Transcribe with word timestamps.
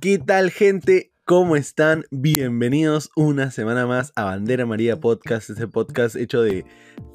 ¿Qué 0.00 0.18
tal 0.18 0.50
gente? 0.50 1.10
¿Cómo 1.24 1.56
están? 1.56 2.04
Bienvenidos 2.12 3.10
una 3.16 3.50
semana 3.50 3.86
más 3.86 4.12
a 4.14 4.22
Bandera 4.22 4.64
María 4.64 5.00
Podcast, 5.00 5.50
este 5.50 5.66
podcast 5.66 6.14
hecho 6.14 6.42
de 6.42 6.64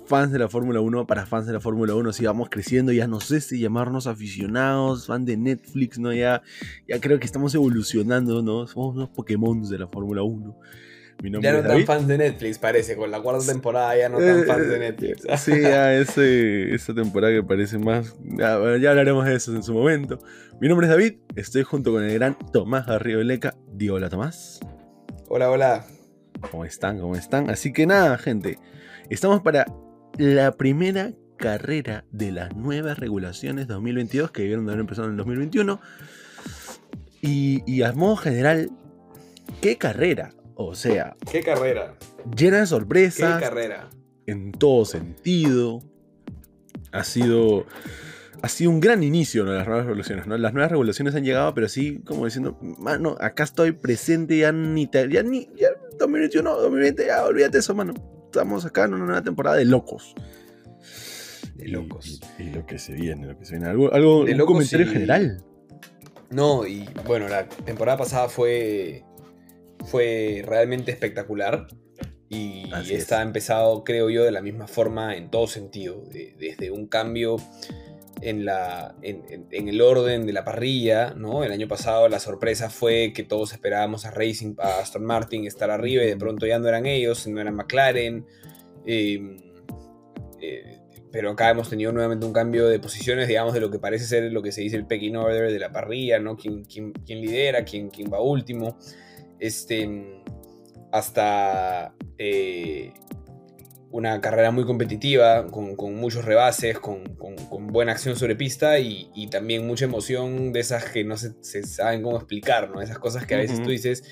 fans 0.08 0.34
de 0.34 0.40
la 0.40 0.50
Fórmula 0.50 0.82
1 0.82 1.08
para 1.08 1.26
fans 1.26 1.48
de 1.48 1.54
la 1.54 1.62
Fórmula 1.62 1.96
1. 1.96 2.12
Si 2.12 2.26
vamos 2.26 2.50
creciendo, 2.50 2.92
ya 2.92 3.08
no 3.08 3.22
sé 3.22 3.40
si 3.40 3.62
llamarnos 3.62 4.08
aficionados, 4.08 5.08
fan 5.08 5.24
de 5.24 5.38
Netflix, 5.38 6.00
¿no? 6.00 6.12
Ya, 6.12 6.42
ya 6.88 7.00
creo 7.00 7.20
que 7.20 7.26
estamos 7.26 7.56
evolucionando, 7.56 8.42
¿no? 8.42 8.68
Somos 8.68 8.96
unos 8.96 9.10
Pokémon 9.10 9.62
de 9.62 9.80
la 9.80 9.88
Fórmula 9.88 10.24
1 10.24 10.58
ya 11.42 11.54
no 11.54 11.62
tan 11.62 11.86
fans 11.86 12.08
de 12.08 12.18
Netflix, 12.18 12.58
parece. 12.58 12.96
Con 12.96 13.12
la 13.12 13.22
cuarta 13.22 13.46
temporada 13.46 13.96
ya 13.98 14.10
no 14.10 14.18
tan 14.18 14.46
fans 14.46 14.68
de 14.68 14.80
Netflix. 14.80 15.42
sí, 15.42 15.62
ya 15.62 15.94
ese, 16.00 16.74
esa 16.74 16.94
temporada 16.94 17.34
que 17.34 17.44
parece 17.44 17.78
más. 17.78 18.16
Ya, 18.24 18.54
hablaremos 18.54 19.26
de 19.26 19.36
eso 19.36 19.56
en 19.56 19.64
su 19.64 19.74
momento. 19.74 20.20
Mi 20.60 20.68
nombre 20.68 20.88
es 20.88 20.92
David, 20.92 21.16
estoy 21.36 21.64
junto 21.64 21.92
con 21.92 22.04
el 22.04 22.14
gran 22.14 22.38
Tomás 22.52 22.86
Garrido 22.86 23.24
Leca. 23.24 23.56
Hola 23.90 24.10
Tomás. 24.10 24.60
Hola, 25.28 25.50
hola. 25.50 25.86
¿Cómo 26.50 26.66
están? 26.66 27.00
¿Cómo 27.00 27.16
están? 27.16 27.50
Así 27.50 27.74
que 27.74 27.86
nada, 27.86 28.18
gente. 28.18 28.58
Estamos 29.10 29.42
para 29.42 29.66
la 30.18 30.54
primera 30.54 31.14
carrera 31.38 32.06
de 32.12 32.32
las 32.32 32.56
nuevas 32.56 33.00
regulaciones 33.00 33.68
2022 33.68 34.32
que 34.32 34.44
debieron 34.44 34.66
de 34.66 34.72
haber 34.72 34.82
empezado 34.82 35.08
en 35.08 35.14
el 35.14 35.18
2021. 35.18 35.80
Y, 37.22 37.64
y 37.66 37.84
a 37.84 37.94
modo 37.94 38.16
general, 38.16 38.72
¿qué 39.62 39.78
carrera? 39.78 40.34
O 40.66 40.76
sea. 40.76 41.16
¿Qué 41.32 41.42
carrera? 41.42 41.96
Llena 42.36 42.60
de 42.60 42.68
sorpresas. 42.68 43.36
¿Qué 43.36 43.46
carrera? 43.46 43.90
En 44.26 44.52
todo 44.52 44.86
sentido. 44.86 45.82
Ha 46.92 47.04
sido. 47.04 47.66
Ha 48.42 48.50
sido 48.50 48.72
un 48.72 48.80
gran 48.80 49.04
inicio 49.04 49.44
¿no? 49.44 49.54
las 49.54 49.68
nuevas 49.68 49.86
revoluciones. 49.86 50.26
¿no? 50.26 50.36
Las 50.38 50.54
nuevas 50.54 50.72
revoluciones 50.72 51.14
han 51.14 51.24
llegado, 51.24 51.54
pero 51.54 51.68
así 51.68 52.00
como 52.00 52.26
diciendo, 52.26 52.58
mano, 52.80 53.16
acá 53.20 53.44
estoy 53.44 53.72
presente, 53.72 54.36
ya 54.36 54.52
ni, 54.52 54.90
ya 54.92 55.22
ni, 55.22 55.48
ya 55.56 55.70
2021, 56.00 56.50
2020, 56.50 57.06
ya 57.06 57.24
olvídate 57.24 57.60
eso, 57.60 57.76
mano. 57.76 57.94
Estamos 58.26 58.66
acá 58.66 58.86
en 58.86 58.96
una 58.96 59.06
nueva 59.06 59.22
temporada 59.22 59.58
de 59.58 59.66
locos. 59.66 60.16
De 61.54 61.68
locos. 61.68 62.20
Y, 62.40 62.50
lo 62.50 62.66
que 62.66 62.80
se 62.80 62.94
viene, 62.94 63.28
lo 63.28 63.38
que 63.38 63.46
se 63.46 63.52
viene. 63.54 63.70
Algo, 63.70 63.94
algo 63.94 64.26
de 64.26 64.34
un 64.34 64.46
comentario 64.46 64.88
general. 64.88 65.44
No, 66.32 66.66
y 66.66 66.90
bueno, 67.06 67.28
la 67.28 67.48
temporada 67.48 67.98
pasada 67.98 68.30
fue 68.30 69.04
fue 69.86 70.44
realmente 70.46 70.92
espectacular. 70.92 71.68
Y 72.30 72.72
está 72.90 73.22
empezado, 73.22 73.84
creo 73.84 74.10
yo, 74.10 74.24
de 74.24 74.32
la 74.32 74.42
misma 74.42 74.66
forma 74.66 75.18
en 75.18 75.30
todo 75.30 75.48
sentido. 75.48 76.04
desde 76.40 76.72
un 76.72 76.88
cambio 76.88 77.36
en, 78.22 78.46
la, 78.46 78.96
en, 79.02 79.68
el 79.68 79.82
orden 79.82 80.26
de 80.26 80.32
la 80.32 80.46
parrilla, 80.46 81.14
¿no? 81.14 81.44
El 81.44 81.52
año 81.52 81.68
pasado 81.68 82.08
la 82.08 82.20
sorpresa 82.20 82.70
fue 82.70 83.12
que 83.14 83.24
todos 83.24 83.52
esperábamos 83.52 84.06
a 84.06 84.12
Racing, 84.12 84.56
a 84.60 84.80
Aston 84.80 85.04
Martin 85.04 85.46
estar 85.46 85.72
arriba 85.72 86.04
y 86.04 86.08
de 86.08 86.18
pronto 86.18 86.46
ya 86.46 86.60
no 86.60 86.68
eran 86.68 86.86
ellos, 86.86 87.28
no 87.28 87.42
eran 87.42 87.56
McLaren. 87.56 88.26
Em, 88.86 89.38
eh, 90.40 90.78
pero 91.12 91.32
acá 91.32 91.50
hemos 91.50 91.70
tenido 91.70 91.92
nuevamente 91.92 92.26
un 92.26 92.32
cambio 92.32 92.68
de 92.68 92.80
posiciones, 92.80 93.28
digamos, 93.28 93.54
de 93.54 93.60
lo 93.60 93.70
que 93.70 93.80
parece 93.80 94.06
ser 94.06 94.32
lo 94.32 94.42
que 94.42 94.52
se 94.52 94.62
dice 94.62 94.78
el 94.78 94.88
pecking 94.88 95.18
order 95.18 95.52
de 95.52 95.60
la 95.60 95.72
parrilla, 95.72 96.20
¿no? 96.20 96.38
¿Quién, 96.38 96.64
quién, 96.64 96.94
quién 96.94 97.20
lidera, 97.20 97.66
quién, 97.66 97.90
quién 97.90 98.10
va 98.12 98.22
último? 98.22 98.78
Este, 99.42 100.22
hasta 100.92 101.96
eh, 102.18 102.94
una 103.90 104.22
carrera 104.22 104.52
muy 104.52 104.64
competitiva, 104.66 105.48
con, 105.48 105.76
muchos 105.96 106.24
rebases, 106.24 106.80
con, 106.80 107.04
buena 107.68 107.92
acción 107.92 108.16
sobre 108.16 108.36
pista 108.36 108.80
y, 108.80 109.28
también 109.30 109.68
mucha 109.68 109.86
emoción 109.86 110.54
de 110.54 110.62
esas 110.62 110.86
que 110.86 111.04
no 111.04 111.18
se, 111.18 111.64
saben 111.64 112.04
cómo 112.04 112.18
explicar, 112.18 112.70
¿no? 112.70 112.82
Esas 112.82 113.00
cosas 113.00 113.26
que 113.26 113.36
a 113.36 113.40
veces 113.40 113.62
tú 113.64 113.72
dices, 113.72 114.04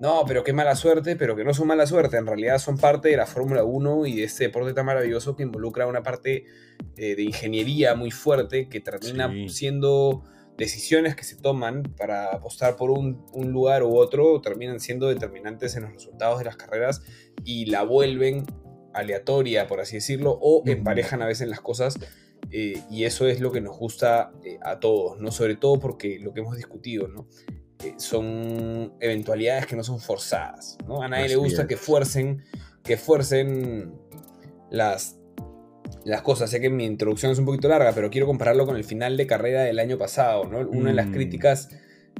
no, 0.00 0.24
pero 0.26 0.42
qué 0.42 0.52
mala 0.52 0.74
suerte, 0.74 1.16
pero 1.16 1.36
que 1.36 1.44
no 1.44 1.52
son 1.52 1.68
mala 1.68 1.86
suerte, 1.86 2.16
en 2.16 2.26
realidad 2.26 2.58
son 2.58 2.78
parte 2.78 3.10
de 3.10 3.16
la 3.18 3.26
Fórmula 3.26 3.62
1 3.64 4.06
y 4.06 4.16
de 4.16 4.24
este 4.24 4.44
deporte 4.44 4.72
tan 4.72 4.86
maravilloso 4.86 5.36
que 5.36 5.42
involucra 5.42 5.86
una 5.86 6.02
parte 6.02 6.46
eh, 6.96 7.14
de 7.14 7.22
ingeniería 7.22 7.94
muy 7.94 8.10
fuerte 8.10 8.68
que 8.68 8.80
termina 8.80 9.30
siendo 9.48 10.24
decisiones 10.56 11.16
que 11.16 11.24
se 11.24 11.36
toman 11.36 11.82
para 11.96 12.26
apostar 12.26 12.76
por 12.76 12.90
un, 12.90 13.24
lugar 13.34 13.82
u 13.82 13.96
otro 13.96 14.40
terminan 14.40 14.80
siendo 14.80 15.08
determinantes 15.08 15.76
en 15.76 15.84
los 15.84 15.92
resultados 15.92 16.38
de 16.38 16.44
las 16.44 16.56
carreras 16.56 17.02
y 17.44 17.66
la 17.66 17.82
vuelven 17.82 18.46
aleatoria, 18.94 19.66
por 19.66 19.80
así 19.80 19.96
decirlo, 19.96 20.38
o 20.40 20.62
emparejan 20.66 21.22
a 21.22 21.26
veces 21.26 21.48
las 21.48 21.60
cosas. 21.60 21.98
Eh, 22.50 22.82
y 22.90 23.04
eso 23.04 23.26
es 23.26 23.40
lo 23.40 23.50
que 23.50 23.60
nos 23.60 23.78
gusta 23.78 24.32
eh, 24.44 24.58
a 24.62 24.78
todos, 24.78 25.18
¿no? 25.18 25.30
Sobre 25.30 25.56
todo 25.56 25.78
porque 25.78 26.18
lo 26.18 26.34
que 26.34 26.40
hemos 26.40 26.56
discutido, 26.56 27.08
¿no? 27.08 27.26
Eh, 27.82 27.94
son 27.96 28.92
eventualidades 29.00 29.66
que 29.66 29.74
no 29.74 29.82
son 29.82 30.00
forzadas, 30.00 30.76
¿no? 30.86 31.02
A 31.02 31.08
nadie 31.08 31.28
le 31.28 31.36
gusta 31.36 31.66
que 31.66 31.76
fuercen, 31.76 32.44
que 32.82 32.96
fuercen 32.96 33.94
las 34.70 35.18
las 36.04 36.22
cosas. 36.22 36.50
Sé 36.50 36.60
que 36.60 36.70
mi 36.70 36.84
introducción 36.84 37.32
es 37.32 37.38
un 37.38 37.44
poquito 37.44 37.68
larga, 37.68 37.92
pero 37.92 38.10
quiero 38.10 38.26
compararlo 38.26 38.66
con 38.66 38.76
el 38.76 38.84
final 38.84 39.16
de 39.16 39.26
carrera 39.26 39.62
del 39.62 39.78
año 39.78 39.98
pasado, 39.98 40.44
¿no? 40.44 40.58
Una 40.68 40.90
de 40.90 40.96
las 40.96 41.06
mm. 41.06 41.12
críticas, 41.12 41.68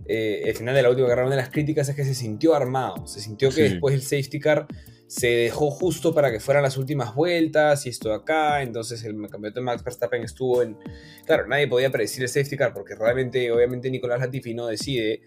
eh, 0.06 0.42
el 0.44 0.54
final 0.54 0.74
de 0.74 0.82
la 0.82 0.90
última 0.90 1.08
carrera, 1.08 1.26
una 1.26 1.36
de 1.36 1.42
las 1.42 1.50
críticas 1.50 1.88
es 1.88 1.96
que 1.96 2.04
se 2.04 2.14
sintió 2.14 2.54
armado, 2.54 3.06
se 3.06 3.20
sintió 3.20 3.50
que 3.50 3.62
después 3.62 3.94
el 3.94 4.02
safety 4.02 4.40
car 4.40 4.66
se 5.06 5.28
dejó 5.28 5.70
justo 5.70 6.14
para 6.14 6.32
que 6.32 6.40
fueran 6.40 6.62
las 6.62 6.78
últimas 6.78 7.14
vueltas 7.14 7.84
y 7.84 7.90
esto 7.90 8.08
de 8.08 8.14
acá, 8.14 8.62
entonces 8.62 9.04
el 9.04 9.14
campeonato 9.28 9.60
de 9.60 9.64
Max 9.64 9.84
Verstappen 9.84 10.22
estuvo 10.22 10.62
en... 10.62 10.78
Claro, 11.26 11.46
nadie 11.46 11.68
podía 11.68 11.90
predecir 11.90 12.22
el 12.22 12.30
safety 12.30 12.56
car 12.56 12.72
porque 12.72 12.94
realmente, 12.94 13.52
obviamente, 13.52 13.90
Nicolás 13.90 14.20
Latifi 14.20 14.54
no 14.54 14.68
decide 14.68 15.20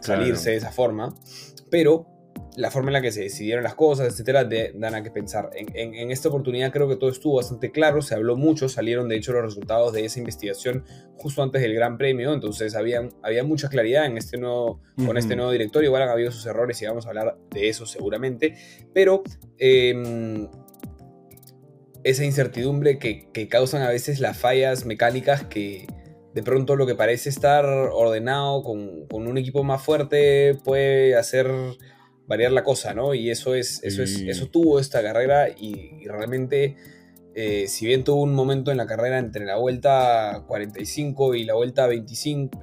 salirse 0.00 0.52
de 0.52 0.56
esa 0.56 0.72
forma, 0.72 1.14
pero 1.70 2.15
la 2.56 2.70
forma 2.70 2.88
en 2.88 2.94
la 2.94 3.02
que 3.02 3.12
se 3.12 3.22
decidieron 3.22 3.62
las 3.62 3.74
cosas, 3.74 4.08
etcétera, 4.08 4.44
de, 4.44 4.72
dan 4.74 4.94
a 4.94 5.02
que 5.02 5.10
pensar. 5.10 5.50
En, 5.54 6.10
esta 6.10 6.28
oportunidad 6.28 6.72
creo 6.72 6.88
que 6.88 6.96
todo 6.96 7.10
estuvo 7.10 7.36
bastante 7.36 7.70
claro, 7.70 8.00
se 8.02 8.14
habló 8.14 8.36
mucho, 8.36 8.68
salieron 8.68 9.08
de 9.08 9.16
hecho 9.16 9.32
los 9.32 9.42
resultados 9.42 9.92
de 9.92 10.04
esa 10.04 10.18
investigación 10.18 10.84
justo 11.16 11.42
antes 11.42 11.60
del 11.62 11.74
Gran 11.74 11.98
Premio, 11.98 12.32
entonces 12.32 12.74
había, 12.74 13.08
había 13.22 13.44
mucha 13.44 13.68
claridad 13.68 14.06
en 14.06 14.16
este 14.16 14.38
nuevo, 14.38 14.80
con 15.04 15.16
este 15.18 15.36
nuevo 15.36 15.50
directorio, 15.50 15.88
igual 15.88 16.02
han 16.02 16.08
habido 16.08 16.32
sus 16.32 16.46
errores 16.46 16.80
y 16.80 16.86
vamos 16.86 17.06
a 17.06 17.10
hablar 17.10 17.36
de 17.50 17.68
eso 17.68 17.84
seguramente, 17.86 18.56
pero 18.94 19.22
em, 19.58 20.48
esa 22.04 22.24
incertidumbre 22.24 22.98
que, 22.98 23.48
causan 23.48 23.82
a 23.82 23.90
veces 23.90 24.20
las 24.20 24.38
fallas 24.38 24.86
mecánicas 24.86 25.44
que 25.44 25.86
de 26.34 26.42
pronto 26.42 26.76
lo 26.76 26.86
que 26.86 26.94
parece 26.94 27.28
estar 27.28 27.64
ordenado 27.64 28.62
con, 28.62 29.06
con 29.06 29.26
un 29.26 29.38
equipo 29.38 29.64
más 29.64 29.82
fuerte 29.82 30.54
puede 30.64 31.16
hacer 31.16 31.50
variar 32.26 32.52
la 32.52 32.64
cosa, 32.64 32.94
¿no? 32.94 33.14
Y 33.14 33.30
eso 33.30 33.54
es, 33.54 33.82
eso 33.82 34.02
es, 34.02 34.20
eso 34.20 34.46
tuvo 34.48 34.80
esta 34.80 35.02
carrera 35.02 35.48
y, 35.48 36.06
realmente, 36.06 36.76
eh, 37.34 37.66
si 37.68 37.86
bien 37.86 38.04
tuvo 38.04 38.22
un 38.22 38.34
momento 38.34 38.70
en 38.70 38.76
la 38.76 38.86
carrera 38.86 39.18
entre 39.18 39.44
la 39.44 39.56
vuelta 39.56 40.44
45 40.46 41.34
y 41.34 41.44
la 41.44 41.54
vuelta 41.54 41.86
25, 41.86 42.60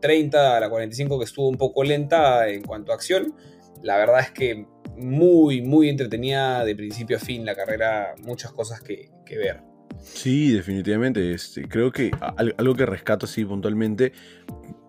30 0.00 0.38
eh, 0.38 0.56
a 0.56 0.60
la 0.60 0.70
45 0.70 1.18
que 1.18 1.24
estuvo 1.24 1.48
un 1.48 1.56
poco 1.56 1.84
lenta 1.84 2.48
en 2.48 2.62
cuanto 2.62 2.92
a 2.92 2.94
acción, 2.94 3.34
la 3.82 3.96
verdad 3.96 4.20
es 4.20 4.30
que 4.30 4.66
muy, 4.96 5.62
muy 5.62 5.88
entretenida 5.88 6.64
de 6.64 6.74
principio 6.74 7.16
a 7.16 7.20
fin 7.20 7.44
la 7.44 7.54
carrera, 7.54 8.14
muchas 8.22 8.52
cosas 8.52 8.80
que, 8.80 9.10
ver. 9.28 9.62
Sí, 10.00 10.52
definitivamente. 10.52 11.32
Este, 11.32 11.68
creo 11.68 11.92
que 11.92 12.10
algo 12.36 12.74
que 12.74 12.86
rescato 12.86 13.26
así 13.26 13.44
puntualmente, 13.44 14.12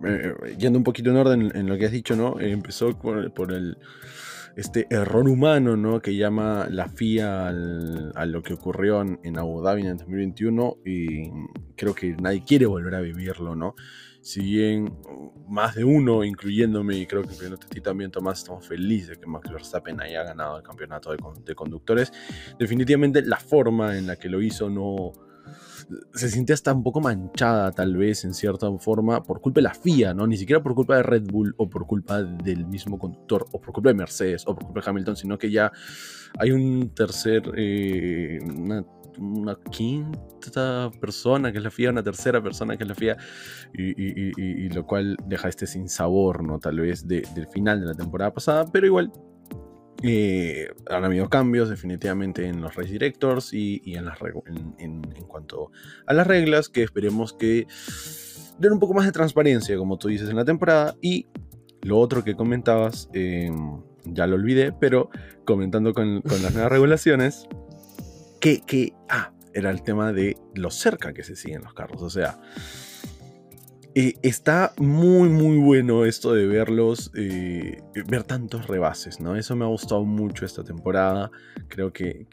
eh, 0.04 0.34
yendo 0.58 0.78
un 0.78 0.84
poquito 0.84 1.10
en 1.10 1.18
orden 1.18 1.52
en 1.56 1.68
lo 1.68 1.78
que 1.78 1.86
has 1.86 1.92
dicho, 1.92 2.16
¿no? 2.16 2.40
empezó 2.40 2.98
por 2.98 3.52
el 3.52 3.78
este 4.58 4.88
error 4.90 5.30
humano, 5.30 5.78
¿no? 5.78 6.02
Que 6.02 6.16
llama 6.16 6.68
la 6.72 6.90
FIA 6.90 7.50
a 7.50 8.26
lo 8.26 8.42
que 8.42 8.56
ocurrió 8.56 9.02
en, 9.02 9.38
Abu 9.38 9.62
Dhabi 9.62 9.84
en 9.84 9.90
el 9.90 9.98
2021 9.98 10.78
y 10.84 11.30
creo 11.76 11.94
que 11.94 12.16
nadie 12.20 12.44
quiere 12.44 12.66
volver 12.66 12.96
a 12.96 13.02
vivirlo, 13.02 13.56
¿no? 13.56 13.76
Si 14.20 14.42
bien 14.42 14.98
más 15.48 15.76
de 15.76 15.84
uno, 15.84 16.24
incluyéndome, 16.24 16.98
y 16.98 17.06
creo 17.06 17.22
que 17.22 17.30
a 17.30 17.56
ti 17.70 17.82
también, 17.82 18.10
Tomás, 18.10 18.40
estamos 18.40 18.68
felices 18.68 19.10
de 19.10 19.18
que 19.18 19.28
Max 19.28 19.48
Verstappen 19.52 20.02
haya 20.02 20.24
ganado 20.24 20.58
el 20.58 20.64
campeonato 20.64 21.16
de 21.46 21.56
conductores, 21.56 22.12
definitivamente 22.58 23.22
la 23.22 23.38
forma 23.38 23.96
en 23.96 24.08
la 24.08 24.16
que 24.16 24.28
lo 24.28 24.42
hizo 24.42 24.72
no, 24.72 25.14
se 26.14 26.30
siente 26.30 26.54
hasta 26.54 26.74
un 26.74 26.84
poco 26.84 27.00
manchada, 27.00 27.72
tal 27.72 27.96
vez, 27.96 28.26
en 28.26 28.34
cierta 28.34 28.70
forma, 28.78 29.24
por 29.24 29.40
culpa 29.40 29.60
de 29.60 29.64
la 29.64 29.74
FIA, 29.74 30.14
¿no? 30.14 30.28
Ni 30.28 30.38
siquiera 30.38 30.62
por 30.62 30.76
culpa 30.76 30.98
de 30.98 31.04
Red 31.04 31.24
Bull 31.32 31.54
o 31.58 31.70
por 31.70 31.88
culpa 31.88 32.24
del 32.24 32.66
mismo 32.66 33.00
conductor 33.00 33.46
o 33.52 33.62
por 33.62 33.74
culpa 33.74 33.90
de 33.90 33.96
Mercedes 33.96 34.44
o 34.46 34.56
por 34.56 34.66
culpa 34.66 34.82
de 34.82 34.90
Hamilton, 34.90 35.16
sino 35.16 35.38
que 35.38 35.50
ya 35.50 35.72
hay 36.38 36.52
un 36.52 36.94
tercer, 36.94 37.44
eh, 37.56 38.40
una, 38.44 38.86
quinta 39.72 40.92
persona 41.02 41.52
que 41.52 41.58
es 41.58 41.64
la 41.64 41.72
FIA, 41.72 41.90
una 41.90 42.04
tercera 42.04 42.42
persona 42.44 42.78
que 42.78 42.84
es 42.84 42.88
la 42.88 42.94
FIA, 42.94 43.18
y, 43.74 44.70
lo 44.70 44.86
cual 44.86 45.18
deja 45.26 45.50
este 45.50 45.66
sin 45.66 45.90
sabor, 45.90 46.44
¿no? 46.44 46.60
Tal 46.60 46.80
vez 46.80 47.08
del 47.08 47.48
final 47.52 47.80
de 47.80 47.88
la 47.88 47.96
temporada 47.96 48.32
pasada, 48.32 48.66
pero 48.72 48.86
igual 48.86 49.12
eh, 50.04 50.68
han 50.90 51.06
habido 51.06 51.30
cambios 51.30 51.70
definitivamente 51.70 52.46
en 52.46 52.62
los 52.62 52.76
race 52.76 52.92
directors 52.92 53.54
y, 53.54 53.82
en, 53.86 54.06
las 54.06 54.20
en, 54.46 54.76
en, 54.78 55.02
cuanto 55.28 55.72
a 56.06 56.14
las 56.14 56.28
reglas 56.28 56.70
que 56.70 56.84
esperemos 56.84 57.34
que 57.34 57.66
tener 58.58 58.72
un 58.72 58.80
poco 58.80 58.94
más 58.94 59.06
de 59.06 59.12
transparencia, 59.12 59.78
como 59.78 59.98
tú 59.98 60.08
dices, 60.10 60.30
en 60.30 60.36
la 60.36 60.46
temporada. 60.46 60.96
Y 61.02 61.28
lo 61.82 61.98
otro 62.00 62.24
que 62.24 62.36
comentabas, 62.36 63.10
em, 63.14 63.82
ya 64.06 64.28
lo 64.28 64.36
olvidé, 64.36 64.72
pero 64.72 65.10
comentando 65.46 65.94
con, 65.94 66.22
las 66.24 66.54
nuevas 66.54 66.72
regulaciones, 66.72 67.48
que, 68.40 68.62
que, 68.62 68.94
ah, 69.10 69.34
era 69.54 69.72
el 69.72 69.82
tema 69.82 70.14
de 70.14 70.38
lo 70.54 70.70
cerca 70.70 71.14
que 71.14 71.24
se 71.24 71.36
siguen 71.36 71.64
los 71.64 71.74
carros. 71.74 72.04
O 72.04 72.10
sea, 72.12 72.40
eh, 74.00 74.14
está 74.22 74.74
muy, 74.78 75.28
muy 75.28 75.58
bueno 75.58 76.06
esto 76.06 76.32
de 76.32 76.46
verlos, 76.46 77.12
eh, 77.16 77.82
ver 78.08 78.22
tantos 78.26 78.68
rebases, 78.68 79.20
¿no? 79.20 79.36
Eso 79.36 79.56
me 79.56 79.66
ha 79.66 79.70
gustado 79.70 80.06
mucho 80.06 80.46
esta 80.46 80.64
temporada. 80.64 81.32
Creo 81.68 81.92
que, 81.92 82.28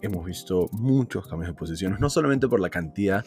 hemos 0.00 0.24
visto 0.24 0.70
muchos 0.72 1.26
cambios 1.26 1.50
de 1.50 1.54
posiciones, 1.54 2.00
no 2.00 2.08
solamente 2.08 2.48
por 2.48 2.60
la 2.60 2.70
cantidad 2.70 3.26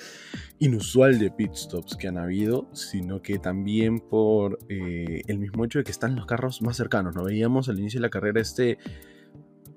inusual 0.57 1.19
de 1.19 1.29
pit 1.29 1.53
stops 1.53 1.95
que 1.95 2.07
han 2.07 2.17
habido, 2.17 2.67
sino 2.73 3.21
que 3.21 3.37
también 3.37 3.99
por 3.99 4.57
eh, 4.67 5.21
el 5.27 5.37
mismo 5.37 5.63
hecho 5.63 5.77
de 5.77 5.83
que 5.83 5.91
están 5.91 6.15
los 6.15 6.25
carros 6.25 6.63
más 6.63 6.75
cercanos, 6.75 7.15
¿no? 7.15 7.23
Veíamos 7.23 7.69
al 7.69 7.77
inicio 7.77 7.99
de 7.99 8.07
la 8.07 8.09
carrera 8.09 8.41
este 8.41 8.79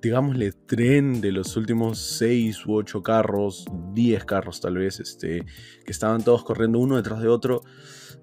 digámosle, 0.03 0.53
tren 0.53 1.21
de 1.21 1.31
los 1.31 1.57
últimos 1.57 1.99
6 2.19 2.67
u 2.67 2.75
8 2.75 3.03
carros, 3.03 3.65
10 3.95 4.25
carros 4.25 4.61
tal 4.61 4.75
vez, 4.75 4.99
este, 4.99 5.45
que 5.85 5.93
estaban 5.93 6.25
todos 6.25 6.43
corriendo 6.43 6.81
uno 6.81 6.97
detrás 6.97 7.23
de 7.23 7.29
otro 7.29 7.63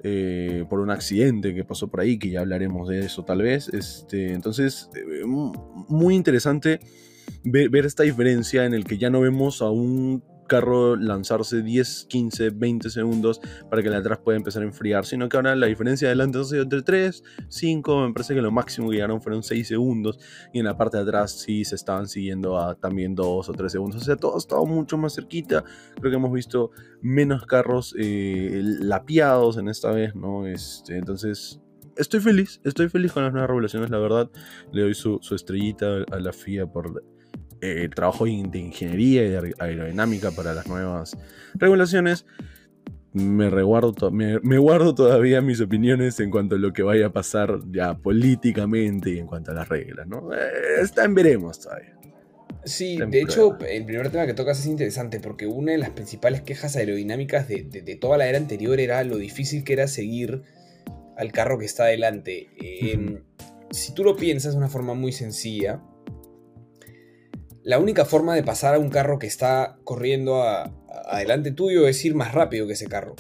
eh, 0.04 0.66
por 0.70 0.82
un 0.82 0.92
accidente 0.92 1.56
que 1.56 1.64
pasó 1.64 1.88
por 1.88 2.02
ahí, 2.02 2.20
que 2.20 2.30
ya 2.30 2.42
hablaremos 2.42 2.90
de 2.90 3.00
eso 3.00 3.24
tal 3.24 3.42
vez. 3.42 3.70
Este, 3.70 4.34
entonces, 4.34 4.90
eh, 4.94 5.24
muy 5.26 6.16
interesante 6.16 6.82
ver, 7.44 7.70
ver, 7.70 7.86
esta 7.86 8.04
diferencia 8.04 8.66
en 8.66 8.74
el 8.74 8.84
que 8.84 8.98
ya 8.98 9.10
no 9.10 9.22
vemos 9.22 9.62
a 9.62 9.70
un 9.70 10.22
carro 10.50 10.98
lanzarse 10.98 11.62
10, 11.62 12.08
15, 12.10 12.50
20 12.50 12.90
segundos 12.90 13.40
para 13.70 13.82
que 13.82 13.90
de 13.90 13.96
atrás 13.96 14.20
pueda 14.22 14.38
empezar 14.38 14.64
a 14.64 14.66
enfriar, 14.66 15.06
sino 15.06 15.30
que 15.30 15.38
ahora 15.38 15.56
la 15.56 15.68
diferencia 15.68 16.10
adelante 16.10 16.40
ha 16.40 16.44
sido 16.44 16.64
entre 16.64 16.82
3, 16.82 17.24
5, 17.48 18.08
me 18.08 18.14
parece 18.14 18.36
que 18.36 18.42
lo 18.42 18.52
máximo 18.52 18.90
que 18.90 18.96
llegaron 18.96 19.22
fueron 19.22 19.44
6 19.44 19.66
segundos 19.66 20.20
y 20.52 20.60
en 20.60 20.66
la 20.66 20.76
parte 20.76 20.98
de 20.98 21.04
atrás 21.04 21.32
sí 21.32 21.64
se 21.64 21.76
estaban 21.76 22.10
siguiendo 22.10 22.60
a 22.60 22.76
también 22.76 23.16
2 23.16 23.48
o 23.48 23.54
3 23.54 23.72
segundos, 23.72 24.02
o 24.02 24.06
sea, 24.06 24.18
todo 24.18 24.36
ha 24.36 24.40
estado 24.40 24.66
mucho 24.66 24.98
más 24.98 25.16
cerquita, 25.16 25.64
creo 25.96 26.12
que 26.12 26.18
hemos 26.18 26.34
visto 26.34 26.72
menos 27.02 27.46
carros 27.46 27.96
eh, 27.98 28.62
lapiados 28.64 29.58
en 29.58 29.70
esta 29.70 29.92
vez, 29.92 30.16
¿no? 30.16 30.46
Este, 30.46 30.98
entonces 30.98 31.62
estoy 31.96 32.20
feliz, 32.20 32.60
estoy 32.64 32.90
feliz 32.90 33.12
con 33.12 33.24
las 33.24 33.32
nuevas 33.32 33.50
regulaciones, 33.50 33.90
la 33.90 34.00
verdad. 34.00 34.30
Le 34.72 34.82
doy 34.84 34.94
su 34.94 35.20
estrellita 35.32 36.06
a 36.12 36.20
la 36.20 36.34
FIA 36.34 36.66
por 36.66 37.04
eh, 37.62 37.90
trabajo 37.94 38.26
de 38.26 38.60
ingeniería 38.60 39.26
y 39.26 39.30
de 39.30 39.56
aerodinámica 39.60 40.32
para 40.32 40.54
las 40.54 40.68
nuevas 40.68 41.18
regulaciones. 41.56 42.26
Me, 43.12 43.50
reguardo 43.50 44.12
me, 44.12 44.58
guardo 44.60 44.94
todavía 44.94 45.42
mis 45.42 45.60
opiniones 45.62 46.20
en 46.20 46.30
cuanto 46.30 46.56
a 46.56 46.60
lo 46.60 46.72
que 46.74 46.84
vaya 46.84 47.08
a 47.08 47.10
pasar 47.12 47.60
ya 47.72 47.98
políticamente 47.98 49.10
y 49.10 49.18
en 49.18 49.26
cuanto 49.26 49.50
a 49.50 49.56
las 49.56 49.68
reglas, 49.68 50.08
¿no? 50.08 50.32
Eh, 50.32 50.82
está 50.82 51.06
en 51.06 51.16
veremos 51.16 51.60
todavía. 51.60 52.00
Sí, 52.66 52.98
de 52.98 53.22
hecho, 53.22 53.58
el 53.68 53.86
primer 53.86 54.12
tema 54.12 54.28
que 54.28 54.34
tocas 54.34 54.60
es 54.60 54.66
interesante 54.68 55.20
porque 55.20 55.48
una 55.48 55.72
de 55.72 55.78
las 55.78 55.90
principales 55.92 56.42
quejas 56.42 56.76
aerodinámicas 56.76 57.48
de, 57.48 57.98
toda 58.00 58.18
la 58.18 58.28
era 58.28 58.38
anterior 58.38 58.80
era 58.80 59.04
lo 59.04 59.18
difícil 59.18 59.64
que 59.64 59.74
era 59.74 59.88
seguir 59.88 60.44
al 61.18 61.32
carro 61.32 61.58
que 61.58 61.66
está 61.66 61.84
adelante. 61.84 62.50
Em, 62.58 63.24
si 63.72 63.94
tú 63.94 64.04
lo 64.04 64.16
piensas 64.16 64.54
de 64.54 64.58
una 64.58 64.68
forma 64.68 64.94
muy 64.94 65.12
sencilla, 65.14 65.82
la 67.64 67.80
única 67.80 68.06
forma 68.06 68.36
de 68.36 68.44
pasar 68.44 68.76
a 68.76 68.80
un 68.80 68.90
carro 68.90 69.20
que 69.20 69.28
está 69.28 69.78
corriendo 69.84 70.44
adelante 70.44 71.52
tuyo 71.52 71.88
es 71.88 72.04
ir 72.06 72.16
más 72.16 72.34
rápido 72.34 72.68
que 72.68 72.74
ese 72.74 72.88
carro. 72.88 73.16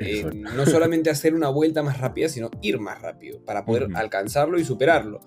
Eh, 0.00 0.24
no 0.32 0.66
solamente 0.66 1.10
hacer 1.10 1.34
una 1.34 1.48
vuelta 1.48 1.82
más 1.82 1.98
rápida, 1.98 2.28
sino 2.28 2.50
ir 2.60 2.80
más 2.80 3.00
rápido 3.00 3.44
para 3.44 3.64
poder 3.64 3.88
alcanzarlo 3.94 4.58
y 4.58 4.64
superarlo. 4.64 5.20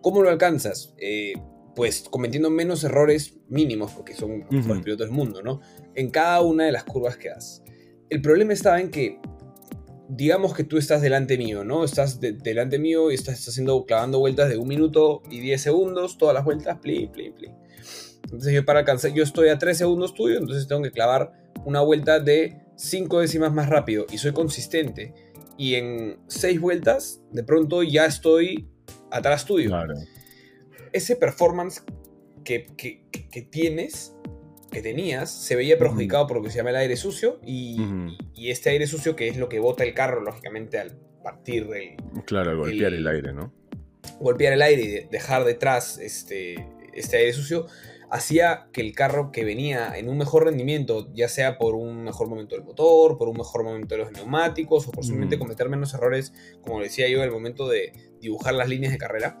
¿Cómo 0.00 0.22
lo 0.22 0.30
alcanzas? 0.30 0.94
Eh, 0.98 1.34
pues 1.76 2.06
cometiendo 2.10 2.50
menos 2.50 2.82
errores 2.82 3.36
mínimos, 3.48 3.92
porque 3.92 4.14
son 4.14 4.44
los 4.50 4.82
pilotos 4.82 5.06
del 5.06 5.10
mundo, 5.10 5.42
¿no? 5.42 5.60
En 5.94 6.10
cada 6.10 6.40
una 6.40 6.64
de 6.64 6.72
las 6.72 6.84
curvas 6.84 7.16
que 7.16 7.28
das. 7.28 7.62
El 8.10 8.20
problema 8.20 8.52
estaba 8.52 8.80
en 8.80 8.90
que, 8.90 9.20
digamos 10.08 10.54
que 10.54 10.64
tú 10.64 10.78
estás 10.78 11.02
delante 11.02 11.38
mío, 11.38 11.62
¿no? 11.62 11.84
Estás 11.84 12.18
delante 12.20 12.80
mío 12.80 13.12
y 13.12 13.14
estás 13.14 13.46
haciendo, 13.46 13.84
clavando 13.84 14.18
vueltas 14.18 14.48
de 14.48 14.56
un 14.56 14.66
minuto 14.66 15.22
y 15.30 15.38
10 15.38 15.62
segundos, 15.62 16.18
todas 16.18 16.34
las 16.34 16.44
vueltas, 16.44 16.78
pli, 16.80 17.06
pli, 17.06 17.30
pli. 17.30 17.48
Entonces 18.30 18.52
yo 18.52 18.64
para 18.64 18.80
alcanzar, 18.80 19.12
yo 19.14 19.22
estoy 19.22 19.48
a 19.48 19.58
3 19.58 19.78
segundos 19.78 20.12
tuyo, 20.14 20.38
entonces 20.38 20.68
tengo 20.68 20.82
que 20.82 20.90
clavar 20.90 21.32
una 21.64 21.80
vuelta 21.80 22.20
de 22.20 22.60
5 22.76 23.20
décimas 23.20 23.52
más 23.52 23.68
rápido 23.68 24.06
y 24.10 24.18
soy 24.18 24.32
consistente. 24.32 25.14
Y 25.56 25.74
en 25.74 26.18
6 26.28 26.60
vueltas, 26.60 27.22
de 27.32 27.42
pronto 27.42 27.82
ya 27.82 28.04
estoy 28.04 28.68
atrás 29.10 29.44
tuyo. 29.44 29.74
Ese 30.92 31.16
performance 31.16 31.82
que, 32.44 32.66
que, 32.76 33.42
tienes, 33.42 34.14
que 34.70 34.82
tenías, 34.82 35.30
se 35.30 35.56
veía 35.56 35.78
perjudicado 35.78 36.26
por 36.26 36.36
lo 36.36 36.42
que 36.42 36.50
se 36.50 36.58
llama 36.58 36.70
el 36.70 36.76
aire 36.76 36.96
sucio 36.96 37.40
y, 37.44 37.78
y, 38.34 38.50
este 38.50 38.70
aire 38.70 38.86
sucio 38.86 39.16
que 39.16 39.28
es 39.28 39.36
lo 39.36 39.48
que 39.48 39.58
bota 39.58 39.84
el 39.84 39.94
carro, 39.94 40.22
lógicamente, 40.22 40.78
al 40.78 40.96
partir 41.22 41.66
del... 41.68 41.96
Claro, 42.24 42.50
al 42.50 42.56
golpear 42.56 42.94
el, 42.94 43.06
aire, 43.06 43.32
¿no? 43.32 43.52
Golpear 44.20 44.52
el 44.52 44.62
aire 44.62 44.82
y 44.82 45.08
dejar 45.08 45.44
detrás 45.44 45.98
este, 45.98 46.66
este 46.94 47.18
aire 47.18 47.32
sucio, 47.32 47.66
hacía 48.10 48.68
que 48.72 48.80
el 48.80 48.94
carro 48.94 49.30
que 49.32 49.44
venía 49.44 49.96
en 49.96 50.08
un 50.08 50.18
mejor 50.18 50.44
rendimiento, 50.44 51.12
ya 51.14 51.28
sea 51.28 51.58
por 51.58 51.74
un 51.74 52.04
mejor 52.04 52.28
momento 52.28 52.54
del 52.54 52.64
motor, 52.64 53.18
por 53.18 53.28
un 53.28 53.36
mejor 53.36 53.64
momento 53.64 53.94
de 53.94 54.02
los 54.02 54.12
neumáticos 54.12 54.88
o 54.88 54.92
por 54.92 55.04
simplemente 55.04 55.36
mm. 55.36 55.40
cometer 55.40 55.68
menos 55.68 55.94
errores, 55.94 56.32
como 56.62 56.80
decía 56.80 57.08
yo, 57.08 57.22
el 57.22 57.30
momento 57.30 57.68
de 57.68 57.92
dibujar 58.20 58.54
las 58.54 58.68
líneas 58.68 58.92
de 58.92 58.98
carrera, 58.98 59.38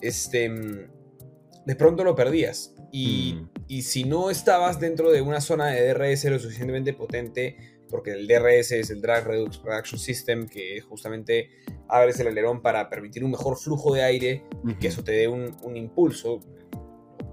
este, 0.00 0.48
de 0.48 1.76
pronto 1.76 2.04
lo 2.04 2.14
perdías. 2.14 2.74
Y, 2.90 3.34
mm. 3.34 3.50
y 3.68 3.82
si 3.82 4.04
no 4.04 4.30
estabas 4.30 4.80
dentro 4.80 5.10
de 5.10 5.20
una 5.20 5.40
zona 5.40 5.68
de 5.68 5.92
DRS 5.92 6.24
lo 6.24 6.38
suficientemente 6.38 6.94
potente, 6.94 7.56
porque 7.88 8.12
el 8.12 8.26
DRS 8.26 8.72
es 8.72 8.90
el 8.90 9.00
Drag 9.00 9.26
Reduction 9.26 9.98
System, 9.98 10.46
que 10.46 10.80
justamente 10.80 11.50
abres 11.88 12.20
el 12.20 12.26
alerón 12.26 12.60
para 12.62 12.88
permitir 12.90 13.24
un 13.24 13.30
mejor 13.30 13.56
flujo 13.56 13.94
de 13.94 14.02
aire, 14.02 14.44
y 14.66 14.74
que 14.74 14.88
eso 14.88 15.02
te 15.04 15.12
dé 15.12 15.28
un, 15.28 15.56
un 15.62 15.76
impulso, 15.76 16.40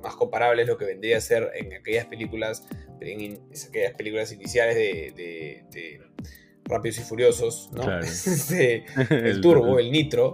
más 0.05 0.15
comparable 0.15 0.61
es 0.61 0.67
lo 0.67 0.77
que 0.77 0.85
vendría 0.85 1.17
a 1.17 1.21
ser 1.21 1.51
en 1.55 1.73
aquellas 1.73 2.05
películas, 2.05 2.63
en 3.01 3.39
aquellas 3.67 3.93
películas 3.95 4.31
iniciales 4.31 4.75
de, 4.75 6.01
Rápidos 6.67 6.97
y 6.97 7.01
Furiosos, 7.01 7.69
¿no? 7.73 7.99
Este, 8.01 8.85
el 9.09 9.41
turbo, 9.41 9.79
el 9.79 9.91
nitro. 9.91 10.31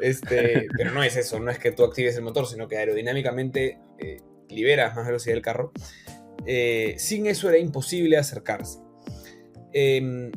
Este, 0.00 0.66
pero 0.76 0.90
no 0.90 1.02
es 1.02 1.16
eso, 1.16 1.38
no 1.38 1.50
es 1.50 1.58
que 1.58 1.72
tú 1.72 1.84
actives 1.84 2.16
el 2.16 2.22
motor, 2.22 2.46
sino 2.46 2.66
que 2.66 2.76
aerodinámicamente 2.76 3.78
eh, 3.98 4.20
liberas 4.48 4.96
más 4.96 5.06
velocidad 5.06 5.34
del 5.34 5.42
carro. 5.42 5.72
Eh, 6.46 6.94
sin 6.98 7.26
eso 7.26 7.48
era 7.48 7.58
imposible 7.58 8.16
acercarse. 8.16 8.78
Em, 9.72 10.32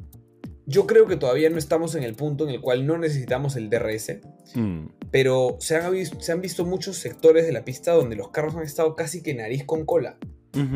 yo 0.69 0.85
creo 0.85 1.07
que 1.07 1.15
todavía 1.15 1.49
no 1.49 1.57
estamos 1.57 1.95
en 1.95 2.03
el 2.03 2.13
punto 2.13 2.43
en 2.43 2.49
el 2.53 2.59
cual 2.59 2.85
no 2.85 2.97
necesitamos 2.97 3.55
el 3.55 3.69
DRS, 3.69 4.17
mm. 4.53 4.87
pero 5.11 5.55
se 5.61 5.77
han, 5.77 6.05
se 6.05 6.31
han, 6.33 6.41
visto 6.41 6.65
muchos 6.65 6.97
sectores 6.97 7.45
de 7.45 7.53
la 7.53 7.63
pista 7.63 7.93
donde 7.93 8.17
los 8.17 8.31
carros 8.31 8.53
han 8.55 8.63
estado 8.63 8.93
casi 8.93 9.23
que 9.23 9.33
nariz 9.33 9.63
con 9.63 9.85
cola. 9.85 10.17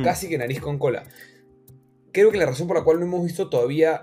Casi 0.03 0.29
que 0.29 0.37
nariz 0.37 0.61
con 0.61 0.77
cola. 0.77 1.03
Creo 2.13 2.31
que 2.31 2.37
la 2.37 2.45
razón 2.45 2.67
por 2.67 2.77
la 2.77 2.83
cual 2.83 2.99
no 2.99 3.05
hemos 3.07 3.25
visto 3.25 3.49
todavía 3.49 4.01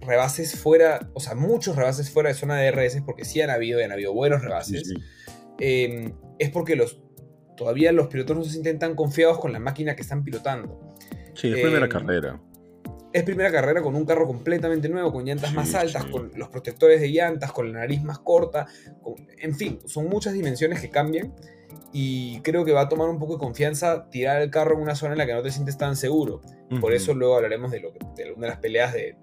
rebases 0.00 0.58
fuera, 0.58 1.10
o 1.12 1.20
sea, 1.20 1.34
muchos 1.34 1.76
rebases 1.76 2.10
fuera 2.10 2.30
de 2.30 2.34
zona 2.34 2.56
de 2.56 2.72
DRS, 2.72 3.02
porque 3.02 3.26
sí 3.26 3.40
han 3.42 3.50
habido 3.50 3.78
y 3.80 3.82
han 3.82 3.92
habido 3.92 4.14
buenos 4.14 4.42
rebases, 4.42 4.94
em, 5.58 6.14
es 6.38 6.48
porque 6.48 6.74
los, 6.74 7.02
todavía 7.54 7.92
los 7.92 8.06
pilotos 8.06 8.34
no 8.34 8.44
se 8.44 8.50
sienten 8.50 8.78
tan 8.78 8.94
confiados 8.94 9.38
con 9.38 9.52
la 9.52 9.58
máquina 9.60 9.94
que 9.94 10.00
están 10.00 10.24
pilotando. 10.24 10.96
Sí, 11.34 11.50
de 11.50 11.70
la 11.70 11.84
em, 11.84 11.88
carrera 11.88 12.40
es 13.12 13.22
primera 13.24 13.50
carrera 13.50 13.82
con 13.82 13.96
un 13.96 14.04
carro 14.04 14.26
completamente 14.26 14.88
nuevo, 14.88 15.12
con 15.12 15.24
llantas 15.24 15.52
más 15.52 15.74
altas, 15.74 16.04
con 16.04 16.30
los 16.36 16.48
protectores 16.48 17.00
de 17.00 17.08
llantas, 17.08 17.52
con 17.52 17.72
la 17.72 17.80
nariz 17.80 18.02
más 18.02 18.18
corta, 18.20 18.66
en 19.38 19.54
fin, 19.54 19.80
son 19.86 20.08
muchas 20.08 20.32
dimensiones 20.32 20.80
que 20.80 20.90
cambian 20.90 21.34
y 21.92 22.40
creo 22.42 22.64
que 22.64 22.72
va 22.72 22.82
a 22.82 22.88
tomar 22.88 23.08
un 23.08 23.18
poco 23.18 23.34
de 23.34 23.38
confianza 23.40 24.08
tirar 24.10 24.40
el 24.42 24.50
carro 24.50 24.76
en 24.76 24.82
una 24.82 24.94
zona 24.94 25.12
en 25.12 25.18
la 25.18 25.26
que 25.26 25.32
no 25.32 25.42
te 25.42 25.50
sientes 25.50 25.76
tan 25.76 25.96
seguro. 25.96 26.40
Por 26.80 26.92
eso 26.92 27.14
luego 27.14 27.34
hablaremos 27.34 27.72
de, 27.72 27.80
lo 27.80 27.90
de 27.90 28.32
una 28.32 28.46
de 28.46 28.50
las 28.50 28.60
peleas 28.60 28.92
de, 28.92 29.16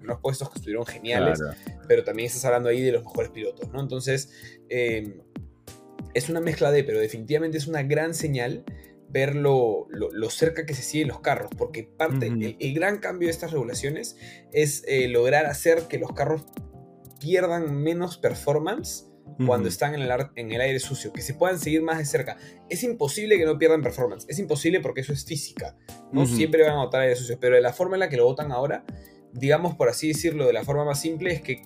los 0.00 0.20
puestos 0.20 0.48
que 0.48 0.56
estuvieron 0.56 0.86
geniales, 0.86 1.38
pero 1.86 2.02
también 2.02 2.26
estás 2.26 2.46
hablando 2.46 2.70
ahí 2.70 2.80
de 2.80 2.92
los 2.92 3.04
mejores 3.04 3.30
pilotos, 3.30 3.70
¿no? 3.70 3.80
Entonces, 3.80 4.58
eh, 4.70 5.20
es 6.14 6.30
una 6.30 6.40
mezcla 6.40 6.70
de, 6.70 6.82
pero 6.82 6.98
definitivamente 6.98 7.58
es 7.58 7.66
una 7.66 7.82
gran 7.82 8.14
señal 8.14 8.64
ver 9.14 9.36
lo, 9.36 9.86
cerca 10.28 10.66
que 10.66 10.74
se 10.74 10.82
siguen 10.82 11.08
los 11.08 11.20
carros, 11.20 11.48
porque 11.56 11.84
parte, 11.84 12.26
el, 12.26 12.74
gran 12.74 12.98
cambio 12.98 13.28
de 13.28 13.32
estas 13.32 13.52
regulaciones 13.52 14.16
es 14.52 14.82
eh, 14.88 15.06
lograr 15.06 15.46
hacer 15.46 15.82
que 15.88 15.98
los 15.98 16.12
carros 16.12 16.44
pierdan 17.20 17.76
menos 17.76 18.18
performance 18.18 19.06
cuando 19.46 19.68
están 19.68 19.94
en 19.94 20.02
el, 20.02 20.10
en 20.34 20.52
el 20.52 20.60
aire 20.60 20.80
sucio, 20.80 21.12
que 21.12 21.22
se 21.22 21.34
puedan 21.34 21.58
seguir 21.60 21.82
más 21.82 21.98
de 21.98 22.04
cerca. 22.04 22.36
Es 22.68 22.82
imposible 22.82 23.38
que 23.38 23.44
no 23.44 23.56
pierdan 23.56 23.82
performance, 23.82 24.26
es 24.28 24.38
imposible 24.40 24.80
porque 24.80 25.02
eso 25.02 25.12
es 25.12 25.24
física, 25.24 25.76
no 26.12 26.26
siempre 26.26 26.64
van 26.64 26.72
a 26.72 26.84
botar 26.84 27.02
aire 27.02 27.14
sucio, 27.14 27.38
pero 27.40 27.54
de 27.54 27.62
la 27.62 27.72
forma 27.72 27.94
en 27.94 28.00
la 28.00 28.08
que 28.08 28.16
lo 28.16 28.24
botan 28.24 28.50
ahora, 28.50 28.84
digamos 29.32 29.76
por 29.76 29.88
así 29.88 30.08
decirlo 30.08 30.46
de 30.46 30.52
la 30.52 30.64
forma 30.64 30.84
más 30.84 31.00
simple, 31.00 31.32
es 31.32 31.40
que 31.40 31.62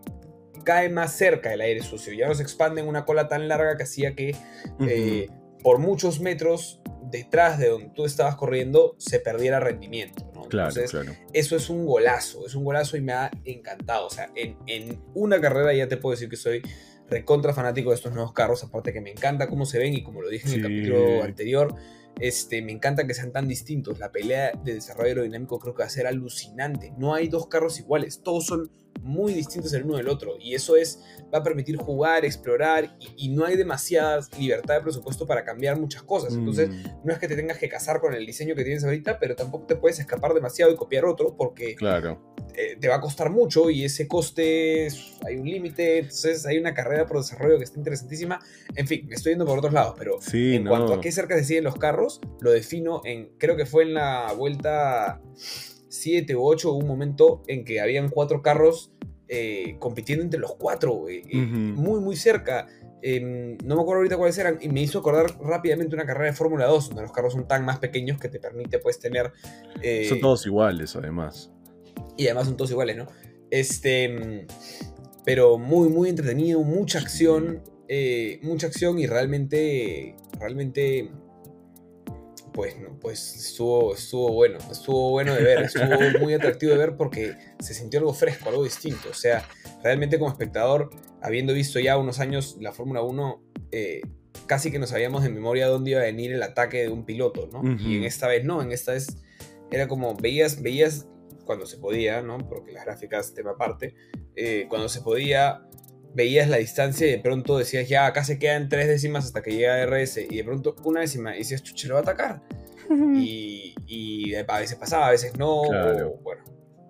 cae 0.64 0.90
más 0.90 1.16
cerca 1.16 1.54
el 1.54 1.62
aire 1.62 1.82
sucio. 1.82 2.12
Ya 2.12 2.28
no 2.28 2.34
se 2.34 2.42
expande 2.42 2.82
en 2.82 2.88
una 2.88 3.06
cola 3.06 3.26
tan 3.26 3.48
larga 3.48 3.78
que 3.78 3.84
hacía 3.84 4.14
que 4.14 4.36
eh, 4.80 5.28
por 5.62 5.78
muchos 5.78 6.20
metros 6.20 6.82
detrás 7.10 7.58
de 7.58 7.68
donde 7.68 7.90
tú 7.90 8.04
estabas 8.04 8.36
corriendo 8.36 8.94
se 8.98 9.20
perdiera 9.20 9.60
rendimiento. 9.60 10.30
Claro, 10.48 10.74
claro. 10.88 11.12
Eso 11.32 11.56
es 11.56 11.68
un 11.68 11.84
golazo, 11.84 12.46
es 12.46 12.54
un 12.54 12.64
golazo 12.64 12.96
y 12.96 13.00
me 13.00 13.12
ha 13.12 13.30
encantado. 13.44 14.06
O 14.06 14.10
sea, 14.10 14.30
en, 14.34 14.56
en 14.66 15.02
una 15.14 15.40
carrera 15.40 15.74
ya 15.74 15.88
te 15.88 15.96
puedo 15.96 16.12
decir 16.12 16.28
que 16.28 16.36
soy 16.36 16.62
recontra 17.10 17.54
fanático 17.54 17.90
de 17.90 17.96
estos 17.96 18.12
nuevos 18.12 18.32
carros, 18.32 18.62
aparte 18.64 18.92
que 18.92 19.00
me 19.00 19.10
encanta 19.10 19.48
cómo 19.48 19.66
se 19.66 19.78
ven 19.78 19.94
y 19.94 20.02
como 20.02 20.22
lo 20.22 20.28
dije 20.28 20.48
en 20.48 20.54
el 20.54 20.62
capítulo 20.62 21.22
anterior, 21.22 21.74
este, 22.20 22.62
me 22.62 22.72
encanta 22.72 23.06
que 23.06 23.14
sean 23.14 23.32
tan 23.32 23.48
distintos. 23.48 23.98
La 23.98 24.10
pelea 24.10 24.52
de 24.64 24.74
desarrollo 24.74 25.08
aerodinámico 25.08 25.58
creo 25.58 25.74
que 25.74 25.82
va 25.82 25.86
a 25.86 25.90
ser 25.90 26.06
alucinante. 26.06 26.92
No 26.98 27.14
hay 27.14 27.28
dos 27.28 27.46
carros 27.46 27.78
iguales, 27.78 28.22
todos 28.22 28.46
son 28.46 28.70
muy 29.00 29.32
distintos 29.32 29.72
el 29.72 29.84
uno 29.84 29.96
del 29.96 30.08
otro 30.08 30.36
y 30.38 30.54
eso 30.54 30.76
es 30.76 31.02
va 31.32 31.38
a 31.38 31.42
permitir 31.42 31.76
jugar, 31.76 32.24
explorar 32.24 32.96
y, 33.16 33.28
no 33.28 33.44
hay 33.44 33.56
demasiada 33.56 34.20
libertad 34.38 34.76
de 34.76 34.80
presupuesto 34.80 35.26
para 35.26 35.44
cambiar 35.44 35.78
muchas 35.78 36.02
cosas. 36.02 36.32
Entonces, 36.34 36.70
mm. 36.70 37.04
no 37.04 37.12
es 37.12 37.18
que 37.18 37.28
te 37.28 37.36
tengas 37.36 37.58
que 37.58 37.68
casar 37.68 38.00
con 38.00 38.14
el 38.14 38.24
diseño 38.24 38.54
que 38.54 38.64
tienes 38.64 38.84
ahorita, 38.84 39.18
pero 39.18 39.36
tampoco 39.36 39.66
te 39.66 39.76
puedes 39.76 39.98
escapar 39.98 40.32
demasiado 40.32 40.72
y 40.72 40.76
copiar 40.76 41.04
otro 41.04 41.36
porque 41.36 41.74
claro. 41.74 42.34
Eh, 42.54 42.76
te 42.80 42.88
va 42.88 42.96
a 42.96 43.00
costar 43.00 43.30
mucho 43.30 43.70
y 43.70 43.84
ese 43.84 44.08
coste 44.08 44.88
hay 45.24 45.36
un 45.36 45.46
límite, 45.48 45.98
entonces 45.98 46.44
hay 46.46 46.58
una 46.58 46.74
carrera 46.74 47.06
por 47.06 47.18
desarrollo 47.18 47.58
que 47.58 47.64
está 47.64 47.78
interesantísima. 47.78 48.40
En 48.74 48.86
fin, 48.86 49.06
me 49.06 49.14
estoy 49.14 49.32
yendo 49.32 49.44
por 49.44 49.58
otros 49.58 49.72
lados, 49.72 49.94
pero 49.98 50.18
en 50.32 50.66
cuanto 50.66 50.94
a 50.94 51.00
qué 51.00 51.12
cerca 51.12 51.36
se 51.36 51.44
siguen 51.44 51.64
los 51.64 51.76
carros, 51.76 52.20
lo 52.40 52.50
defino 52.50 53.02
en, 53.04 53.30
creo 53.38 53.56
que 53.56 53.66
fue 53.66 53.84
en 53.84 53.94
la 53.94 54.32
vuelta 54.32 55.20
7 55.88 56.34
u 56.36 56.44
8, 56.44 56.72
un 56.72 56.86
momento 56.86 57.42
en 57.46 57.64
que 57.64 57.80
habían 57.80 58.08
cuatro 58.08 58.42
carros 58.42 58.92
eh, 59.28 59.76
compitiendo 59.78 60.24
entre 60.24 60.40
los 60.40 60.54
cuatro, 60.56 61.08
eh, 61.08 61.22
muy, 61.34 62.00
muy 62.00 62.16
cerca. 62.16 62.66
Em, 63.00 63.56
no 63.64 63.76
me 63.76 63.82
acuerdo 63.82 63.98
ahorita 63.98 64.16
cuáles 64.16 64.38
eran, 64.38 64.58
y 64.60 64.68
me 64.68 64.80
hizo 64.80 64.98
acordar 64.98 65.38
rápidamente 65.40 65.94
una 65.94 66.06
carrera 66.06 66.30
de 66.30 66.36
Fórmula 66.36 66.66
2, 66.66 66.88
donde 66.88 67.02
los 67.02 67.12
carros 67.12 67.32
son 67.34 67.46
tan 67.46 67.64
más 67.64 67.78
pequeños 67.78 68.18
que 68.18 68.28
te 68.28 68.40
permite 68.40 68.78
pues 68.78 68.98
tener... 68.98 69.32
son 70.08 70.20
todos 70.20 70.46
iguales, 70.46 70.96
además. 70.96 71.52
Y 72.16 72.26
además 72.26 72.46
son 72.46 72.56
todos 72.56 72.70
iguales, 72.70 72.96
¿no? 72.96 73.06
Este, 73.50 74.46
pero 75.24 75.58
muy, 75.58 75.88
muy 75.88 76.08
entretenido, 76.08 76.62
mucha 76.62 76.98
acción, 76.98 77.62
eh, 77.88 78.40
mucha 78.42 78.66
acción 78.66 78.98
y 78.98 79.06
realmente, 79.06 80.16
realmente, 80.38 81.10
pues, 82.58 82.74
pues 83.00 83.36
estuvo, 83.36 83.94
estuvo 83.94 84.32
bueno, 84.32 84.58
estuvo 84.68 85.10
bueno 85.10 85.32
de 85.32 85.44
ver, 85.44 85.62
estuvo 85.62 86.18
muy 86.18 86.34
atractivo 86.34 86.72
de 86.72 86.78
ver 86.78 86.96
porque 86.96 87.36
se 87.60 87.72
sintió 87.72 88.00
algo 88.00 88.12
fresco, 88.12 88.48
algo 88.48 88.64
distinto. 88.64 89.10
O 89.10 89.14
sea, 89.14 89.48
realmente 89.84 90.18
como 90.18 90.32
espectador, 90.32 90.90
habiendo 91.22 91.54
visto 91.54 91.78
ya 91.78 91.96
unos 91.96 92.18
años 92.18 92.56
la 92.58 92.72
Fórmula 92.72 93.00
1, 93.00 93.42
eh, 93.70 94.00
casi 94.46 94.72
que 94.72 94.80
no 94.80 94.88
sabíamos 94.88 95.22
de 95.22 95.28
memoria 95.28 95.68
dónde 95.68 95.92
iba 95.92 96.00
a 96.00 96.02
venir 96.06 96.32
el 96.32 96.42
ataque 96.42 96.78
de 96.78 96.88
un 96.88 97.04
piloto, 97.04 97.48
¿no? 97.52 97.62
Y 97.78 97.96
en 97.96 98.02
esta 98.02 98.26
vez 98.26 98.44
no, 98.44 98.60
en 98.60 98.72
esta 98.72 98.90
vez 98.90 99.18
era 99.70 99.86
como 99.86 100.16
veías, 100.16 100.60
veías 100.60 101.06
cuando 101.44 101.64
se 101.64 101.78
podía, 101.78 102.22
¿no? 102.22 102.38
Porque 102.38 102.72
las 102.72 102.84
gráficas, 102.84 103.34
tema 103.34 103.52
aparte, 103.52 103.94
eh, 104.34 104.66
cuando 104.68 104.88
se 104.88 105.00
podía, 105.02 105.62
veías 106.18 106.48
la 106.48 106.56
distancia 106.56 107.06
y 107.06 107.12
de 107.12 107.18
pronto 107.20 107.58
decías, 107.58 107.88
ya, 107.88 108.06
acá 108.06 108.24
se 108.24 108.40
quedan 108.40 108.68
tres 108.68 108.88
décimas 108.88 109.24
hasta 109.24 109.40
que 109.40 109.52
llega 109.52 109.86
RS, 109.86 110.26
y 110.28 110.36
de 110.36 110.44
pronto 110.44 110.74
una 110.82 111.00
décima, 111.00 111.36
y 111.36 111.38
decías, 111.38 111.62
chuche, 111.62 111.86
lo 111.86 111.94
va 111.94 112.00
a 112.00 112.02
atacar. 112.02 112.42
y, 113.14 113.74
y, 113.86 114.34
a 114.34 114.42
veces 114.58 114.76
pasaba, 114.76 115.06
a 115.06 115.10
veces 115.12 115.38
no, 115.38 115.62
bueno, 116.22 116.42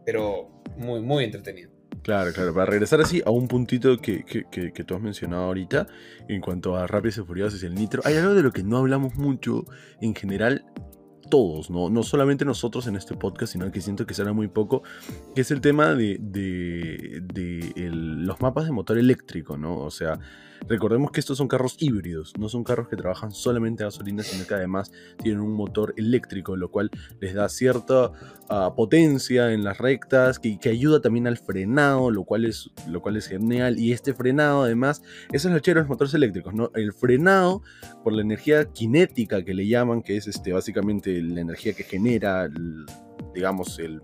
pero 0.07 0.63
muy, 0.79 1.03
muy 1.03 1.25
entretenido. 1.25 1.71
Claro, 2.03 2.33
claro. 2.33 2.55
Para 2.55 2.65
regresar 2.65 3.03
así 3.03 3.21
a 3.27 3.31
un 3.31 3.49
puntito 3.49 3.99
que, 3.99 4.25
que, 4.25 4.45
que, 4.51 4.73
que, 4.73 4.85
tú 4.85 4.95
has 4.95 5.03
mencionado 5.03 5.45
ahorita, 5.45 5.89
en 6.29 6.41
cuanto 6.41 6.75
a 6.75 6.87
Rápidos 6.87 7.19
y 7.19 7.23
Furiosos 7.25 7.63
y 7.63 7.67
el 7.67 7.75
Nitro, 7.75 8.01
hay 8.07 8.17
algo 8.17 8.33
de 8.33 8.43
lo 8.43 8.51
que 8.51 8.63
no 8.63 8.79
hablamos 8.79 9.17
mucho 9.17 9.67
en 10.01 10.15
general 10.15 10.65
todos, 11.29 11.71
¿no? 11.71 11.91
no 11.91 12.03
solamente 12.03 12.45
nosotros 12.45 12.87
en 12.87 12.97
este 12.97 13.17
podcast, 13.17 13.53
sino 13.53 13.71
que 13.71 13.81
siento 13.81 14.07
que 14.07 14.15
será 14.15 14.33
muy 14.33 14.49
poco, 14.49 14.83
que 15.35 15.43
es 15.43 15.51
el 15.51 15.61
tema 15.61 15.95
de, 15.95 16.19
los 17.93 18.41
mapas 18.41 18.65
de 18.65 18.73
motor 18.73 18.99
eléctrico, 18.99 19.57
¿no? 19.57 19.79
O 19.79 19.91
sea, 19.91 20.19
Recordemos 20.67 21.11
que 21.13 21.21
estos 21.21 21.39
son 21.39 21.49
carros 21.49 21.77
híbridos, 21.79 22.33
no 22.39 22.49
son 22.49 22.65
carros 22.65 22.89
que 22.89 22.97
trabajan 22.97 23.33
solamente 23.33 23.83
a 23.83 23.87
gasolina, 23.87 24.23
sino 24.23 24.47
que 24.47 24.55
además 24.55 24.91
tienen 25.23 25.41
un 25.41 25.53
motor 25.53 25.95
eléctrico, 25.97 26.57
lo 26.57 26.71
cual 26.71 26.91
les 27.21 27.35
da 27.35 27.49
cierta 27.49 28.13
ah, 28.49 28.75
potencia 28.77 29.53
en 29.53 29.65
las 29.65 29.79
rectas, 29.79 30.39
que, 30.39 30.59
ayuda 30.69 31.01
también 31.01 31.27
al 31.27 31.39
frenado, 31.39 32.11
lo 32.11 32.25
cual, 32.25 32.45
es, 32.45 32.71
lo 32.89 33.01
cual 33.01 33.17
es 33.17 33.27
genial. 33.27 33.79
Y 33.79 33.93
este 33.93 34.13
frenado, 34.13 34.63
además, 34.63 35.03
eso 35.33 35.49
es 35.49 35.55
lo 35.55 35.61
chévere 35.61 35.81
de 35.81 35.85
los 35.85 35.89
motores 35.89 36.13
eléctricos, 36.13 36.53
¿no? 36.53 36.71
El 36.75 36.93
frenado, 36.93 37.63
por 38.05 38.13
la 38.13 38.21
energía 38.21 38.69
cinética 38.75 39.43
que 39.45 39.55
le 39.55 39.67
llaman, 39.67 40.03
que 40.03 40.17
es 40.17 40.27
este, 40.27 40.53
básicamente 40.53 41.23
la 41.23 41.41
energía 41.41 41.73
que 41.73 41.85
genera 41.85 42.45
el, 42.45 42.85
digamos, 43.39 43.79
el, 43.79 44.01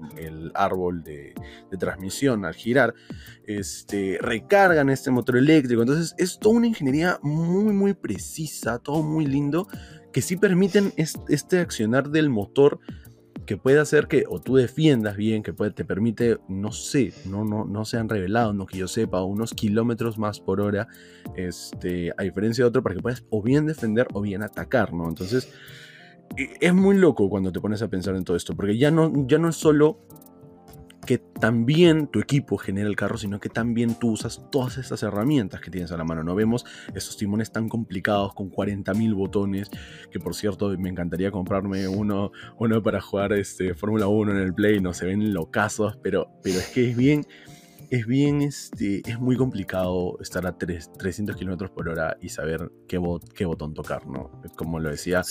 árbol 0.55 1.03
de, 1.03 1.35
transmisión 1.79 2.45
al 2.45 2.55
girar, 2.55 2.95
este, 3.47 4.19
recargan 4.21 4.91
este 4.91 5.11
motor 5.11 5.37
eléctrico. 5.37 5.83
Entonces 5.83 6.15
es 6.19 6.39
toda 6.39 6.57
una 6.57 6.69
ingeniería 6.69 7.19
muy, 7.23 7.73
muy 7.73 7.95
precisa, 7.95 8.79
todo 8.79 9.03
muy 9.03 9.27
lindo, 9.27 9.67
que 10.13 10.23
sí 10.23 10.37
permiten 10.37 10.93
este 10.97 11.59
accionar 11.59 12.11
del 12.11 12.31
motor 12.31 12.79
que 13.45 13.57
puede 13.57 13.81
hacer 13.81 14.07
que 14.07 14.25
o 14.29 14.41
tú 14.41 14.55
defiendas 14.55 15.17
bien, 15.17 15.43
que 15.43 15.53
puede, 15.53 15.73
te 15.73 15.85
permite, 15.85 16.39
no 16.49 16.73
sé, 16.73 17.13
no, 17.27 17.45
no, 17.45 17.65
no 17.65 17.85
se 17.85 17.99
han 17.99 18.09
revelado, 18.09 18.53
no 18.53 18.67
que 18.67 18.79
yo 18.79 18.89
sepa, 18.89 19.23
unos 19.23 19.53
kilómetros 19.53 20.17
más 20.17 20.41
por 20.41 20.61
hora, 20.61 20.87
este, 21.37 22.13
a 22.17 22.23
diferencia 22.23 22.65
de 22.65 22.69
otro, 22.69 22.83
para 22.83 22.95
que 22.95 23.03
puedas 23.03 23.25
o 23.31 23.43
bien 23.43 23.67
defender 23.67 24.07
o 24.15 24.23
bien 24.23 24.43
atacar, 24.43 24.95
¿no? 24.95 25.09
Entonces, 25.09 25.53
es 26.37 26.75
muy 26.75 26.97
loco 26.97 27.29
cuando 27.29 27.53
te 27.53 27.61
pones 27.61 27.83
a 27.83 27.89
pensar 27.89 28.17
en 28.17 28.25
todo 28.25 28.37
esto, 28.37 28.55
porque 28.55 28.77
ya 28.77 28.91
no, 28.91 29.27
ya 29.27 29.39
no 29.39 29.49
es 29.49 29.57
solo 29.57 29.99
que 31.05 31.19
también 31.19 32.09
tu 32.09 32.19
equipo 32.19 32.57
genera 32.57 32.89
el 32.89 32.97
carro, 32.97 33.19
sino 33.19 33.39
que 33.39 33.49
también 33.49 33.99
tú 33.99 34.13
usas 34.13 34.43
todas 34.51 34.79
estas 34.79 35.03
herramientas 35.03 35.61
que 35.61 35.71
tienes 35.71 35.93
a 35.93 35.97
la 35.97 36.05
mano. 36.05 36.25
No 36.25 36.35
vemos 36.35 36.65
estos 36.95 37.17
timones 37.17 37.53
tan 37.53 37.69
complicados 37.69 38.35
con 38.35 38.51
40.000 38.51 39.15
botones, 39.15 39.71
que 40.11 40.19
por 40.19 40.35
cierto 40.35 40.77
me 40.79 40.89
encantaría 40.89 41.31
comprarme 41.31 41.87
uno, 41.89 42.33
uno 42.59 42.83
para 42.83 43.01
jugar 43.01 43.33
este, 43.35 43.75
Fórmula 43.75 44.07
1 44.07 44.33
en 44.33 44.39
el 44.39 44.55
Play, 44.55 44.81
no 44.81 44.95
se 44.95 45.07
ven 45.07 45.33
locazos, 45.33 45.99
pero, 46.03 46.29
pero 46.43 46.59
es 46.59 46.69
que 46.69 46.91
es 46.91 46.97
bien 46.97 47.27
es 47.91 48.07
bien, 48.07 48.43
este, 48.43 49.03
es 49.09 49.19
muy 49.19 49.37
complicado 49.37 50.19
estar 50.21 50.47
a 50.47 50.57
300 50.57 51.37
kilómetros 51.37 51.71
por 51.71 51.89
hora 51.89 52.17
y 52.21 52.29
saber 52.29 52.71
qué, 52.89 53.01
qué 53.35 53.45
botón 53.45 53.75
tocar, 53.75 54.07
¿no? 54.07 54.31
Como 54.57 54.79
lo 54.81 54.91
decía 54.91 55.23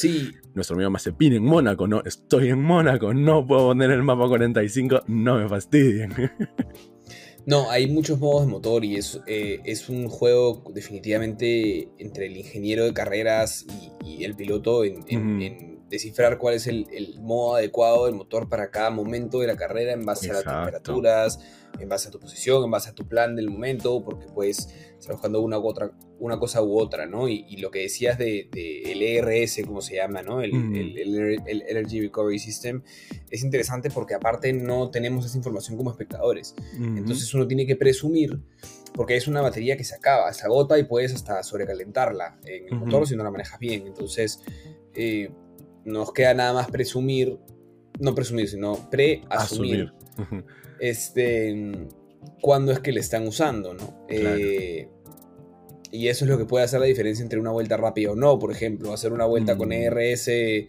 nuestro 0.53 0.75
amigo 0.75 0.89
Mazepin 0.89 1.33
en 1.33 1.43
Mónaco, 1.43 1.88
¿no? 1.88 2.01
Estoy 2.05 2.50
en 2.50 2.62
Mónaco, 2.62 3.13
no 3.13 3.45
puedo 3.45 3.67
poner 3.67 3.91
el 3.91 4.03
mapa 4.03 4.27
45, 4.27 5.01
no 5.07 5.38
me 5.38 5.50
fastidien. 5.50 6.13
No, 7.45 7.69
hay 7.69 7.88
muchos 7.88 8.19
modos 8.19 8.45
de 8.45 8.51
motor 8.53 8.86
y 8.86 8.95
es, 8.95 9.19
eh, 9.27 9.60
es 9.65 9.89
un 9.89 10.07
juego 10.07 10.63
definitivamente 10.74 11.89
entre 11.98 12.27
el 12.27 12.38
ingeniero 12.38 12.86
de 12.86 12.93
carreras 12.93 13.65
y, 14.01 14.24
el 14.24 14.33
piloto 14.33 14.86
en 14.86 15.73
descifrar 15.93 16.39
cuál 16.39 16.55
es 16.55 16.65
el, 16.65 16.88
modo 17.21 17.55
adecuado 17.55 18.07
del 18.07 18.15
motor 18.15 18.50
para 18.50 18.71
cada 18.71 18.89
momento 18.89 19.39
de 19.39 19.47
la 19.47 19.55
carrera 19.55 19.93
en 19.93 20.03
base 20.03 20.31
a 20.31 20.33
las 20.33 20.43
temperaturas, 20.43 21.39
en 21.79 21.88
base 21.88 22.07
a 22.07 22.12
tu 22.12 22.19
posición, 22.19 22.63
en 22.63 22.71
base 22.71 22.89
a 22.89 22.93
tu 22.93 23.07
plan 23.07 23.35
del 23.35 23.51
momento, 23.51 24.03
porque 24.03 24.25
puedes 24.25 24.69
estar 24.97 25.13
buscando 25.13 25.39
una 25.41 25.59
u 25.59 25.67
otra, 25.67 25.91
una 26.17 26.39
cosa 26.39 26.63
u 26.63 26.79
otra, 26.79 27.05
¿no? 27.05 27.27
Y, 27.27 27.57
lo 27.57 27.69
que 27.69 27.81
decías 27.81 28.17
de, 28.17 28.50
el 28.55 29.03
ERS, 29.03 29.62
como 29.67 29.81
se 29.81 29.97
llama, 29.97 30.23
¿no? 30.23 30.41
El, 30.41 30.51
Energy 31.45 32.01
Recovery 32.01 32.39
System, 32.39 32.81
es 33.29 33.43
interesante 33.43 33.91
porque 33.91 34.15
aparte 34.15 34.51
no 34.51 34.89
tenemos 34.89 35.27
esa 35.27 35.38
información 35.38 35.77
como 35.77 35.91
espectadores. 35.91 36.55
Entonces 36.73 37.31
uno 37.35 37.47
tiene 37.47 37.67
que 37.67 37.75
presumir 37.75 38.39
porque 38.95 39.15
es 39.15 39.27
una 39.27 39.41
batería 39.41 39.77
que 39.77 39.83
se 39.83 39.93
acaba, 39.93 40.33
se 40.33 40.43
agota 40.45 40.79
y 40.79 40.85
puedes 40.85 41.13
hasta 41.13 41.43
sobrecalentarla 41.43 42.39
en 42.45 42.67
el 42.67 42.79
motor 42.79 43.07
si 43.07 43.15
no 43.15 43.23
la 43.23 43.29
manejas 43.29 43.59
bien. 43.59 43.85
Entonces, 43.85 44.39
eh, 44.95 45.31
nos 45.85 46.13
queda 46.13 46.33
nada 46.33 46.53
más 46.53 46.69
presumir, 46.69 47.37
no 47.99 48.15
presumir, 48.15 48.49
sino 48.49 48.89
pre-asumir. 48.89 49.93
este, 50.79 51.87
cuándo 52.41 52.71
es 52.71 52.79
que 52.79 52.91
le 52.91 52.99
están 52.99 53.27
usando, 53.27 53.73
¿no? 53.73 54.05
Eh, 54.09 54.87
y 55.91 56.07
eso 56.07 56.25
es 56.25 56.31
lo 56.31 56.37
que 56.37 56.45
puede 56.45 56.65
hacer 56.65 56.79
la 56.79 56.87
diferencia 56.87 57.21
entre 57.21 57.39
una 57.39 57.51
vuelta 57.51 57.77
rápida 57.77 58.11
o 58.11 58.15
no. 58.15 58.39
Por 58.39 58.51
ejemplo, 58.51 58.93
hacer 58.93 59.13
una 59.13 59.25
vuelta 59.25 59.57
con 59.57 59.69
mm. 59.69 59.73
ERS 59.73 60.27
eh, 60.27 60.67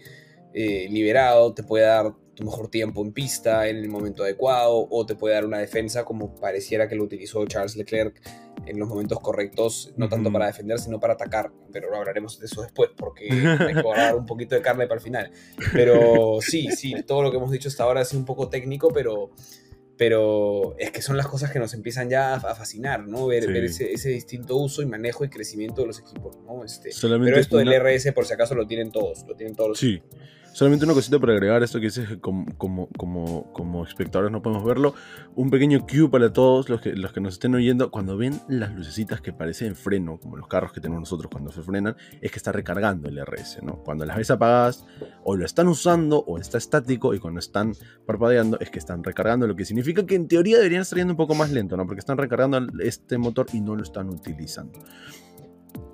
liberado 0.90 1.54
te 1.54 1.62
puede 1.62 1.84
dar 1.84 2.14
tu 2.34 2.44
mejor 2.44 2.68
tiempo 2.68 3.02
en 3.02 3.12
pista 3.12 3.68
en 3.68 3.76
el 3.76 3.88
momento 3.88 4.24
adecuado 4.24 4.86
o 4.90 5.06
te 5.06 5.14
puede 5.14 5.34
dar 5.34 5.44
una 5.44 5.58
defensa 5.58 6.04
como 6.04 6.34
pareciera 6.34 6.88
que 6.88 6.96
lo 6.96 7.04
utilizó 7.04 7.44
Charles 7.46 7.76
Leclerc 7.76 8.20
en 8.66 8.78
los 8.78 8.88
momentos 8.88 9.20
correctos, 9.20 9.92
no 9.96 10.08
tanto 10.08 10.32
para 10.32 10.46
defender, 10.46 10.78
sino 10.78 10.98
para 11.00 11.14
atacar. 11.14 11.52
Pero 11.72 11.94
hablaremos 11.94 12.38
de 12.38 12.46
eso 12.46 12.62
después, 12.62 12.90
porque 12.96 13.28
hay 13.30 13.74
que 13.74 13.82
guardar 13.82 14.16
un 14.16 14.26
poquito 14.26 14.54
de 14.54 14.62
carne 14.62 14.86
para 14.86 14.98
el 14.98 15.04
final. 15.04 15.30
Pero 15.72 16.38
sí, 16.40 16.68
sí, 16.70 16.94
todo 17.06 17.22
lo 17.22 17.30
que 17.30 17.36
hemos 17.36 17.50
dicho 17.50 17.68
hasta 17.68 17.84
ahora 17.84 18.00
ha 18.00 18.04
sido 18.04 18.20
un 18.20 18.26
poco 18.26 18.48
técnico, 18.48 18.92
pero, 18.92 19.30
pero 19.96 20.76
es 20.78 20.90
que 20.90 21.02
son 21.02 21.16
las 21.16 21.26
cosas 21.26 21.50
que 21.50 21.58
nos 21.58 21.74
empiezan 21.74 22.08
ya 22.08 22.34
a 22.34 22.54
fascinar, 22.54 23.06
¿no? 23.06 23.26
Ver, 23.26 23.44
ese, 23.44 24.08
distinto 24.08 24.56
uso 24.56 24.82
y 24.82 24.86
manejo 24.86 25.24
y 25.24 25.28
crecimiento 25.28 25.82
de 25.82 25.88
los 25.88 26.00
equipos, 26.00 26.38
¿no? 26.44 26.64
Este, 26.64 26.90
pero 27.00 27.38
esto 27.38 27.58
del 27.58 27.72
RS, 27.72 28.12
por 28.12 28.26
si 28.26 28.34
acaso, 28.34 28.54
lo 28.54 28.66
tienen 28.66 28.90
todos, 28.90 29.24
lo 29.26 29.34
tienen 29.34 29.54
todos 29.54 29.70
los 29.70 29.78
sí. 29.78 30.02
Solamente 30.54 30.84
una 30.84 30.94
cosita 30.94 31.18
para 31.18 31.32
agregar 31.32 31.64
esto 31.64 31.80
que 31.80 31.86
dices 31.86 32.18
como, 32.20 32.46
como, 32.56 32.88
como, 32.96 33.52
como 33.52 33.84
espectadores 33.84 34.30
no 34.30 34.40
podemos 34.40 34.64
verlo. 34.64 34.94
Un 35.34 35.50
pequeño 35.50 35.84
cue 35.84 36.08
para 36.08 36.32
todos 36.32 36.68
los 36.68 36.80
que, 36.80 36.94
los 36.94 37.12
que 37.12 37.20
nos 37.20 37.32
estén 37.32 37.56
oyendo. 37.56 37.90
Cuando 37.90 38.16
ven 38.16 38.40
las 38.46 38.72
lucecitas 38.72 39.20
que 39.20 39.32
parecen 39.32 39.74
freno, 39.74 40.20
como 40.20 40.36
los 40.36 40.46
carros 40.46 40.72
que 40.72 40.80
tenemos 40.80 41.00
nosotros 41.00 41.28
cuando 41.28 41.50
se 41.50 41.60
frenan, 41.60 41.96
es 42.20 42.30
que 42.30 42.36
está 42.36 42.52
recargando 42.52 43.08
el 43.08 43.18
RS, 43.18 43.64
¿no? 43.64 43.82
Cuando 43.82 44.04
las 44.04 44.16
ves 44.16 44.30
apagadas, 44.30 44.86
o 45.24 45.34
lo 45.34 45.44
están 45.44 45.66
usando, 45.66 46.20
o 46.20 46.38
está 46.38 46.58
estático, 46.58 47.14
y 47.14 47.18
cuando 47.18 47.40
están 47.40 47.72
parpadeando, 48.06 48.56
es 48.60 48.70
que 48.70 48.78
están 48.78 49.02
recargando, 49.02 49.48
lo 49.48 49.56
que 49.56 49.64
significa 49.64 50.06
que 50.06 50.14
en 50.14 50.28
teoría 50.28 50.58
deberían 50.58 50.82
estar 50.82 50.96
yendo 50.96 51.14
un 51.14 51.16
poco 51.16 51.34
más 51.34 51.50
lento, 51.50 51.76
¿no? 51.76 51.84
Porque 51.84 51.98
están 51.98 52.16
recargando 52.16 52.60
este 52.78 53.18
motor 53.18 53.46
y 53.52 53.60
no 53.60 53.74
lo 53.74 53.82
están 53.82 54.08
utilizando 54.08 54.78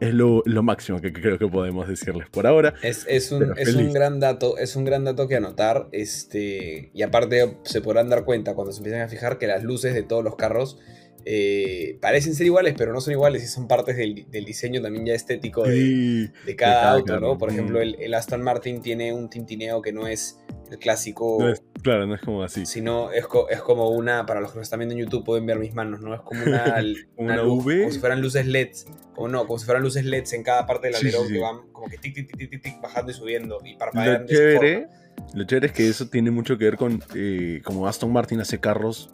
es 0.01 0.15
lo, 0.15 0.43
máximo 0.63 1.01
que 1.01 1.13
creo 1.13 1.39
que 1.39 1.47
podemos 1.47 1.87
decirles 1.87 2.29
por 2.31 2.47
ahora. 2.47 2.75
Es, 2.83 3.05
un, 3.33 3.53
es, 3.57 3.75
un, 3.75 3.93
gran 3.93 4.19
dato, 4.19 4.57
es 4.59 4.75
un 4.77 4.85
gran 4.85 5.05
dato 5.05 5.29
que 5.29 5.37
anotar. 5.37 5.89
Este, 5.93 6.91
y 6.95 7.03
aparte 7.03 7.59
se 7.65 7.81
podrán 7.81 8.09
dar 8.09 8.25
cuenta 8.25 8.55
cuando 8.55 8.73
se 8.73 8.79
empiezan 8.79 9.03
a 9.03 9.09
fijar 9.09 9.39
que 9.39 9.47
las 9.47 9.63
luces 9.63 9.95
de 9.95 10.03
todos 10.03 10.25
los 10.25 10.37
carros 10.37 10.79
eh, 11.25 11.99
parecen 12.01 12.35
ser 12.35 12.47
iguales, 12.47 12.75
pero 12.77 12.93
no 12.93 13.01
son 13.01 13.13
iguales 13.13 13.43
y 13.43 13.47
son 13.47 13.69
partes 13.69 13.97
del, 13.97 14.27
diseño 14.45 14.81
también 14.81 15.07
ya 15.07 15.15
estético 15.15 15.65
de, 15.65 16.31
cada, 16.57 16.93
auto, 16.93 17.21
¿no? 17.21 17.37
Por 17.37 17.51
ejemplo, 17.51 17.79
mm. 17.81 17.95
el, 17.99 18.15
Aston 18.15 18.43
Martin 18.43 18.81
tiene 18.81 19.13
un 19.13 19.29
tintineo 19.29 19.83
que 19.83 19.93
no 19.93 20.07
es 20.07 20.41
el 20.71 20.79
clásico. 20.79 21.39
claro, 21.83 22.07
no 22.07 22.15
es 22.15 22.21
como 22.23 22.43
así. 22.43 22.65
Sino 22.65 23.13
es, 23.13 23.27
es, 23.51 23.61
como 23.61 23.91
una, 23.91 24.25
para 24.25 24.41
los 24.41 24.53
que 24.53 24.59
nos 24.59 24.67
están 24.67 24.79
viendo 24.79 24.95
en 24.95 25.03
YouTube 25.03 25.25
pueden 25.25 25.47
ver 25.47 25.59
mis 25.59 25.75
manos, 25.75 26.01
¿no? 26.01 26.15
Es 26.15 26.21
como 26.21 26.43
una, 26.43 26.83
una, 27.17 27.43
V. 27.43 27.81
Como 27.81 27.93
si 27.93 27.99
fueran 27.99 28.21
luces 28.23 28.47
LEDs. 28.47 28.87
O 29.17 29.29
no, 29.29 29.47
como 29.47 29.59
si 29.59 29.67
fueran 29.67 29.83
luces 29.83 30.05
LEDs 30.05 30.33
en 30.33 30.43
cada 30.43 30.67
parte 30.67 30.87
del 30.87 30.97
alerón 30.97 31.29
que 31.29 31.39
van 31.39 31.71
como 31.73 31.89
que 31.89 31.99
tic, 31.99 32.15
tic, 32.15 32.37
tic, 32.37 32.51
tic, 32.51 32.63
tic, 32.63 32.81
bajando 32.81 33.11
y 33.11 33.15
subiendo 33.15 33.59
y 33.65 33.77
parpadeando. 33.77 34.23
Lo 34.23 34.29
chévere, 34.29 34.89
lo 35.35 35.45
chévere 35.45 35.67
es 35.67 35.73
que 35.73 35.89
eso 35.89 36.09
tiene 36.09 36.31
mucho 36.31 36.57
que 36.57 36.65
ver 36.65 36.77
con 36.77 37.03
eh, 37.15 37.61
como 37.65 37.87
Aston 37.87 38.13
Martin 38.13 38.41
hace 38.41 38.59
carros 38.59 39.11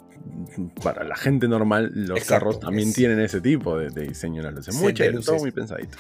para 0.83 1.05
la 1.05 1.17
gente 1.17 1.49
normal, 1.49 1.91
los 1.95 2.25
carros 2.25 2.61
también 2.61 2.93
tienen 2.93 3.21
ese 3.21 3.41
tipo 3.41 3.79
de, 3.79 3.91
diseño 3.91 4.41
en 4.41 4.47
las 4.47 4.55
luces. 4.55 4.75
Muy 4.77 4.95
chévere, 4.95 5.21
todo 5.21 5.39
muy 5.39 5.51
pensadito. 5.51 5.97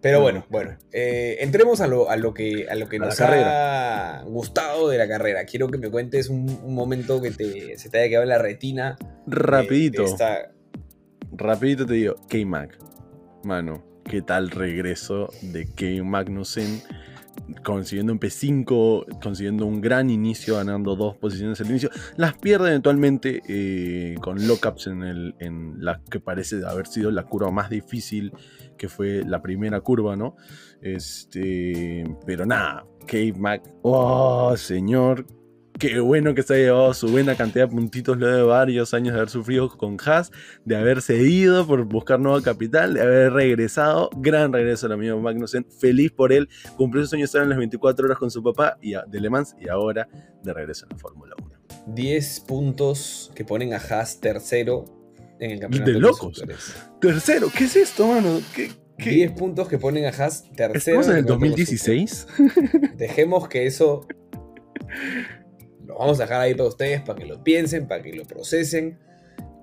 Pero 0.00 0.20
bueno, 0.20 0.44
bueno, 0.50 0.76
eh, 0.92 1.38
entremos 1.40 1.80
a 1.80 1.86
lo, 1.86 2.10
a 2.10 2.16
lo, 2.16 2.34
que, 2.34 2.68
a 2.68 2.74
lo 2.74 2.90
que 2.90 2.98
nos 2.98 3.18
ha 3.22 4.22
gustado 4.26 4.90
de 4.90 4.98
la 4.98 5.08
carrera. 5.08 5.46
Quiero 5.46 5.68
que 5.68 5.78
me 5.78 5.90
cuentes 5.90 6.28
un, 6.28 6.74
momento 6.74 7.22
que 7.22 7.30
te, 7.30 7.78
se 7.78 7.88
te 7.88 8.00
haya 8.00 8.08
quedado 8.10 8.24
en 8.24 8.28
la 8.28 8.38
retina. 8.38 8.98
Rapidito. 9.26 10.04
Rapidito 11.32 11.86
te 11.86 11.94
digo, 11.94 12.16
K-Mac. 12.28 12.78
Mano, 13.44 13.82
¿qué 14.04 14.20
tal 14.20 14.50
regreso 14.50 15.30
de 15.40 15.64
K. 15.66 16.04
Consiguiendo 17.62 18.12
un 18.12 18.20
P5, 18.20 19.20
consiguiendo 19.22 19.66
un 19.66 19.80
gran 19.80 20.10
inicio, 20.10 20.56
ganando 20.56 20.96
dos 20.96 21.16
posiciones 21.16 21.60
al 21.60 21.70
inicio. 21.70 21.90
Las 22.16 22.34
pierde 22.34 22.70
eventualmente 22.70 23.42
eh, 23.48 24.16
con 24.20 24.46
lockups 24.46 24.86
en, 24.86 25.02
el, 25.02 25.34
en 25.38 25.84
la 25.84 26.00
que 26.10 26.20
parece 26.20 26.64
haber 26.66 26.86
sido 26.86 27.10
la 27.10 27.24
curva 27.24 27.50
más 27.50 27.70
difícil, 27.70 28.32
que 28.78 28.88
fue 28.88 29.24
la 29.24 29.42
primera 29.42 29.80
curva, 29.80 30.16
¿no? 30.16 30.36
Este, 30.80 32.04
pero 32.26 32.46
nada, 32.46 32.86
Cave 33.06 33.34
Mac, 33.38 33.62
oh 33.82 34.56
señor, 34.56 35.26
Qué 35.78 35.98
bueno 35.98 36.34
que 36.34 36.42
se 36.44 36.54
ha 36.54 36.56
llevado 36.56 36.94
su 36.94 37.08
buena 37.08 37.34
cantidad 37.34 37.68
de 37.68 37.74
puntitos 37.74 38.16
luego 38.16 38.36
de 38.36 38.42
varios 38.44 38.94
años 38.94 39.12
de 39.12 39.18
haber 39.18 39.30
sufrido 39.30 39.68
con 39.68 39.96
Haas, 40.04 40.30
de 40.64 40.76
haberse 40.76 41.16
ido 41.16 41.66
por 41.66 41.84
buscar 41.84 42.20
nueva 42.20 42.40
capital, 42.42 42.94
de 42.94 43.02
haber 43.02 43.32
regresado. 43.32 44.08
Gran 44.16 44.52
regreso 44.52 44.86
al 44.86 44.92
amigo 44.92 45.18
Magnussen. 45.18 45.66
Feliz 45.78 46.12
por 46.12 46.32
él. 46.32 46.48
Cumplió 46.76 47.02
su 47.02 47.10
sueño 47.10 47.22
de 47.22 47.26
estar 47.26 47.42
en 47.42 47.48
las 47.48 47.58
24 47.58 48.06
horas 48.06 48.18
con 48.18 48.30
su 48.30 48.42
papá 48.42 48.78
y 48.80 48.92
de 48.92 49.20
Le 49.20 49.28
Mans 49.28 49.56
y 49.60 49.68
ahora 49.68 50.08
de 50.42 50.52
regreso 50.52 50.86
en 50.86 50.90
la 50.90 50.98
Fórmula 50.98 51.34
1. 51.42 51.94
10 51.94 52.40
puntos 52.40 53.32
que 53.34 53.44
ponen 53.44 53.74
a 53.74 53.78
Haas 53.78 54.20
tercero 54.20 54.84
en 55.40 55.50
el 55.50 55.58
campeonato. 55.58 55.90
De 55.90 55.98
locos. 55.98 56.44
tercero, 57.00 57.50
¿qué 57.56 57.64
es 57.64 57.74
esto, 57.74 58.06
mano? 58.06 58.40
¿Qué, 58.54 58.70
10 58.98 59.32
puntos 59.32 59.66
que 59.66 59.78
ponen 59.78 60.04
a 60.04 60.10
Haas 60.10 60.44
tercero. 60.52 61.00
¿Estamos 61.00 61.08
en 61.08 61.16
el 61.16 61.24
2016? 61.24 62.28
Dejemos 62.96 63.48
que 63.48 63.66
eso 63.66 64.06
lo 65.86 65.98
vamos 65.98 66.18
a 66.20 66.24
dejar 66.24 66.40
ahí 66.40 66.54
para 66.54 66.68
ustedes, 66.68 67.00
para 67.02 67.18
que 67.18 67.26
lo 67.26 67.42
piensen, 67.42 67.86
para 67.86 68.02
que 68.02 68.12
lo 68.12 68.24
procesen 68.24 68.98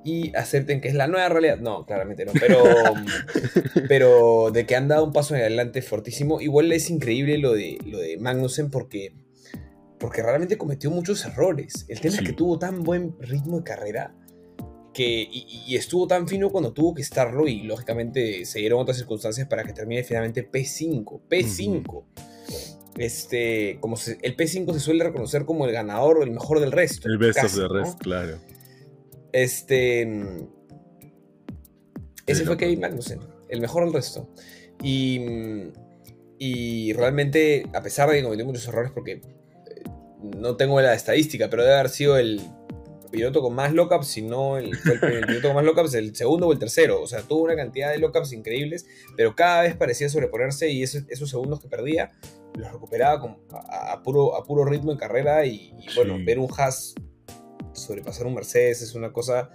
y 0.04 0.36
acepten 0.36 0.82
que 0.82 0.88
es 0.88 0.96
la 0.96 1.08
nueva 1.08 1.30
realidad. 1.30 1.60
No, 1.60 1.86
claramente 1.86 2.26
no, 2.26 2.32
pero, 2.34 2.64
pero 3.88 4.52
de 4.52 4.66
que 4.66 4.76
han 4.76 4.88
dado 4.88 5.06
un 5.06 5.14
paso 5.14 5.36
adelante 5.36 5.82
fortísimo. 5.82 6.42
Igual 6.42 6.72
es 6.72 6.90
increíble 6.90 7.38
lo 7.38 7.54
de, 7.54 7.78
lo 7.86 8.00
de 8.00 8.18
Magnussen 8.18 8.70
porque, 8.70 9.14
porque 10.00 10.24
realmente 10.24 10.58
cometió 10.58 10.90
muchos 10.90 11.26
errores. 11.26 11.86
El 11.88 12.00
tema 12.00 12.16
es 12.16 12.22
que 12.22 12.34
tuvo 12.34 12.58
tan 12.58 12.84
buen 12.84 13.16
ritmo 13.20 13.58
de 13.58 13.64
carrera 13.64 14.16
que, 14.94 15.28
y, 15.32 15.76
estuvo 15.76 16.08
tan 16.08 16.28
fino 16.28 16.50
cuando 16.50 16.74
tuvo 16.74 16.94
que 16.94 17.02
estarlo 17.02 17.48
y 17.48 17.62
lógicamente 17.64 18.46
se 18.46 18.60
dieron 18.60 18.82
otras 18.82 18.98
circunstancias 18.98 19.48
para 19.48 19.64
que 19.64 19.74
termine 19.74 20.04
finalmente 20.04 20.50
P5. 20.50 21.22
P5 21.30 22.04
este, 22.98 23.78
como 23.80 23.96
el 23.96 24.38
P5 24.38 24.74
se 24.74 24.80
suele 24.80 25.04
reconocer 25.04 25.46
como 25.46 25.66
el 25.66 25.72
ganador 25.72 26.18
o 26.18 26.24
el 26.24 26.32
mejor 26.32 26.60
del 26.60 26.72
resto. 26.72 27.08
El 27.08 27.18
best 27.18 27.44
of 27.44 27.56
the 27.56 27.68
rest, 27.68 28.00
claro. 28.00 28.38
Este. 29.32 30.02
Ese 32.28 32.46
fue 32.46 32.58
Kevin 32.58 32.80
Magnussen, 32.80 33.20
el 33.50 33.62
mejor 33.62 33.86
del 33.86 33.94
resto. 33.94 34.30
Y, 34.84 35.20
y 36.38 36.94
realmente, 36.94 37.66
a 37.74 37.82
pesar 37.82 38.10
de 38.10 38.18
que 38.18 38.24
cometió 38.24 38.46
muchos 38.46 38.68
errores, 38.68 38.92
porque 38.92 39.14
eh, 39.14 39.22
no 40.38 40.56
tengo 40.56 40.80
la 40.82 40.94
estadística, 40.94 41.50
pero 41.50 41.64
debe 41.64 41.76
haber 41.76 41.90
sido 41.90 42.18
el 42.18 42.42
piloto 43.12 43.42
con 43.42 43.54
más 43.54 43.74
lockups, 43.74 44.08
si 44.08 44.22
no 44.22 44.58
el, 44.58 44.68
el, 44.68 45.26
piloto 45.26 45.48
con 45.50 45.56
más 45.56 45.66
lockups, 45.66 45.94
el 45.96 46.16
segundo 46.16 46.48
o 46.48 46.54
el 46.54 46.60
tercero. 46.60 47.02
O 47.02 47.08
sea, 47.08 47.22
tuvo 47.22 47.44
una 47.44 47.56
cantidad 47.56 47.92
de 47.92 48.00
lockups 48.00 48.32
increíbles, 48.32 48.86
pero 49.18 49.36
cada 49.36 49.64
vez 49.64 49.76
parecía 49.76 50.10
sobreponerse 50.10 50.70
y 50.70 50.84
esos, 50.84 51.04
esos 51.10 51.30
segundos 51.30 51.60
que 51.60 51.68
perdía 51.68 52.12
los 52.56 52.72
recuperaba 52.72 53.38
a, 53.70 54.02
puro, 54.04 54.36
a 54.36 54.44
puro 54.44 54.66
ritmo 54.66 54.92
en 54.92 54.98
carrera 54.98 55.46
y, 55.46 55.74
bueno, 55.96 56.18
ver 56.26 56.40
un 56.40 56.50
Haas 56.58 56.96
sobrepasar 57.74 58.28
un 58.28 58.36
Mercedes 58.36 58.82
es 58.82 58.96
una 58.96 59.14
cosa 59.14 59.50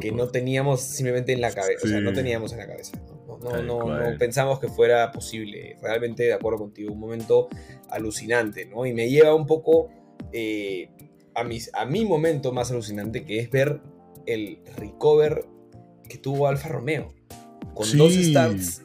que 0.00 0.12
no 0.12 0.28
teníamos 0.28 0.80
simplemente 0.80 1.32
en 1.32 1.40
la 1.40 1.52
cabeza, 1.52 1.80
o 1.84 1.88
sea, 1.88 2.00
no 2.00 2.12
teníamos 2.12 2.52
en 2.52 2.58
la 2.58 2.66
cabeza. 2.66 2.98
No, 3.42 3.62
no, 3.62 3.84
no, 3.84 4.18
pensamos 4.18 4.60
que 4.60 4.68
fuera 4.68 5.10
posible. 5.10 5.76
Realmente, 5.82 6.24
de 6.24 6.32
acuerdo 6.32 6.58
contigo, 6.58 6.92
un 6.92 7.00
momento 7.00 7.48
alucinante, 7.90 8.66
¿no? 8.66 8.86
Y 8.86 8.92
me 8.92 9.08
lleva 9.08 9.34
un 9.34 9.46
poco 9.46 9.88
eh, 10.32 10.90
a, 11.34 11.42
mis, 11.42 11.70
a 11.74 11.84
mi 11.84 12.04
momento 12.04 12.52
más 12.52 12.70
alucinante, 12.70 13.24
que 13.24 13.40
es 13.40 13.50
ver 13.50 13.80
el 14.26 14.60
recover 14.76 15.46
que 16.08 16.18
tuvo 16.18 16.46
Alfa 16.46 16.68
Romeo. 16.68 17.14
Con 17.74 17.96
dos 17.96 18.12
starts 18.12 18.82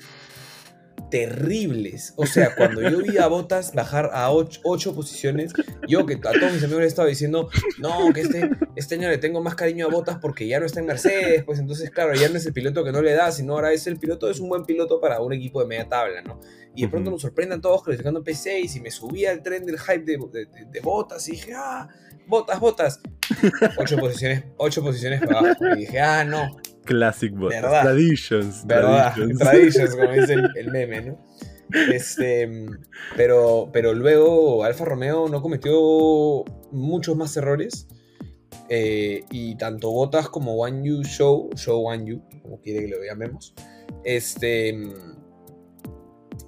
terribles. 1.09 2.13
O 2.15 2.25
sea, 2.25 2.55
cuando 2.55 2.81
yo 2.81 2.99
vi 2.99 3.17
a 3.17 3.27
Botas 3.27 3.73
bajar 3.73 4.09
a 4.13 4.31
ocho, 4.31 4.93
posiciones, 4.93 5.53
yo 5.87 6.05
que 6.05 6.15
a 6.15 6.19
todos 6.19 6.53
mis 6.53 6.63
amigos 6.63 6.81
les 6.81 6.87
estaba 6.87 7.07
diciendo, 7.07 7.49
no, 7.79 8.13
que 8.13 8.21
este, 8.21 8.49
este 8.75 8.95
año 8.95 9.09
le 9.09 9.17
tengo 9.17 9.41
más 9.41 9.55
cariño 9.55 9.87
a 9.87 9.89
Botas 9.89 10.17
porque 10.21 10.47
ya 10.47 10.59
no 10.59 10.65
está 10.65 10.79
en 10.79 10.87
Mercedes, 10.87 11.43
pues 11.43 11.59
entonces, 11.59 11.89
claro, 11.91 12.13
ya 12.13 12.29
no 12.29 12.37
es 12.37 12.45
el 12.45 12.53
piloto 12.53 12.83
que 12.83 12.91
no 12.91 13.01
le 13.01 13.13
da, 13.13 13.31
sino 13.31 13.53
ahora 13.53 13.71
es 13.71 13.87
el 13.87 13.97
piloto, 13.97 14.29
es 14.29 14.39
un 14.39 14.49
buen 14.49 14.65
piloto 14.65 14.99
para 14.99 15.21
un 15.21 15.33
equipo 15.33 15.61
de 15.61 15.67
media 15.67 15.87
tabla, 15.87 16.21
¿no? 16.21 16.39
Y 16.75 16.83
de 16.83 16.89
pronto 16.89 17.09
nos 17.09 17.21
sorprenden 17.21 17.61
todos 17.61 17.83
clasificando 17.83 18.23
P6 18.23 18.75
y 18.75 18.79
me 18.81 18.91
subí 18.91 19.25
al 19.25 19.41
tren 19.41 19.65
del 19.65 19.79
hype 19.79 20.03
de, 20.03 20.47
de, 20.69 20.79
Botas 20.79 21.27
y 21.27 21.31
dije, 21.31 21.53
ah, 21.55 21.87
Botas, 22.27 22.59
Botas. 22.59 22.99
Ocho 23.77 23.97
posiciones, 23.97 24.43
ocho 24.57 24.83
posiciones 24.83 25.21
para 25.21 25.39
abajo. 25.39 25.65
Y 25.75 25.79
dije, 25.79 25.99
ah, 25.99 26.23
no, 26.23 26.55
Classic 26.87 27.33
bot. 27.33 27.51
Traditions. 27.51 28.65
Traditions. 28.65 29.95
como 29.95 30.11
dice 30.11 30.35
el, 30.55 30.71
meme, 30.71 31.01
¿no? 31.01 31.19
Este, 31.91 32.49
pero, 33.15 33.69
pero 33.73 33.93
luego 33.93 34.63
Alfa 34.63 34.85
Romeo 34.85 35.27
no 35.27 35.41
cometió 35.41 36.45
muchos 36.71 37.15
más 37.15 37.35
errores. 37.37 37.87
Eh, 38.69 39.23
y 39.31 39.55
tanto 39.55 39.91
Botas 39.91 40.27
como 40.27 40.55
One 40.55 40.85
You 40.85 41.03
Show, 41.03 41.49
Show 41.55 41.87
One 41.87 42.05
You, 42.05 42.21
como 42.41 42.59
quiere 42.59 42.81
que 42.81 42.87
lo 42.89 43.03
llamemos, 43.03 43.53
este, 44.03 44.77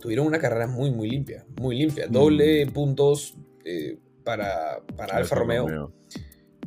tuvieron 0.01 0.27
una 0.27 0.39
carrera 0.39 0.67
muy, 0.67 0.91
muy 0.91 1.09
limpia. 1.09 1.45
Muy 1.59 1.77
limpia. 1.77 2.07
Doble 2.07 2.65
mm. 2.65 2.73
puntos 2.73 3.37
eh, 3.63 3.97
para, 4.23 4.81
para 4.95 5.17
Alfa, 5.17 5.35
Romeo. 5.35 5.67
Romeo. 5.67 5.93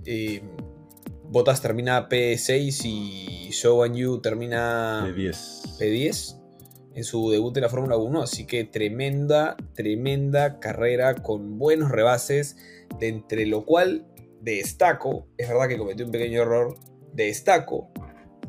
Eh, 0.05 0.43
Botas 1.33 1.63
termina 1.63 2.11
P6 2.11 2.85
y 2.85 3.51
and 3.85 3.97
You 3.97 4.21
termina 4.21 5.03
P10. 5.07 5.79
P10 5.79 6.39
en 6.95 7.05
su 7.05 7.31
debut 7.31 7.57
en 7.57 7.63
la 7.63 7.71
Fórmula 7.71 7.97
1. 7.97 8.23
Así 8.23 8.47
que 8.47 8.65
tremenda, 8.65 9.57
tremenda 9.75 10.61
carrera 10.61 11.15
con 11.15 11.59
buenos 11.59 11.91
rebases, 11.91 12.59
de 13.01 13.09
entre 13.09 13.47
lo 13.47 13.65
cual 13.65 14.07
destaco, 14.43 15.27
es 15.39 15.49
verdad 15.49 15.69
que 15.69 15.79
cometí 15.79 16.03
un 16.03 16.11
pequeño 16.11 16.43
error, 16.43 16.75
destaco 17.15 17.89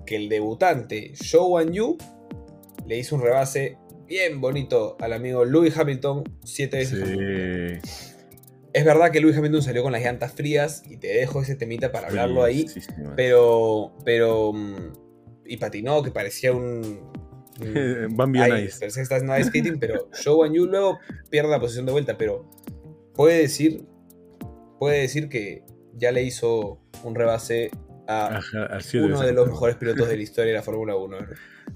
que 0.06 0.18
el 0.18 0.28
debutante 0.28 1.14
and 1.58 1.72
You 1.72 1.98
le 2.86 3.00
hizo 3.00 3.16
un 3.16 3.22
rebase 3.22 3.78
bien 4.08 4.42
bonito 4.42 4.98
al 5.00 5.14
amigo 5.14 5.46
Louis 5.46 5.78
Hamilton 5.78 6.24
siete 6.44 6.80
veces. 6.80 8.13
Es 8.74 8.86
verdad 8.86 9.12
que 9.12 9.22
Louis 9.22 9.38
Hamilton 9.38 9.62
salió 9.62 9.84
con 9.84 9.92
las 9.92 10.02
llantas 10.02 10.34
frías 10.34 10.84
y 10.90 10.98
te 10.98 11.08
dejo 11.08 11.42
ese 11.42 11.56
temita 11.56 11.92
para 11.92 12.08
hablarlo 12.08 12.44
ahí, 12.44 12.66
pero, 13.16 13.96
pero 14.04 14.52
mm, 14.52 14.94
y 15.46 15.58
patinó 15.58 16.02
que 16.02 16.12
parecía 16.12 16.52
un 16.54 17.12
Bambi 18.16 18.40
Nice. 18.40 18.84
Nice 18.86 19.44
skating, 19.46 19.80
pero 19.80 20.10
Show 20.14 20.44
and 20.44 20.56
You 20.56 20.66
luego 20.66 21.00
pierde 21.30 21.50
la 21.50 21.60
posición 21.60 21.86
de 21.86 21.92
vuelta, 21.92 22.18
pero 22.18 22.50
puede 23.14 23.40
decir 23.40 23.86
puede 24.80 25.02
decir 25.02 25.30
que 25.30 25.64
ya 25.94 26.12
le 26.12 26.24
hizo 26.24 26.82
un 27.04 27.16
rebase 27.16 27.72
a 28.08 28.42
uno 28.96 29.22
de 29.22 29.32
los 29.32 29.48
mejores 29.48 29.78
pilotos 29.78 30.10
de 30.10 30.18
la 30.18 30.24
historia 30.24 30.52
de 30.52 30.58
la 30.58 30.62
Fórmula 30.62 30.96
1. 30.96 31.18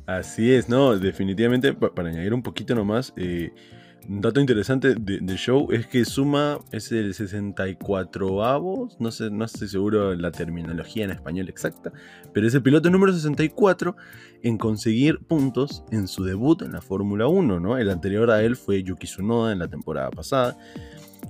Así 0.06 0.54
es, 0.54 0.68
no, 0.68 0.98
definitivamente, 0.98 1.74
para 1.74 2.10
añadir 2.10 2.34
un 2.34 2.44
poquito 2.44 2.76
nomás, 2.76 3.14
eh, 3.16 3.52
un 3.52 3.77
dato 4.08 4.39
interesante 4.39 4.96
del 4.96 5.38
show 5.38 5.67
es 5.72 5.86
que 5.88 6.06
Suma 6.06 6.60
es 6.72 6.91
el 6.91 7.13
64 7.13 8.43
avos, 8.43 8.96
no 9.00 9.12
sé, 9.12 9.30
no 9.30 9.46
estoy 9.46 9.67
seguro 9.67 10.12
de 10.12 10.17
la 10.17 10.32
terminología 10.32 11.04
en 11.04 11.12
español 11.12 11.50
exacta, 11.50 11.91
pero 12.34 12.48
es 12.48 12.54
el 12.54 12.63
piloto 12.63 12.89
número 12.89 13.13
64 13.13 13.96
en 14.43 14.58
conseguir 14.58 15.20
puntos 15.20 15.84
en 15.91 16.08
su 16.08 16.24
debut 16.24 16.62
en 16.62 16.72
la 16.72 16.82
Fórmula 16.82 17.28
1, 17.28 17.60
¿no? 17.60 17.78
El 17.78 17.89
anterior 17.89 18.32
a 18.32 18.43
él 18.43 18.56
fue 18.56 18.82
Yuki 18.84 19.08
Tsunoda 19.08 19.52
en 19.52 19.60
la 19.60 19.67
temporada 19.67 20.10
pasada. 20.10 20.58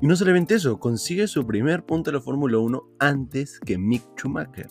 Y 0.02 0.06
no 0.06 0.16
solamente 0.16 0.56
eso, 0.56 0.80
consigue 0.80 1.28
su 1.28 1.48
primer 1.48 1.84
punto 1.84 2.12
en 2.12 2.18
la 2.18 2.22
Fórmula 2.22 2.60
1 2.60 2.84
antes 3.00 3.60
que 3.60 3.78
Mick 3.78 4.04
Schumacher. 4.16 4.70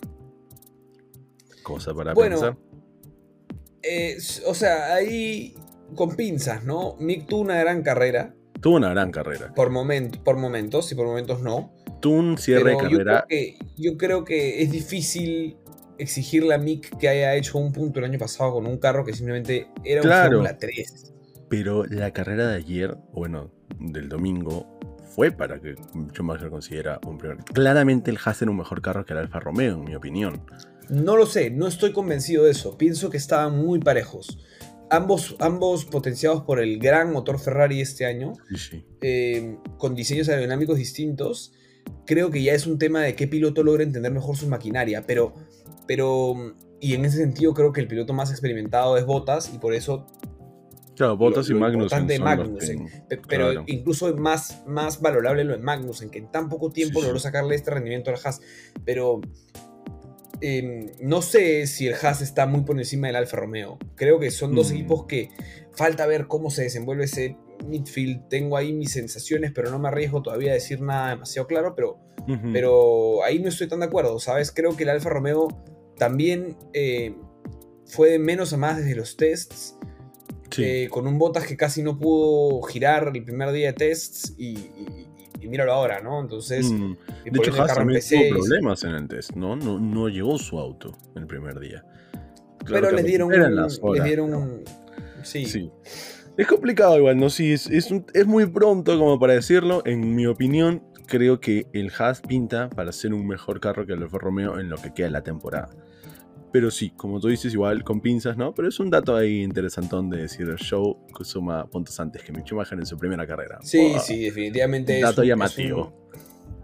Cosa 1.63 1.93
para 1.93 2.13
pensar. 2.13 2.57
Eh, 3.83 4.17
o 4.45 4.53
sea, 4.53 4.93
ahí 4.93 5.55
con 5.95 6.15
pinzas, 6.15 6.63
¿no? 6.63 6.95
Mick 6.99 7.27
tuvo 7.27 7.41
una 7.41 7.59
gran 7.59 7.83
carrera. 7.83 8.35
Tuvo 8.61 8.77
una 8.77 8.89
gran 8.89 9.11
carrera. 9.11 9.53
Por, 9.53 9.71
por 10.23 10.37
momentos 10.37 10.91
y 10.91 10.95
por 10.95 11.05
momentos 11.05 11.41
no. 11.41 11.73
Tuvo 11.99 12.17
un 12.17 12.37
cierre 12.37 12.71
de 12.71 12.77
carrera. 12.77 12.89
Yo 12.89 13.03
creo, 13.03 13.25
que, 13.27 13.57
yo 13.77 13.97
creo 13.97 14.23
que 14.23 14.61
es 14.63 14.71
difícil 14.71 15.57
exigirle 15.97 16.53
a 16.53 16.57
Mick 16.57 16.97
que 16.97 17.09
haya 17.09 17.35
hecho 17.35 17.57
un 17.57 17.71
punto 17.71 17.99
el 17.99 18.05
año 18.05 18.19
pasado 18.19 18.53
con 18.53 18.67
un 18.67 18.77
carro 18.77 19.03
que 19.05 19.13
simplemente 19.13 19.67
era 19.83 20.01
un 20.01 20.29
Fórmula 20.29 20.57
3. 20.57 21.13
Pero 21.49 21.85
la 21.85 22.11
carrera 22.11 22.47
de 22.47 22.57
ayer, 22.57 22.97
bueno, 23.13 23.51
del 23.79 24.09
domingo, 24.09 24.79
fue 25.15 25.31
para 25.31 25.59
que 25.59 25.75
Schumacher 26.11 26.49
considera 26.49 26.99
un 27.05 27.17
primer. 27.17 27.37
Claramente 27.37 28.11
el 28.11 28.17
Haas 28.23 28.41
era 28.41 28.51
un 28.51 28.57
mejor 28.57 28.81
carro 28.81 29.05
que 29.05 29.13
el 29.13 29.19
Alfa 29.19 29.39
Romeo, 29.39 29.75
en 29.75 29.83
mi 29.83 29.95
opinión. 29.95 30.41
No 30.89 31.17
lo 31.17 31.25
sé, 31.25 31.49
no 31.49 31.67
estoy 31.67 31.91
convencido 31.91 32.43
de 32.43 32.51
eso. 32.51 32.77
Pienso 32.77 33.09
que 33.09 33.17
estaban 33.17 33.57
muy 33.57 33.79
parejos. 33.79 34.39
Ambos, 34.89 35.35
ambos 35.39 35.85
potenciados 35.85 36.43
por 36.43 36.59
el 36.59 36.79
gran 36.79 37.11
motor 37.11 37.39
Ferrari 37.39 37.81
este 37.81 38.05
año, 38.05 38.33
eh, 39.01 39.57
con 39.77 39.95
diseños 39.95 40.29
aerodinámicos 40.29 40.77
distintos. 40.77 41.53
Creo 42.05 42.31
que 42.31 42.41
ya 42.41 42.53
es 42.53 42.67
un 42.67 42.77
tema 42.77 43.01
de 43.01 43.15
qué 43.15 43.27
piloto 43.27 43.63
logra 43.63 43.83
entender 43.83 44.11
mejor 44.11 44.37
su 44.37 44.47
maquinaria, 44.47 45.03
pero, 45.05 45.33
pero 45.87 46.55
y 46.79 46.93
en 46.93 47.05
ese 47.05 47.17
sentido 47.17 47.53
creo 47.53 47.73
que 47.73 47.81
el 47.81 47.87
piloto 47.87 48.13
más 48.13 48.31
experimentado 48.31 48.97
es 48.97 49.05
Bottas 49.05 49.51
y 49.53 49.57
por 49.57 49.73
eso 49.73 50.05
Claro, 50.97 51.15
Bottas 51.15 51.47
y 51.47 51.53
Magnussen. 51.53 52.89
Pero 53.27 53.63
incluso 53.67 54.15
más, 54.15 54.63
más 54.65 54.99
valorable 54.99 55.43
lo 55.43 55.55
de 55.55 55.59
Magnussen, 55.59 56.09
que 56.09 56.17
en 56.17 56.31
tan 56.31 56.49
poco 56.49 56.71
tiempo 56.71 57.01
logró 57.03 57.19
sacarle 57.19 57.53
este 57.53 57.69
rendimiento 57.69 58.09
al 58.09 58.17
Haas. 58.23 58.41
Pero 58.83 59.21
em, 60.41 60.91
no 61.01 61.21
sé 61.21 61.67
si 61.67 61.87
el 61.87 61.95
Haas 61.95 62.21
está 62.21 62.45
muy 62.45 62.61
por 62.61 62.77
encima 62.77 63.07
del 63.07 63.15
Alfa 63.15 63.37
Romeo. 63.37 63.77
Creo 63.95 64.19
que 64.19 64.31
son 64.31 64.55
dos 64.55 64.71
mm. 64.71 64.73
equipos 64.73 65.05
que 65.05 65.29
falta 65.73 66.05
ver 66.05 66.27
cómo 66.27 66.49
se 66.49 66.63
desenvuelve 66.63 67.05
ese 67.05 67.37
midfield. 67.67 68.27
Tengo 68.29 68.57
ahí 68.57 68.73
mis 68.73 68.91
sensaciones, 68.91 69.51
pero 69.53 69.69
no 69.69 69.79
me 69.79 69.87
arriesgo 69.87 70.21
todavía 70.21 70.51
a 70.51 70.55
decir 70.55 70.81
nada 70.81 71.09
demasiado 71.09 71.47
claro. 71.47 71.75
Pero, 71.75 71.99
pero 72.51 73.23
ahí 73.23 73.39
no 73.39 73.49
estoy 73.49 73.67
tan 73.67 73.79
de 73.79 73.85
acuerdo, 73.85 74.19
¿sabes? 74.19 74.51
Creo 74.51 74.75
que 74.75 74.83
el 74.83 74.89
Alfa 74.89 75.09
Romeo 75.09 75.47
también 75.97 76.57
eh, 76.73 77.15
fue 77.85 78.09
de 78.09 78.19
menos 78.19 78.53
a 78.53 78.57
más 78.57 78.77
desde 78.77 78.95
los 78.95 79.17
tests 79.17 79.77
eh, 80.57 80.87
con 80.89 81.07
un 81.07 81.17
Botas 81.19 81.45
que 81.45 81.57
casi 81.57 81.83
no 81.83 81.99
pudo 81.99 82.61
girar 82.63 83.11
el 83.13 83.23
primer 83.23 83.51
día 83.51 83.67
de 83.67 83.73
tests 83.73 84.33
y, 84.37 84.55
míralo 85.37 85.73
ahora, 85.73 86.01
¿no? 86.01 86.19
Entonces, 86.21 86.71
mm. 86.71 86.95
de 87.25 87.39
hecho, 87.39 87.61
Haas 87.61 87.75
también 87.75 88.01
tuvo 88.01 88.29
problemas 88.29 88.83
en 88.83 88.91
el 88.91 89.07
test, 89.07 89.35
¿no? 89.35 89.55
¿no? 89.55 89.79
No 89.79 90.09
llegó 90.09 90.37
su 90.37 90.57
auto 90.57 90.95
el 91.15 91.27
primer 91.27 91.59
día. 91.59 91.83
Pero 92.65 92.91
les 92.91 93.05
dieron, 93.05 93.31
un, 93.31 93.93
les 93.93 94.03
dieron 94.03 94.63
Sí. 95.23 95.71
Es 96.37 96.47
complicado 96.47 96.97
igual, 96.97 97.17
¿no? 97.17 97.29
Sí, 97.29 97.53
es, 97.53 97.67
es, 97.67 97.91
es 98.13 98.27
muy 98.27 98.45
pronto 98.45 98.97
como 98.97 99.19
para 99.19 99.33
decirlo. 99.33 99.81
En 99.85 100.15
mi 100.15 100.27
opinión, 100.27 100.83
creo 101.07 101.39
que 101.39 101.67
el 101.73 101.91
Haas 101.97 102.21
pinta 102.21 102.69
para 102.69 102.91
ser 102.91 103.13
un 103.13 103.25
mejor 103.25 103.59
carro 103.59 103.85
que 103.85 103.93
el 103.93 104.03
Alfa 104.03 104.19
Romeo 104.19 104.59
en 104.59 104.69
lo 104.69 104.77
que 104.77 104.93
queda 104.93 105.07
de 105.07 105.11
la 105.11 105.23
temporada. 105.23 105.69
Pero 106.51 106.71
sí, 106.71 106.91
como 106.91 107.19
tú 107.19 107.27
dices, 107.27 107.53
igual 107.53 107.83
con 107.83 107.99
pinzas, 107.99 108.37
¿no? 108.37 108.53
Pero 108.53 108.69
es 108.69 108.79
un 108.79 108.89
dato 108.89 109.15
ahí 109.15 109.43
interesantón 109.43 110.09
de 110.09 110.17
decir 110.17 110.47
el 110.47 110.55
show 110.57 110.97
suma 111.21 111.69
puntos 111.69 111.99
antes 111.99 112.23
que 112.23 112.31
Mick 112.31 112.45
Schumacher 112.45 112.79
en 112.79 112.85
su 112.85 112.97
primera 112.97 113.27
carrera. 113.27 113.59
Sí, 113.61 113.95
sí, 113.99 114.23
definitivamente. 114.23 114.95
Un 114.95 115.01
dato 115.01 115.23
llamativo. 115.23 115.93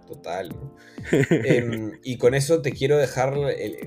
Total. 0.08 0.56
Em, 1.12 2.00
y 2.04 2.17
con 2.17 2.34
eso 2.34 2.62
te 2.62 2.72
quiero 2.72 2.98
dejar 2.98 3.34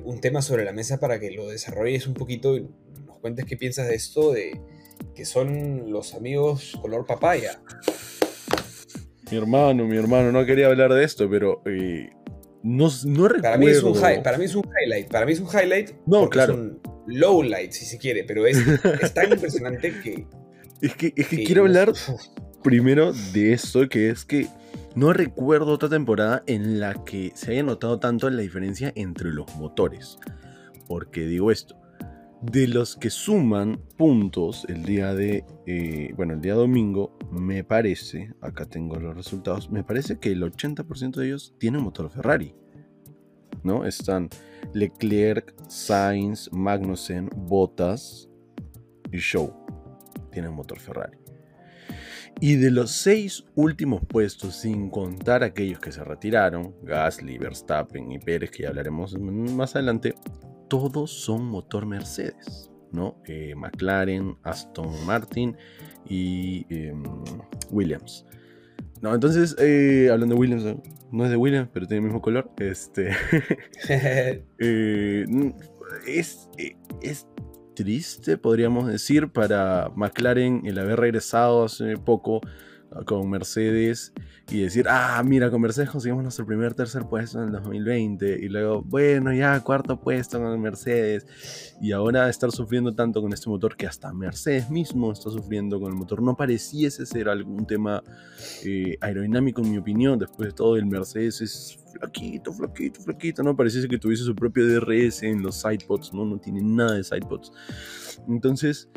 un 0.05 0.21
tema 0.21 0.43
sobre 0.43 0.65
la 0.65 0.73
mesa 0.73 1.01
para 1.01 1.19
que 1.19 1.31
lo 1.31 1.49
desarrolles 1.49 2.07
un 2.07 2.15
poquito 2.15 2.57
y 2.57 2.69
nos 3.07 3.19
cuentes 3.21 3.47
qué 3.47 3.57
piensas 3.57 3.89
de 3.89 3.95
esto, 3.95 4.33
de 4.33 4.61
que 5.15 5.25
son 5.25 5.91
los 5.91 6.15
amigos 6.15 6.77
color 6.83 7.07
papaya. 7.07 7.61
Mi 9.31 9.39
hermano, 9.39 9.87
mi 9.87 9.97
hermano, 9.97 10.31
no 10.31 10.45
quería 10.45 10.67
hablar 10.67 10.93
de 10.93 11.05
esto, 11.05 11.29
pero 11.29 11.63
eh, 11.67 12.11
no, 12.67 12.89
recuerdo. 13.29 13.43
Para 13.43 13.59
mí, 13.59 13.67
es 13.69 13.83
un 13.83 13.95
para 14.23 14.39
mí 14.39 14.45
es 14.45 14.55
un 14.57 14.65
highlight. 14.65 15.09
Para 15.09 15.25
mí 15.25 15.33
es 15.33 15.41
un 15.41 15.47
highlight. 15.47 15.91
No, 16.05 16.29
claro. 16.29 16.55
Es 16.55 16.59
un 16.59 16.81
low 17.07 17.43
light, 17.43 17.71
si 17.71 17.85
se 17.85 17.97
quiere. 17.97 18.25
Pero 18.25 18.45
es, 18.45 18.59
tan 19.15 19.33
impresionante 19.33 19.93
que. 20.03 20.27
Es 20.79 20.95
que, 20.95 21.15
es 21.17 21.29
que, 21.29 21.43
quiero 21.43 21.63
hablar 21.63 21.95
primero 22.63 23.15
de 23.33 23.55
esto, 23.55 23.89
que 23.89 24.11
es 24.11 24.27
que 24.27 24.47
no 24.95 25.15
recuerdo 25.15 25.69
otra 25.69 25.89
temporada 25.89 26.43
en 26.47 26.81
la 26.81 27.03
que 27.03 27.33
se 27.35 27.53
haya 27.53 27.63
notado 27.63 27.99
tanto 27.99 28.29
la 28.29 28.43
diferencia 28.43 28.93
entre 28.95 29.31
los 29.31 29.57
motores. 29.57 30.19
Porque 30.87 31.23
digo 31.23 31.51
esto. 31.51 31.79
De 32.43 32.69
los 32.69 32.97
que 32.97 33.09
suman 33.09 33.81
puntos 33.97 34.67
el 34.69 34.85
día 34.85 35.15
de. 35.15 35.45
Eh, 35.67 36.13
bueno, 36.17 36.35
el 36.35 36.41
día 36.41 36.55
domingo, 36.55 37.17
me 37.31 37.65
parece. 37.65 38.35
Acá 38.41 38.67
tengo 38.67 38.97
los 38.97 39.17
resultados. 39.17 39.71
Me 39.71 39.83
parece 39.83 40.19
que 40.19 40.33
el 40.33 40.43
80% 40.43 41.17
de 41.17 41.27
ellos 41.27 41.55
tienen 41.59 41.83
motor 41.83 42.11
Ferrari. 42.11 42.55
¿No? 43.63 43.85
Están 43.85 44.29
Leclerc, 44.75 45.55
Sainz, 45.69 46.53
Magnussen, 46.53 47.31
Bottas 47.35 48.29
y 49.11 49.17
Show. 49.17 49.53
Tienen 50.31 50.53
motor 50.53 50.79
Ferrari. 50.79 51.17
Y 52.39 52.57
de 52.57 52.71
los 52.71 52.91
seis 52.91 53.45
últimos 53.55 54.05
puestos, 54.05 54.57
sin 54.57 54.91
contar 54.91 55.43
aquellos 55.43 55.81
que 55.81 55.91
se 55.91 56.05
retiraron, 56.05 56.75
Gasly, 56.83 57.39
Verstappen 57.39 58.13
y 58.13 58.19
Pérez, 58.19 58.51
que 58.51 58.65
ya 58.65 58.69
hablaremos 58.69 59.19
más 59.19 59.75
adelante, 59.75 60.15
todos 60.69 61.11
son 61.11 61.45
motor 61.45 61.87
Mercedes, 61.87 62.71
¿no? 62.93 63.21
Eh, 63.27 63.55
McLaren, 63.57 64.37
Aston 64.43 64.93
Martin 65.07 65.57
y 66.09 66.67
em, 66.69 67.03
Williams. 67.71 68.25
No, 69.03 69.15
entonces, 69.15 69.55
eh, 69.59 70.09
hablando 70.11 70.35
de 70.35 70.41
Williams, 70.41 70.65
no 71.13 71.25
es 71.25 71.31
de 71.31 71.37
Williams, 71.37 71.69
pero 71.73 71.87
tiene 71.87 71.99
el 71.99 72.05
mismo 72.05 72.23
color. 72.23 72.51
Este. 72.59 73.11
Eh, 74.59 75.25
es, 76.07 76.49
es 77.01 77.27
triste, 77.75 78.39
podríamos 78.39 78.89
decir, 78.89 79.31
para 79.31 79.93
McLaren 79.95 80.63
el 80.65 80.79
haber 80.79 80.99
regresado 80.99 81.65
hace 81.65 81.97
poco 81.97 82.41
con 83.05 83.29
Mercedes 83.29 84.13
y 84.51 84.61
decir, 84.61 84.87
ah, 84.89 85.21
mira, 85.25 85.51
con 85.51 85.61
Mercedes 85.61 85.91
conseguimos 85.91 86.23
nuestro 86.23 86.47
primer 86.47 86.75
tercer 86.75 87.05
puesto 87.05 87.39
en 87.39 87.49
el 87.49 87.53
2020 87.53 88.39
y 88.41 88.49
luego, 88.49 88.83
bueno, 88.83 89.33
ya 89.33 89.61
cuarto 89.61 90.01
puesto 90.01 90.39
con 90.39 90.61
Mercedes 90.61 91.77
y 91.81 91.93
ahora 91.93 92.29
estar 92.29 92.53
sufriendo 92.53 92.95
tanto 92.95 93.21
con 93.21 93.33
este 93.33 93.49
motor 93.49 93.77
que 93.77 93.87
hasta 93.87 94.13
Mercedes 94.13 94.71
mismo 94.71 95.13
está 95.13 95.31
sufriendo 95.31 95.81
con 95.81 95.91
el 95.91 95.99
motor. 95.99 96.23
No 96.23 96.37
pareciese 96.37 97.05
ser 97.07 97.29
algún 97.29 97.67
tema 97.67 98.03
eh, 98.65 98.97
aerodinámico 99.01 99.63
en 99.63 99.71
mi 99.73 99.79
opinión, 99.79 100.19
después 100.19 100.49
de 100.49 100.55
todo 100.55 100.77
el 100.77 100.87
Mercedes 100.87 101.41
es 101.41 101.79
flaquito, 101.99 102.53
flaquito, 102.53 103.01
flaquito, 103.01 103.43
¿no? 103.43 103.57
Pareciese 103.57 103.89
que 103.89 103.99
tuviese 103.99 104.25
su 104.25 104.35
propio 104.35 104.67
DRS 104.67 105.23
en 105.23 105.43
los 105.43 105.61
sidepods, 105.61 106.13
¿no? 106.15 106.25
No 106.25 106.39
tiene 106.39 106.63
nada 106.63 106.95
de 106.95 107.05
sidepods. 107.05 107.53
Entonces, 108.29 108.89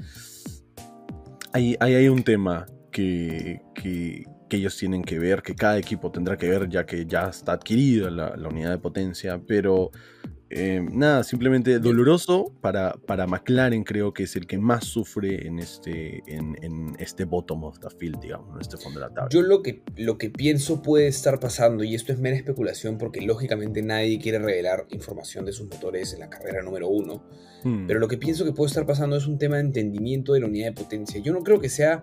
ahí, 1.54 1.76
ahí 1.80 1.96
hay 1.96 2.08
un 2.08 2.24
tema 2.24 2.68
que, 3.00 3.62
que, 3.74 4.26
que 4.50 4.58
ellos 4.58 4.76
tienen 4.78 5.04
que 5.04 5.20
ver, 5.20 5.42
que 5.42 5.56
cada 5.56 5.78
equipo 5.78 6.12
tendrá 6.12 6.38
que 6.38 6.50
ver 6.50 6.68
ya 6.68 6.86
que 6.86 7.06
ya 7.06 7.30
está 7.30 7.54
adquirida 7.54 8.10
la, 8.10 8.36
la 8.36 8.50
unidad 8.50 8.72
de 8.72 8.78
potencia, 8.78 9.42
pero 9.48 9.92
eh, 10.50 10.84
nada, 10.92 11.24
simplemente 11.24 11.78
doloroso 11.80 12.52
para, 12.60 12.94
para 12.94 13.28
McLaren, 13.28 13.84
creo 13.84 14.14
que 14.14 14.24
es 14.24 14.36
el 14.36 14.48
que 14.48 14.58
más 14.58 14.84
sufre 14.84 15.48
en 15.48 15.60
este, 15.60 16.24
en, 16.26 16.96
este 16.98 17.24
bottom 17.24 17.64
of 17.64 17.80
the 17.80 17.88
field, 17.98 18.20
digamos, 18.20 18.56
en 18.56 18.62
este 18.62 18.76
fondo 18.76 19.00
de 19.00 19.06
la 19.06 19.14
tabla. 19.14 19.30
Yo 19.30 19.44
lo 19.44 19.62
que, 19.62 19.84
lo 19.96 20.18
que 20.18 20.30
pienso 20.30 20.82
puede 20.82 21.08
estar 21.08 21.40
pasando, 21.40 21.84
y 21.84 21.94
esto 21.94 22.12
es 22.12 22.20
mera 22.20 22.36
especulación 22.36 22.98
porque 22.98 23.22
lógicamente 23.22 23.84
nadie 23.84 24.20
quiere 24.20 24.40
revelar 24.40 24.88
información 24.90 25.46
de 25.46 25.54
sus 25.54 25.70
motores 25.70 26.14
en 26.14 26.20
la 26.20 26.30
carrera 26.30 26.64
número 26.64 26.90
uno, 26.90 27.24
hmm. 27.64 27.86
pero 27.86 28.00
lo 28.00 28.08
que 28.08 28.18
pienso 28.18 28.44
que 28.44 28.52
puede 28.52 28.70
estar 28.70 28.88
pasando 28.88 29.16
es 29.16 29.28
un 29.28 29.38
tema 29.38 29.58
de 29.58 29.62
entendimiento 29.62 30.34
de 30.34 30.40
la 30.40 30.48
unidad 30.48 30.70
de 30.70 30.74
potencia. 30.74 31.22
Yo 31.22 31.32
no 31.32 31.44
creo 31.44 31.60
que 31.60 31.70
sea 31.70 32.02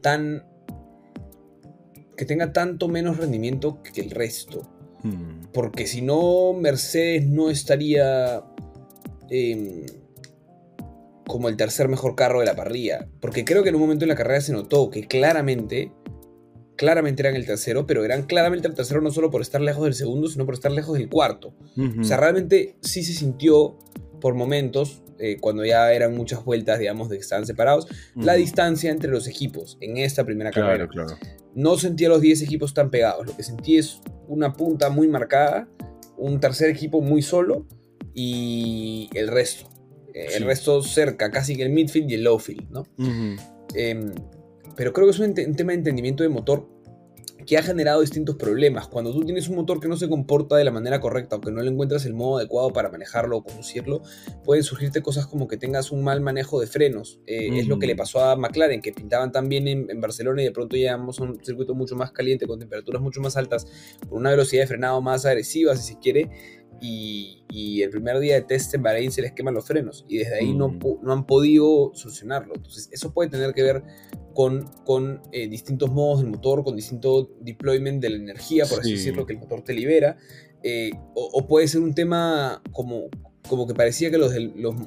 tan... 0.00 0.44
que 2.16 2.24
tenga 2.24 2.52
tanto 2.52 2.88
menos 2.88 3.16
rendimiento 3.16 3.82
que 3.82 4.00
el 4.00 4.10
resto. 4.10 4.68
Hmm. 5.02 5.46
Porque 5.52 5.86
si 5.86 6.02
no, 6.02 6.52
Mercedes 6.52 7.26
no 7.26 7.50
estaría 7.50 8.42
em, 9.30 9.86
como 11.26 11.48
el 11.48 11.56
tercer 11.56 11.88
mejor 11.88 12.16
carro 12.16 12.40
de 12.40 12.46
la 12.46 12.56
parrilla. 12.56 13.08
Porque 13.20 13.44
creo 13.44 13.62
que 13.62 13.68
en 13.68 13.76
un 13.76 13.82
momento 13.82 14.04
en 14.04 14.08
la 14.08 14.16
carrera 14.16 14.40
se 14.40 14.52
notó 14.52 14.90
que 14.90 15.06
claramente, 15.06 15.92
claramente 16.76 17.22
eran 17.22 17.36
el 17.36 17.46
tercero, 17.46 17.86
pero 17.86 18.04
eran 18.04 18.24
claramente 18.24 18.66
el 18.66 18.74
tercero 18.74 19.00
no 19.00 19.10
solo 19.10 19.30
por 19.30 19.42
estar 19.42 19.60
lejos 19.60 19.84
del 19.84 19.94
segundo, 19.94 20.28
sino 20.28 20.44
por 20.44 20.54
estar 20.54 20.72
lejos 20.72 20.98
del 20.98 21.08
cuarto. 21.08 21.54
O 22.00 22.04
sea, 22.04 22.16
realmente 22.16 22.76
sí 22.80 23.04
se 23.04 23.12
sintió 23.12 23.78
por 24.20 24.34
momentos, 24.34 25.02
eh, 25.18 25.38
cuando 25.40 25.64
ya 25.64 25.92
eran 25.92 26.14
muchas 26.14 26.44
vueltas, 26.44 26.78
digamos, 26.78 27.08
de 27.08 27.16
que 27.16 27.22
estaban 27.22 27.46
separados, 27.46 27.86
la 28.14 28.34
distancia 28.34 28.90
entre 28.90 29.10
los 29.10 29.26
equipos 29.26 29.76
en 29.80 29.96
esta 29.96 30.24
primera 30.24 30.50
carrera. 30.50 30.86
Claro. 30.88 31.16
No 31.54 31.76
sentía 31.76 32.08
los 32.08 32.20
10 32.20 32.42
equipos 32.42 32.74
tan 32.74 32.90
pegados, 32.90 33.26
lo 33.26 33.36
que 33.36 33.42
sentí 33.42 33.78
es 33.78 34.00
una 34.28 34.52
punta 34.52 34.90
muy 34.90 35.08
marcada, 35.08 35.68
un 36.16 36.40
tercer 36.40 36.70
equipo 36.70 37.00
muy 37.00 37.22
solo 37.22 37.66
y 38.14 39.10
el 39.14 39.28
resto. 39.28 39.68
Eh, 40.14 40.28
el 40.36 40.44
resto 40.44 40.82
cerca, 40.82 41.30
casi 41.30 41.56
que 41.56 41.62
el 41.62 41.70
midfield 41.70 42.10
y 42.10 42.14
el 42.14 42.24
lowfield, 42.24 42.70
¿no? 42.70 42.86
Em, 43.74 44.12
pero 44.76 44.92
creo 44.92 45.06
que 45.06 45.10
es 45.10 45.18
un, 45.18 45.30
un, 45.30 45.54
tema 45.54 45.72
de 45.72 45.78
entendimiento 45.78 46.22
de 46.22 46.28
motor 46.28 46.68
que 47.48 47.56
ha 47.56 47.62
generado 47.62 48.02
distintos 48.02 48.36
problemas. 48.36 48.88
Cuando 48.88 49.10
tú 49.10 49.24
tienes 49.24 49.48
un 49.48 49.56
motor 49.56 49.80
que 49.80 49.88
no 49.88 49.96
se 49.96 50.06
comporta 50.06 50.56
de 50.56 50.64
la 50.64 50.70
manera 50.70 51.00
correcta 51.00 51.36
o 51.36 51.40
que 51.40 51.50
no 51.50 51.62
le 51.62 51.70
encuentras 51.70 52.04
el 52.04 52.12
modo 52.12 52.36
adecuado 52.36 52.74
para 52.74 52.90
manejarlo 52.90 53.38
o 53.38 53.42
conducirlo, 53.42 54.02
pueden 54.44 54.62
surgirte 54.62 55.00
cosas 55.00 55.26
como 55.26 55.48
que 55.48 55.56
tengas 55.56 55.90
un 55.90 56.04
mal 56.04 56.20
manejo 56.20 56.60
de 56.60 56.66
frenos. 56.66 57.20
Eh, 57.26 57.58
es 57.58 57.66
lo 57.66 57.78
que 57.78 57.86
le 57.86 57.96
pasó 57.96 58.22
a 58.22 58.36
McLaren, 58.36 58.82
que 58.82 58.92
pintaban 58.92 59.32
tan 59.32 59.48
bien 59.48 59.66
en, 59.66 59.98
Barcelona 59.98 60.42
y 60.42 60.44
de 60.44 60.52
pronto 60.52 60.76
llegamos 60.76 61.20
a 61.20 61.22
un 61.22 61.42
circuito 61.42 61.74
mucho 61.74 61.96
más 61.96 62.12
caliente, 62.12 62.46
con 62.46 62.58
temperaturas 62.58 63.00
mucho 63.00 63.22
más 63.22 63.34
altas, 63.38 63.66
con 64.10 64.18
una 64.18 64.30
velocidad 64.30 64.64
de 64.64 64.66
frenado 64.66 65.00
más 65.00 65.24
agresiva, 65.24 65.74
si 65.74 65.94
se 65.94 65.98
quiere. 65.98 66.28
Y, 66.82 67.82
el 67.82 67.90
primer 67.90 68.18
día 68.18 68.34
de 68.34 68.42
test 68.42 68.74
en 68.74 68.82
Bahrein 68.82 69.10
se 69.10 69.22
les 69.22 69.32
queman 69.32 69.54
los 69.54 69.66
frenos 69.66 70.04
y 70.06 70.18
desde 70.18 70.34
ahí 70.34 70.52
no, 70.52 70.78
no 71.02 71.12
han 71.12 71.26
podido 71.26 71.92
solucionarlo. 71.94 72.54
Entonces, 72.54 72.90
eso 72.92 73.12
puede 73.12 73.30
tener 73.30 73.54
que 73.54 73.62
ver 73.62 73.82
con, 74.84 75.20
eh, 75.32 75.48
distintos 75.48 75.90
modos 75.90 76.20
del 76.20 76.30
motor, 76.30 76.62
con 76.62 76.76
distinto 76.76 77.28
deployment 77.40 78.00
de 78.00 78.10
la 78.10 78.16
energía, 78.18 78.66
por 78.66 78.78
así 78.78 78.92
decirlo, 78.92 79.26
que 79.26 79.32
el 79.32 79.40
motor 79.40 79.62
te 79.62 79.72
libera. 79.72 80.16
Eh, 80.62 80.92
o, 81.14 81.44
puede 81.48 81.66
ser 81.66 81.80
un 81.80 81.92
tema 81.92 82.62
como, 82.70 83.08
como 83.48 83.66
que 83.66 83.74
parecía 83.74 84.12
que 84.12 84.18
los, 84.18 84.32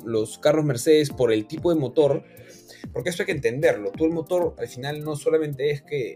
los, 0.05 0.37
carros 0.37 0.63
Mercedes, 0.63 1.09
por 1.09 1.33
el 1.33 1.47
tipo 1.47 1.73
de 1.73 1.77
motor, 1.77 2.23
porque 2.93 3.09
eso 3.09 3.23
hay 3.23 3.25
que 3.25 3.33
entenderlo, 3.33 3.91
tú 3.91 4.05
el 4.05 4.11
motor 4.11 4.55
al 4.57 4.69
final 4.69 5.03
no 5.03 5.17
solamente 5.17 5.71
es 5.71 5.81
que 5.81 6.13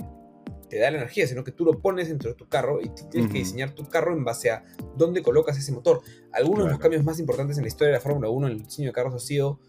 te 0.70 0.80
da 0.80 0.90
la 0.92 1.00
energía, 1.00 1.28
sino 1.28 1.44
que 1.44 1.52
tú 1.52 1.66
lo 1.66 1.82
pones 1.82 2.08
dentro 2.08 2.30
de 2.30 2.38
tu 2.38 2.48
carro 2.48 2.80
y 2.82 2.90
tienes 3.12 3.32
que 3.32 3.40
diseñar 3.40 3.72
tu 3.72 3.84
carro 3.90 4.14
en 4.14 4.24
base 4.24 4.50
a 4.52 4.64
dónde 4.96 5.22
colocas 5.22 5.58
ese 5.58 5.74
motor. 5.74 6.02
Algunos 6.32 6.66
de 6.66 6.72
los 6.72 6.80
cambios 6.80 7.04
más 7.04 7.20
importantes 7.20 7.58
en 7.58 7.64
la 7.64 7.68
historia 7.68 7.92
de 7.92 7.98
la 7.98 8.02
Fórmula 8.02 8.30
1 8.30 8.48
en 8.48 8.54
el 8.54 8.64
diseño 8.64 8.90
de 8.90 8.94
carros 8.94 9.14
ha 9.14 9.20
sido 9.20 9.60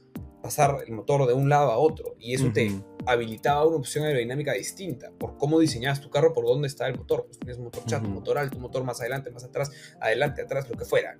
pasar 0.40 0.84
el 0.86 0.92
motor 0.92 1.26
de 1.26 1.34
un 1.34 1.48
lado 1.48 1.72
a 1.72 1.78
otro 1.78 2.14
y 2.20 2.34
eso 2.34 2.52
te 2.52 2.70
habilitaba 3.06 3.66
una 3.66 3.76
opción 3.76 4.04
aerodinámica 4.04 4.52
distinta 4.52 5.10
por 5.18 5.38
cómo 5.38 5.58
diseñabas 5.60 6.00
tu 6.00 6.10
carro, 6.10 6.32
por 6.32 6.44
dónde 6.44 6.68
está 6.68 6.86
el 6.86 6.96
motor. 6.96 7.26
Pues 7.26 7.38
tienes 7.38 7.58
motor 7.58 7.84
chato, 7.86 8.08
motor 8.08 8.38
alto, 8.38 8.58
motor 8.58 8.84
más 8.84 9.00
adelante, 9.00 9.30
más 9.30 9.44
atrás, 9.44 9.70
adelante, 10.00 10.42
atrás, 10.42 10.68
lo 10.68 10.76
que 10.76 10.84
fuera. 10.84 11.16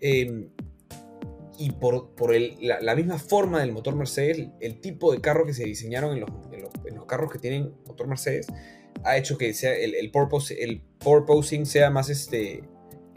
Em, 0.00 0.48
y 1.58 1.72
por, 1.72 2.14
por 2.14 2.32
el, 2.32 2.56
la, 2.60 2.94
misma 2.94 3.18
forma 3.18 3.60
del 3.60 3.72
motor 3.72 3.96
Mercedes, 3.96 4.48
el, 4.60 4.80
tipo 4.80 5.12
de 5.12 5.20
carro 5.20 5.44
que 5.44 5.52
se 5.52 5.64
diseñaron 5.64 6.12
en 6.12 6.20
los, 6.20 6.30
en 6.86 6.94
los, 6.94 7.04
carros 7.06 7.32
que 7.32 7.38
tienen 7.38 7.74
motor 7.86 8.06
Mercedes 8.06 8.46
ha 9.02 9.16
hecho 9.16 9.36
que 9.36 9.52
sea 9.54 9.74
el, 9.74 9.94
el, 9.94 10.10
purpose, 10.12 10.62
el 10.62 10.80
purposing 10.98 11.66
sea 11.66 11.90
más 11.90 12.10
este, 12.10 12.62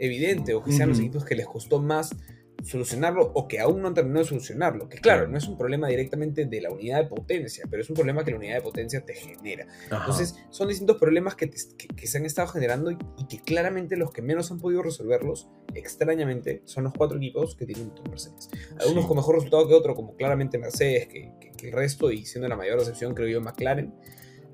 evidente 0.00 0.54
o 0.54 0.62
que 0.62 0.72
sean 0.72 0.88
los 0.88 0.98
equipos 0.98 1.24
que 1.24 1.36
les 1.36 1.46
costó 1.46 1.80
más 1.80 2.16
solucionarlo 2.62 3.32
o 3.34 3.48
que 3.48 3.60
aún 3.60 3.82
no 3.82 3.88
han 3.88 3.94
terminado 3.94 4.22
de 4.22 4.28
solucionarlo. 4.28 4.88
Que 4.88 4.98
claro, 4.98 5.26
no 5.26 5.36
es 5.36 5.46
un 5.48 5.58
problema 5.58 5.88
directamente 5.88 6.46
de 6.46 6.60
la 6.60 6.70
unidad 6.70 7.02
de 7.02 7.08
potencia, 7.08 7.64
pero 7.68 7.82
es 7.82 7.90
un 7.90 7.96
problema 7.96 8.24
que 8.24 8.30
la 8.30 8.36
unidad 8.36 8.54
de 8.56 8.60
potencia 8.62 9.04
te 9.04 9.14
genera. 9.14 9.66
Entonces, 9.84 10.36
son 10.50 10.68
distintos 10.68 10.96
problemas 10.98 11.34
que, 11.34 11.50
se 11.52 12.18
han 12.18 12.24
estado 12.24 12.48
generando 12.48 12.90
y, 12.90 12.96
que 13.28 13.40
claramente 13.40 13.96
los 13.96 14.12
que 14.12 14.22
menos 14.22 14.50
han 14.50 14.58
podido 14.58 14.82
resolverlos, 14.82 15.48
extrañamente, 15.74 16.62
son 16.64 16.84
los 16.84 16.92
cuatro 16.92 17.18
equipos 17.18 17.56
que 17.56 17.66
tienen 17.66 17.92
Mercedes. 18.08 18.50
Algunos 18.80 19.06
con 19.06 19.16
mejor 19.16 19.36
resultado 19.36 19.66
que 19.66 19.74
otro, 19.74 19.94
como 19.94 20.16
claramente 20.16 20.58
Mercedes, 20.58 21.08
que, 21.08 21.32
el 21.62 21.72
resto, 21.72 22.10
y 22.10 22.24
siendo 22.26 22.48
la 22.48 22.56
mayor 22.56 22.78
excepción, 22.78 23.14
creo 23.14 23.28
yo, 23.28 23.40
McLaren. 23.40 23.94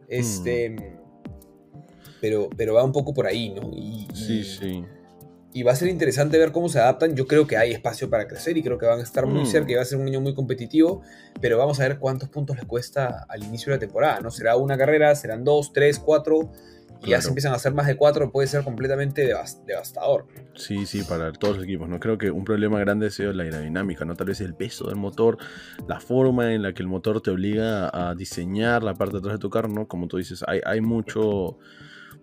Este. 0.09 0.71
Mm. 0.71 0.99
Pero, 2.21 2.51
pero 2.57 2.75
va 2.75 2.83
un 2.83 2.93
poco 2.93 3.15
por 3.15 3.27
ahí, 3.27 3.51
¿no? 3.51 3.71
sí, 4.13 4.43
sí 4.43 4.85
y 5.59 5.65
va 5.65 5.73
a 5.73 5.75
ser 5.75 5.89
interesante 5.89 6.39
ver 6.39 6.53
cómo 6.53 6.69
se 6.69 6.79
adaptan. 6.79 7.17
Yo 7.17 7.27
creo 7.27 7.49
que 7.49 7.57
hay 7.57 7.73
espacio 7.73 8.09
para 8.09 8.29
crecer 8.29 8.57
y 8.57 8.63
creo 8.63 8.79
que 8.79 8.87
van 8.87 9.01
a 9.01 9.03
estar 9.03 9.27
muy 9.27 9.43
mm. 9.43 9.47
cerca 9.47 9.73
y 9.73 9.75
va 9.75 9.83
a 9.83 9.85
ser 9.85 9.99
un 9.99 10.07
año 10.07 10.21
muy 10.21 10.33
competitivo, 10.33 11.03
pero 11.41 11.59
vamos 11.59 11.81
a 11.81 11.89
ver 11.89 11.99
cuántos 11.99 12.29
puntos 12.29 12.55
les 12.55 12.65
cuesta 12.65 13.27
al 13.29 13.43
inicio 13.43 13.73
de 13.73 13.77
la 13.77 13.81
temporada. 13.81 14.21
¿no? 14.21 14.31
Será 14.31 14.55
una 14.55 14.79
carrera, 14.79 15.13
serán 15.17 15.43
dos, 15.43 15.73
tres, 15.73 15.99
cuatro. 15.99 16.53
Y 17.03 17.11
ya 17.11 17.21
se 17.21 17.29
empiezan 17.29 17.53
a 17.53 17.57
hacer 17.57 17.75
más 17.75 17.89
de 17.89 17.97
cuatro, 17.97 18.31
puede 18.31 18.47
ser 18.47 18.63
completamente 18.63 19.29
devastador. 19.67 20.27
Sí, 20.55 20.87
sí, 20.87 21.03
para 21.03 21.33
todos 21.33 21.57
los 21.57 21.65
equipos. 21.65 21.89
No 21.89 21.99
creo 21.99 22.19
que 22.19 22.31
un 22.31 22.45
problema 22.45 22.79
grande 22.79 23.07
ha 23.07 23.11
sido 23.11 23.33
la 23.33 23.45
aerodinámica, 23.45 24.05
¿no? 24.05 24.15
Tal 24.15 24.29
vez 24.29 24.41
el 24.41 24.55
peso 24.55 24.87
del 24.87 24.97
motor, 24.97 25.39
la 25.89 26.01
forma 26.01 26.53
en 26.55 26.63
la 26.63 26.73
que 26.73 26.83
el 26.83 26.89
motor 26.89 27.21
te 27.21 27.31
obliga 27.31 27.89
a 27.93 28.15
diseñar 28.17 28.83
la 28.83 28.95
parte 28.95 29.15
de 29.15 29.19
atrás 29.19 29.35
de 29.35 29.39
tu 29.39 29.51
carro, 29.51 29.69
¿no? 29.69 29.87
Como 29.87 30.09
tú 30.09 30.19
dices, 30.19 30.45
hay, 30.47 30.61
hay 30.65 30.81
mucho, 30.81 31.59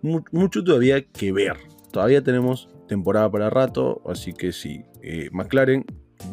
mucho 0.02 0.62
todavía 0.62 1.02
que 1.06 1.32
ver. 1.32 1.56
Todavía 1.90 2.22
tenemos 2.22 2.68
temporada 2.86 3.30
para 3.30 3.50
rato, 3.50 4.02
así 4.06 4.32
que 4.32 4.52
sí, 4.52 4.84
eh, 5.02 5.28
McLaren, 5.32 5.84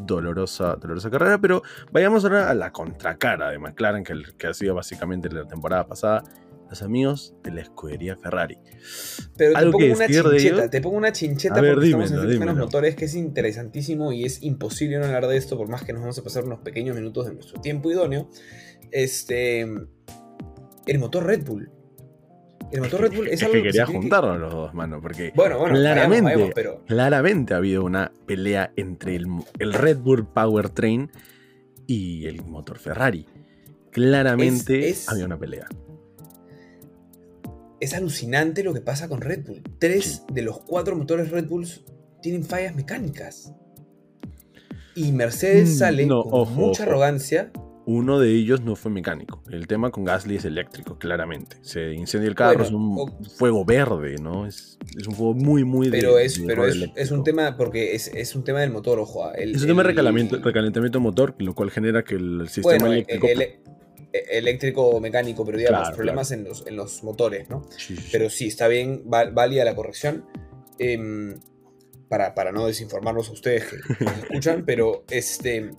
dolorosa, 0.06 0.76
dolorosa 0.76 1.10
carrera, 1.10 1.40
pero 1.40 1.62
vayamos 1.92 2.24
ahora 2.24 2.50
a 2.50 2.54
la 2.54 2.72
contracara 2.72 3.52
de 3.52 3.60
McLaren, 3.60 4.04
que, 4.04 4.14
que 4.38 4.48
ha 4.48 4.54
sido 4.54 4.76
básicamente 4.76 5.30
la 5.30 5.46
temporada 5.46 5.86
pasada, 5.88 6.24
los 6.70 6.82
amigos 6.82 7.36
de 7.44 7.52
la 7.52 7.62
escudería 7.62 8.18
Ferrari. 8.18 8.58
Pero 9.38 9.54
te 9.54 9.72
pongo, 9.72 9.94
una 9.94 10.08
chincheta, 10.08 10.70
te 10.70 10.82
pongo 10.82 10.98
una 10.98 11.12
chincheta 11.12 11.56
porque 11.56 11.86
estamos 11.86 12.12
en 12.12 12.46
los 12.46 12.56
motores, 12.56 12.96
que 12.96 13.06
es 13.06 13.16
interesantísimo 13.16 14.12
y 14.12 14.26
es 14.26 14.42
imposible 14.42 14.98
no 14.98 15.06
hablar 15.06 15.28
de 15.28 15.38
esto, 15.38 15.58
por 15.58 15.70
más 15.70 15.84
que 15.84 15.94
nos 15.94 16.02
vamos 16.02 16.18
a 16.18 16.24
pasar 16.24 16.46
unos 16.46 16.60
pequeños 16.60 16.96
minutos 16.96 17.28
de 17.28 17.34
nuestro 17.34 17.62
tiempo 17.62 17.92
idóneo. 17.92 18.30
Este, 18.92 19.62
el 19.62 21.00
motor 21.00 21.26
Red 21.26 21.46
Bull 21.46 21.72
el 22.74 22.82
motor 22.82 23.02
Red 23.02 23.14
Bull 23.14 23.28
es, 23.28 23.44
algo 23.44 23.54
que 23.54 23.64
quería 23.64 23.86
juntarlos 23.86 24.40
los 24.40 24.52
dos, 24.52 24.74
mano, 24.74 25.00
porque 25.00 25.32
claramente, 25.32 26.54
claramente 26.88 27.54
ha 27.54 27.58
habido 27.58 27.84
una 27.84 28.12
pelea 28.26 28.74
entre 28.76 29.16
el, 29.16 29.74
Red 29.74 30.00
Bull 30.00 30.26
Powertrain 30.26 31.12
y 31.86 32.26
el 32.26 32.44
motor 32.44 32.80
Ferrari. 32.80 33.28
Claramente 33.92 34.96
había 35.08 35.26
una 35.26 35.38
pelea. 35.38 35.68
Es 37.80 37.94
alucinante 37.94 38.64
lo 38.64 38.74
que 38.74 38.82
pasa 38.82 39.08
con 39.08 39.22
Red 39.22 39.46
Bull. 39.46 39.62
Tres 39.78 40.24
de 40.34 40.42
los 40.42 40.60
cuatro 40.62 40.96
motores 40.96 41.30
Red 41.30 41.48
Bulls 41.48 41.84
tienen 42.24 42.44
fallas 42.44 42.76
mecánicas. 42.76 43.54
Y 44.96 45.12
Mercedes 45.12 45.70
mm, 45.70 45.78
sale 45.78 46.08
con 46.08 46.56
mucha 46.56 46.84
arrogancia 46.84 47.52
uno 47.86 48.20
de 48.20 48.32
ellos 48.32 48.62
no 48.62 48.76
fue 48.76 48.92
mecánico. 48.92 49.44
El 49.50 49.68
tema 49.68 49.92
con 49.92 50.06
Gasly 50.06 50.38
es 50.38 50.46
eléctrico, 50.46 50.98
claramente. 50.98 51.58
Se 51.62 51.94
incendia 51.94 52.30
el 52.30 52.36
carro, 52.36 52.64
es 52.64 52.72
un 52.72 53.24
fuego 53.38 53.66
verde, 53.66 54.16
¿no? 54.22 54.46
Es, 54.46 54.78
un 55.08 55.14
fuego 55.14 55.34
muy, 55.34 55.64
muy 55.64 55.90
Pero, 55.90 56.18
es, 56.18 56.40
pero 56.40 56.66
es, 56.66 57.12
un 57.12 57.24
tema, 57.24 57.58
porque 57.58 57.94
es, 57.96 58.36
un 58.36 58.44
tema 58.44 58.62
del 58.62 58.72
motor, 58.72 59.00
ojo. 59.00 59.26
Ah, 59.26 59.34
es 59.36 59.62
un 59.62 59.68
tema 59.68 59.84
de 59.84 59.90
recalentamiento, 59.90 61.00
motor, 61.00 61.36
lo 61.40 61.54
cual 61.54 61.72
genera 61.72 62.04
que 62.04 62.16
el 62.16 62.48
sistema 62.50 62.88
eléctrico. 62.88 63.28
E, 63.28 64.38
eléctrico 64.38 65.00
mecánico, 65.00 65.44
pero 65.44 65.58
digamos, 65.58 65.90
problemas 65.92 66.32
En, 66.32 66.44
los, 66.44 66.66
en 66.68 66.76
los 66.76 67.04
motores, 67.04 67.50
¿no? 67.50 67.68
Pero 68.12 68.30
sí, 68.30 68.48
está 68.48 68.68
bien, 68.68 69.04
válida 69.06 69.66
la 69.66 69.76
corrección. 69.76 70.26
Em, 70.80 71.40
para, 72.08 72.36
para, 72.36 72.52
no 72.52 72.68
desinformarnos 72.68 73.30
a 73.30 73.32
ustedes 73.32 73.66
que, 73.66 73.96
que 73.96 74.04
escuchan, 74.06 74.64
pero 74.66 75.04
este 75.10 75.72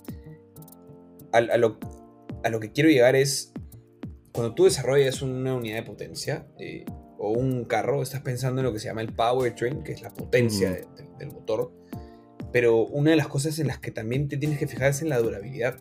a, 1.35 1.57
lo, 1.57 1.79
que 2.61 2.73
quiero 2.73 2.91
llegar 2.91 3.17
es, 3.17 3.53
cuando 4.33 4.55
tú 4.55 4.65
desarrollas 4.65 5.23
una 5.23 5.55
unidad 5.55 5.77
de 5.77 5.83
potencia, 5.83 6.47
eh, 6.59 6.85
o 7.19 7.31
un 7.31 7.65
carro, 7.65 8.03
estás 8.03 8.21
pensando 8.21 8.61
en 8.61 8.67
lo 8.67 8.73
que 8.73 8.79
se 8.79 8.87
llama 8.87 9.01
el 9.01 9.13
powertrain, 9.13 9.83
que 9.83 9.93
es 9.93 10.03
la 10.03 10.13
potencia 10.13 10.79
del 11.19 11.29
motor. 11.29 11.73
Pero 12.53 12.85
una 12.87 13.11
de 13.11 13.17
las 13.17 13.29
cosas 13.29 13.59
en 13.59 13.67
las 13.67 13.79
que 13.79 13.91
también 13.91 14.29
te 14.29 14.37
tienes 14.37 14.59
que 14.59 14.67
fijar 14.67 14.91
es 14.91 15.03
en 15.03 15.09
la 15.09 15.19
durabilidad, 15.19 15.77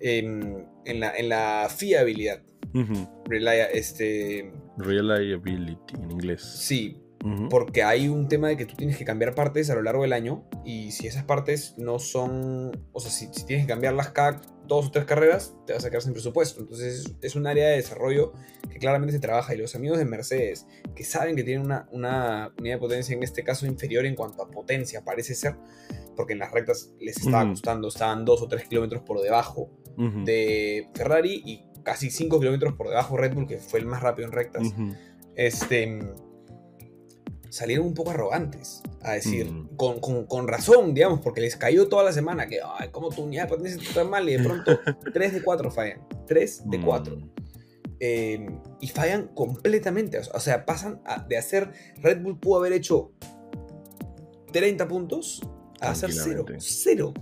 en, 0.00 0.66
la, 0.84 1.16
en 1.16 1.28
la, 1.28 1.68
fiabilidad. 1.74 2.42
este, 3.72 4.52
Reliability 4.76 5.94
en 5.94 6.10
inglés. 6.10 6.42
Sí, 6.42 7.02
porque 7.50 7.82
hay 7.82 8.08
un 8.08 8.28
tema 8.28 8.48
de 8.48 8.56
que 8.56 8.64
tú 8.64 8.76
tienes 8.76 8.96
que 8.96 9.04
cambiar 9.04 9.34
partes 9.34 9.70
a 9.70 9.74
lo 9.74 9.82
largo 9.82 10.02
del 10.02 10.12
año 10.12 10.44
y 10.64 10.92
si 10.92 11.06
esas 11.06 11.24
partes 11.24 11.74
no 11.76 11.98
son, 11.98 12.86
o 12.92 13.00
sea, 13.00 13.10
si, 13.10 13.28
tienes 13.44 13.66
que 13.66 13.72
cambiarlas 13.72 14.10
cada 14.10 14.40
dos 14.66 14.86
o 14.86 14.90
tres 14.90 15.04
carreras, 15.04 15.56
te 15.66 15.72
vas 15.72 15.84
a 15.84 15.90
quedar 15.90 16.02
sin 16.02 16.12
presupuesto. 16.12 16.60
Entonces 16.60 17.16
es, 17.20 17.36
un 17.36 17.46
área 17.46 17.68
de 17.68 17.76
desarrollo 17.76 18.32
que 18.70 18.78
claramente 18.78 19.12
se 19.12 19.18
trabaja. 19.18 19.54
Y 19.54 19.58
los 19.58 19.74
amigos 19.74 19.98
de 19.98 20.04
Mercedes 20.04 20.66
que 20.94 21.04
saben 21.04 21.34
que 21.34 21.42
tienen 21.42 21.64
una, 21.64 21.88
una 21.90 22.52
unidad 22.58 22.76
de 22.76 22.80
potencia 22.80 23.16
en 23.16 23.22
este 23.22 23.42
caso 23.42 23.66
inferior 23.66 24.06
en 24.06 24.14
cuanto 24.14 24.42
a 24.42 24.50
potencia, 24.50 25.04
parece 25.04 25.34
ser, 25.34 25.56
porque 26.14 26.34
en 26.34 26.38
las 26.38 26.52
rectas 26.52 26.92
les 27.00 27.16
estaba 27.16 27.48
costando, 27.48 27.88
estaban 27.88 28.24
dos 28.24 28.42
o 28.42 28.48
tres 28.48 28.68
kilómetros 28.68 29.02
por 29.02 29.20
debajo 29.20 29.70
de 29.96 30.88
Ferrari 30.94 31.42
y 31.44 31.64
casi 31.82 32.10
5 32.10 32.38
kilómetros 32.38 32.74
por 32.74 32.88
debajo 32.88 33.16
Red 33.16 33.34
Bull, 33.34 33.48
que 33.48 33.58
fue 33.58 33.80
el 33.80 33.86
más 33.86 34.02
rápido 34.02 34.28
en 34.28 34.32
rectas. 34.32 34.72
Este 35.34 35.98
salieron 37.50 37.86
un 37.86 37.94
poco 37.94 38.10
arrogantes 38.10 38.82
a 39.02 39.12
decir, 39.12 39.50
mm. 39.50 39.76
con, 39.76 40.48
razón, 40.48 40.94
digamos, 40.94 41.20
porque 41.20 41.40
les 41.40 41.56
cayó 41.56 41.88
toda 41.88 42.04
la 42.04 42.12
semana 42.12 42.46
que, 42.46 42.60
ay, 42.78 42.88
¿cómo 42.90 43.10
tu 43.10 43.22
unidad 43.22 43.44
de 43.44 43.48
potencia 43.48 43.80
está 43.80 44.02
tan 44.02 44.10
mal? 44.10 44.28
Y 44.28 44.36
de 44.36 44.44
pronto 44.44 44.78
3 45.12 45.34
de 45.34 45.42
4 45.42 45.70
fallan. 45.70 46.06
3 46.26 46.62
de 46.70 46.80
4. 46.80 47.16
Mm. 47.16 47.30
Em, 48.00 48.60
y 48.80 48.88
fallan 48.88 49.28
completamente. 49.28 50.18
O 50.18 50.40
sea, 50.40 50.64
pasan 50.64 51.00
de 51.28 51.36
hacer. 51.36 51.72
Red 51.96 52.22
Bull 52.22 52.38
pudo 52.38 52.58
haber 52.58 52.72
hecho 52.72 53.12
30 54.52 54.86
puntos 54.86 55.42
a 55.80 55.90
hacer 55.90 56.12
0. 56.12 56.44
0. 56.58 57.14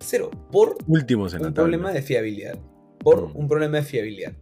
0. 0.00 0.30
Por 0.52 0.76
Últimos 0.86 1.32
en 1.34 1.46
un 1.46 1.54
problema 1.54 1.92
de 1.92 2.02
fiabilidad. 2.02 2.58
Por 2.98 3.28
mm. 3.28 3.36
un 3.36 3.48
problema 3.48 3.78
de 3.78 3.84
fiabilidad. 3.84 4.32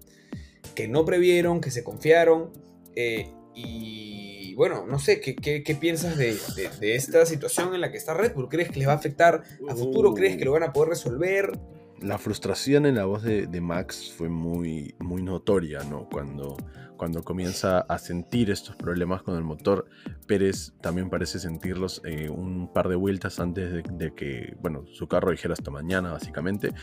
Que 0.74 0.88
no 0.88 1.04
previeron, 1.04 1.60
que 1.60 1.70
se 1.70 1.84
confiaron. 1.84 2.50
Eh, 2.96 3.32
y 3.54 4.21
y 4.52 4.54
bueno, 4.54 4.84
no 4.86 4.98
sé, 4.98 5.18
¿qué, 5.18 5.34
qué, 5.34 5.74
piensas 5.74 6.18
de, 6.18 6.36
de, 6.78 6.94
esta 6.94 7.24
situación 7.24 7.74
en 7.74 7.80
la 7.80 7.90
que 7.90 7.96
está 7.96 8.12
Red 8.12 8.34
Bull? 8.34 8.50
¿Crees 8.50 8.68
que 8.68 8.80
les 8.80 8.86
va 8.86 8.92
a 8.92 8.96
afectar 8.96 9.42
a 9.66 9.74
futuro? 9.74 10.12
¿Crees 10.12 10.36
que 10.36 10.44
lo 10.44 10.52
van 10.52 10.62
a 10.62 10.74
poder 10.74 10.90
resolver? 10.90 11.58
La 12.02 12.18
frustración 12.18 12.84
en 12.84 12.96
la 12.96 13.06
voz 13.06 13.22
de, 13.22 13.46
de 13.46 13.60
Max 13.62 14.12
fue 14.14 14.28
muy, 14.28 14.94
muy 14.98 15.22
notoria, 15.22 15.84
¿no? 15.84 16.06
Cuando, 16.10 16.58
cuando 16.98 17.24
comienza 17.24 17.78
a 17.78 17.98
sentir 17.98 18.50
estos 18.50 18.76
problemas 18.76 19.22
con 19.22 19.36
el 19.36 19.42
motor, 19.42 19.86
Pérez 20.26 20.74
también 20.82 21.08
parece 21.08 21.38
sentirlos 21.38 22.02
eh, 22.04 22.28
un 22.28 22.70
par 22.74 22.90
de 22.90 22.96
vueltas 22.96 23.40
antes 23.40 23.72
de, 23.72 23.82
de, 23.90 24.14
que, 24.14 24.54
bueno, 24.60 24.84
su 24.92 25.08
carro 25.08 25.30
dijera 25.30 25.54
hasta 25.54 25.70
mañana, 25.70 26.12
básicamente. 26.12 26.74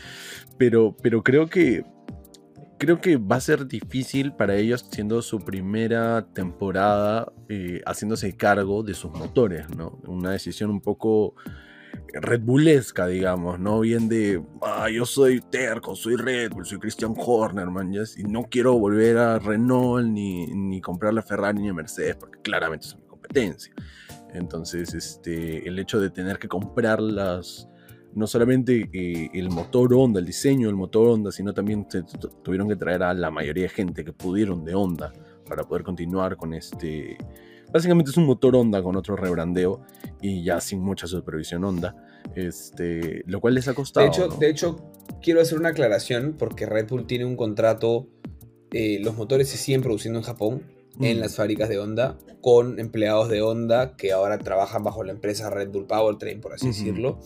Pero, 0.58 0.96
pero 1.00 1.22
creo 1.22 1.46
que 1.46 1.84
creo 2.80 2.98
que 2.98 3.18
va 3.18 3.36
a 3.36 3.40
ser 3.40 3.66
difícil 3.66 4.32
para 4.32 4.56
ellos 4.56 4.86
siendo 4.90 5.20
su 5.20 5.38
primera 5.40 6.26
temporada 6.32 7.30
eh, 7.50 7.82
haciéndose 7.84 8.34
cargo 8.36 8.82
de 8.82 8.94
sus 8.94 9.12
motores, 9.12 9.68
¿no? 9.76 10.00
Una 10.06 10.30
decisión 10.30 10.70
un 10.70 10.80
poco 10.80 11.34
Red 12.14 12.40
Bullesca, 12.40 13.06
digamos, 13.06 13.60
¿no? 13.60 13.80
Bien 13.80 14.08
de, 14.08 14.42
ah, 14.62 14.88
yo 14.88 15.04
soy 15.04 15.42
terco, 15.42 15.94
soy 15.94 16.16
Red 16.16 16.52
Bull, 16.52 16.64
soy 16.64 16.78
Christian 16.78 17.14
Horner, 17.14 17.66
man, 17.66 17.92
y 17.92 18.22
no 18.22 18.44
quiero 18.44 18.78
volver 18.78 19.18
a 19.18 19.38
Renault 19.38 20.06
ni, 20.06 20.46
ni 20.46 20.80
comprar 20.80 21.12
la 21.12 21.22
Ferrari 21.22 21.60
ni 21.60 21.68
a 21.68 21.74
Mercedes, 21.74 22.16
porque 22.16 22.40
claramente 22.40 22.86
es 22.86 22.96
mi 22.96 23.02
competencia. 23.02 23.74
Entonces, 24.32 24.94
este, 24.94 25.68
el 25.68 25.78
hecho 25.78 26.00
de 26.00 26.08
tener 26.08 26.38
que 26.38 26.48
comprar 26.48 26.98
las 27.00 27.68
no 28.14 28.26
solamente 28.26 28.88
eh, 28.92 29.30
el 29.34 29.50
motor 29.50 29.92
Honda, 29.94 30.20
el 30.20 30.26
diseño 30.26 30.66
del 30.66 30.76
motor 30.76 31.08
Honda, 31.08 31.30
sino 31.32 31.54
también 31.54 31.86
tuvieron 32.42 32.68
que 32.68 32.76
traer 32.76 33.02
a 33.02 33.14
la 33.14 33.30
mayoría 33.30 33.64
de 33.64 33.68
gente 33.68 34.04
que 34.04 34.12
pudieron 34.12 34.64
de 34.64 34.74
Honda 34.74 35.12
para 35.48 35.64
poder 35.64 35.82
continuar 35.82 36.36
con 36.36 36.54
este... 36.54 37.18
Básicamente 37.72 38.10
es 38.10 38.16
un 38.16 38.26
motor 38.26 38.56
Honda 38.56 38.82
con 38.82 38.96
otro 38.96 39.14
rebrandeo 39.14 39.82
y 40.20 40.42
ya 40.42 40.60
sin 40.60 40.80
mucha 40.80 41.06
supervisión 41.06 41.64
Honda, 41.64 41.94
este, 42.34 43.22
lo 43.26 43.40
cual 43.40 43.54
les 43.54 43.68
ha 43.68 43.74
costado. 43.74 44.06
De 44.06 44.10
hecho, 44.10 44.28
de 44.28 44.50
hecho 44.50 44.92
quiero 45.22 45.40
hacer 45.40 45.58
una 45.58 45.68
aclaración 45.68 46.34
porque 46.36 46.66
Red 46.66 46.88
Bull 46.88 47.06
tiene 47.06 47.26
un 47.26 47.36
contrato, 47.36 48.08
eh, 48.72 48.98
los 49.02 49.16
motores 49.16 49.48
se 49.48 49.56
siguen 49.56 49.82
produciendo 49.82 50.18
en 50.18 50.24
Japón, 50.24 50.62
en 50.98 51.18
mm. 51.18 51.20
las 51.20 51.36
fábricas 51.36 51.68
de 51.68 51.78
Honda 51.78 52.18
con 52.40 52.80
empleados 52.80 53.28
de 53.28 53.42
Honda 53.42 53.96
que 53.96 54.12
ahora 54.12 54.38
trabajan 54.38 54.82
bajo 54.82 55.04
la 55.04 55.12
empresa 55.12 55.50
Red 55.50 55.70
Bull 55.70 55.86
Powertrain, 55.86 56.40
por 56.40 56.54
así 56.54 56.68
decirlo. 56.68 57.20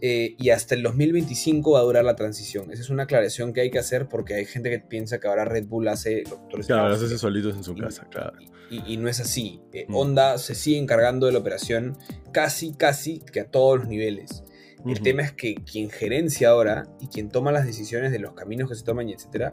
Eh, 0.00 0.34
y 0.38 0.50
hasta 0.50 0.74
el 0.74 0.82
2025 0.82 1.72
va 1.72 1.80
a 1.80 1.82
durar 1.82 2.04
la 2.04 2.16
transición. 2.16 2.70
Esa 2.70 2.82
es 2.82 2.90
una 2.90 3.04
aclaración 3.04 3.52
que 3.52 3.62
hay 3.62 3.70
que 3.70 3.78
hacer 3.78 4.08
porque 4.08 4.34
hay 4.34 4.44
gente 4.44 4.70
que 4.70 4.78
piensa 4.78 5.18
que 5.18 5.28
ahora 5.28 5.44
Red 5.44 5.66
Bull 5.66 5.88
hace 5.88 6.24
los 6.28 6.38
motores. 6.38 6.66
Claro, 6.66 6.94
hace 6.94 7.18
solitos 7.18 7.56
en 7.56 7.64
su 7.64 7.74
casa, 7.74 8.06
claro. 8.10 8.36
Y, 8.68 8.96
no 8.96 9.08
es 9.08 9.20
así. 9.20 9.60
Eh, 9.72 9.86
mm. 9.88 9.94
Honda 9.94 10.38
se 10.38 10.54
sigue 10.54 10.78
encargando 10.78 11.26
de 11.26 11.32
la 11.32 11.38
operación 11.38 11.96
casi, 12.32 12.74
casi 12.74 13.20
que 13.20 13.40
a 13.40 13.50
todos 13.50 13.78
los 13.78 13.88
niveles. 13.88 14.42
El 14.84 15.00
tema 15.00 15.22
es 15.22 15.32
que 15.32 15.56
quien 15.56 15.90
gerencia 15.90 16.50
ahora 16.50 16.86
y 17.00 17.08
quien 17.08 17.28
toma 17.28 17.50
las 17.50 17.66
decisiones 17.66 18.12
de 18.12 18.20
los 18.20 18.34
caminos 18.34 18.68
que 18.68 18.76
se 18.76 18.84
toman 18.84 19.08
y 19.08 19.14
etcétera, 19.14 19.52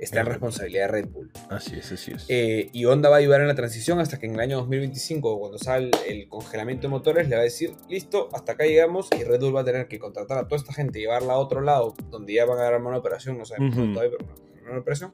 está 0.00 0.20
en 0.20 0.26
responsabilidad 0.26 0.86
de 0.86 0.88
Red 0.88 1.08
Bull. 1.08 1.30
Así 1.50 1.76
es, 1.76 1.92
así 1.92 2.12
es. 2.12 2.24
Eh, 2.28 2.70
y 2.72 2.84
Honda 2.86 3.08
va 3.08 3.16
a 3.16 3.18
ayudar 3.18 3.42
en 3.42 3.48
la 3.48 3.54
transición 3.54 4.00
hasta 4.00 4.18
que 4.18 4.26
en 4.26 4.34
el 4.34 4.40
año 4.40 4.56
2025, 4.58 5.38
cuando 5.38 5.58
sale 5.58 5.90
el 6.08 6.28
congelamiento 6.28 6.86
de 6.86 6.88
motores, 6.88 7.28
le 7.28 7.36
va 7.36 7.42
a 7.42 7.44
decir, 7.44 7.72
listo, 7.88 8.28
hasta 8.32 8.52
acá 8.52 8.64
llegamos 8.64 9.08
y 9.18 9.22
Red 9.22 9.40
Bull 9.40 9.54
va 9.54 9.60
a 9.60 9.64
tener 9.64 9.88
que 9.88 9.98
contratar 9.98 10.38
a 10.38 10.48
toda 10.48 10.56
esta 10.56 10.72
gente 10.72 10.98
y 10.98 11.02
llevarla 11.02 11.34
a 11.34 11.38
otro 11.38 11.60
lado, 11.60 11.94
donde 12.10 12.34
ya 12.34 12.46
van 12.46 12.58
a 12.58 12.62
dar 12.62 12.80
una 12.80 12.96
operación, 12.96 13.36
no 13.36 13.44
sabemos 13.44 13.76
todavía, 13.76 14.16
pero 14.18 14.34
una, 14.70 14.78
operación, 14.78 15.12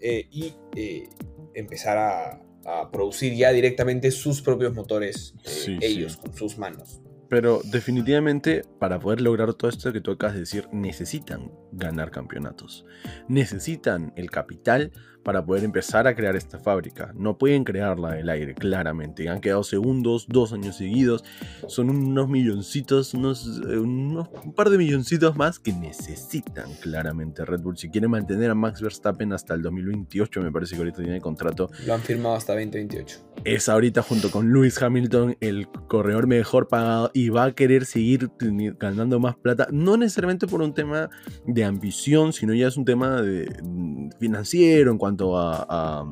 eh, 0.00 0.26
y 0.30 0.54
eh, 0.74 1.08
empezar 1.54 1.98
a, 1.98 2.42
producir 2.90 3.32
ya 3.32 3.52
directamente 3.52 4.10
sus 4.10 4.42
propios 4.42 4.74
motores, 4.74 5.36
ellos, 5.80 6.16
con 6.16 6.34
sus 6.34 6.58
manos. 6.58 7.00
Pero 7.28 7.60
definitivamente 7.64 8.62
para 8.78 9.00
poder 9.00 9.20
lograr 9.20 9.54
todo 9.54 9.68
esto 9.68 9.92
que 9.92 10.00
tú 10.00 10.12
acabas 10.12 10.34
de 10.34 10.40
decir, 10.40 10.68
necesitan 10.72 11.50
ganar 11.72 12.10
campeonatos. 12.10 12.84
Necesitan 13.28 14.12
el 14.16 14.30
capital 14.30 14.92
para 15.26 15.44
poder 15.44 15.64
empezar 15.64 16.06
a 16.06 16.14
crear 16.14 16.36
esta 16.36 16.60
fábrica. 16.60 17.12
No 17.16 17.36
pueden 17.36 17.64
crearla 17.64 18.12
del 18.12 18.28
aire, 18.28 18.54
claramente. 18.54 19.28
Han 19.28 19.40
quedado 19.40 19.64
segundos, 19.64 20.26
dos 20.28 20.52
años 20.52 20.76
seguidos. 20.76 21.24
Son 21.66 21.90
unos 21.90 22.28
milloncitos, 22.28 23.12
unos, 23.12 23.60
eh, 23.68 23.76
unos, 23.76 24.28
un 24.44 24.52
par 24.52 24.70
de 24.70 24.78
milloncitos 24.78 25.36
más 25.36 25.58
que 25.58 25.72
necesitan 25.72 26.70
claramente 26.80 27.44
Red 27.44 27.60
Bull. 27.60 27.76
Si 27.76 27.90
quieren 27.90 28.12
mantener 28.12 28.52
a 28.52 28.54
Max 28.54 28.80
Verstappen 28.80 29.32
hasta 29.32 29.54
el 29.54 29.62
2028, 29.62 30.42
me 30.42 30.52
parece 30.52 30.76
que 30.76 30.82
ahorita 30.82 31.02
tiene 31.02 31.20
contrato. 31.20 31.70
Lo 31.84 31.94
han 31.94 32.02
firmado 32.02 32.36
hasta 32.36 32.52
2028. 32.52 33.18
Es 33.44 33.68
ahorita 33.68 34.02
junto 34.02 34.30
con 34.30 34.52
Lewis 34.52 34.80
Hamilton 34.80 35.36
el 35.40 35.66
corredor 35.88 36.28
mejor 36.28 36.68
pagado 36.68 37.10
y 37.12 37.30
va 37.30 37.46
a 37.46 37.52
querer 37.52 37.84
seguir 37.84 38.30
ganando 38.78 39.18
más 39.18 39.34
plata. 39.34 39.66
No 39.72 39.96
necesariamente 39.96 40.46
por 40.46 40.62
un 40.62 40.72
tema 40.72 41.10
de 41.46 41.64
ambición, 41.64 42.32
sino 42.32 42.54
ya 42.54 42.68
es 42.68 42.76
un 42.76 42.84
tema 42.84 43.20
de, 43.22 43.50
mm, 43.64 44.10
financiero 44.20 44.92
en 44.92 44.98
cuanto 44.98 45.15
a, 45.36 46.04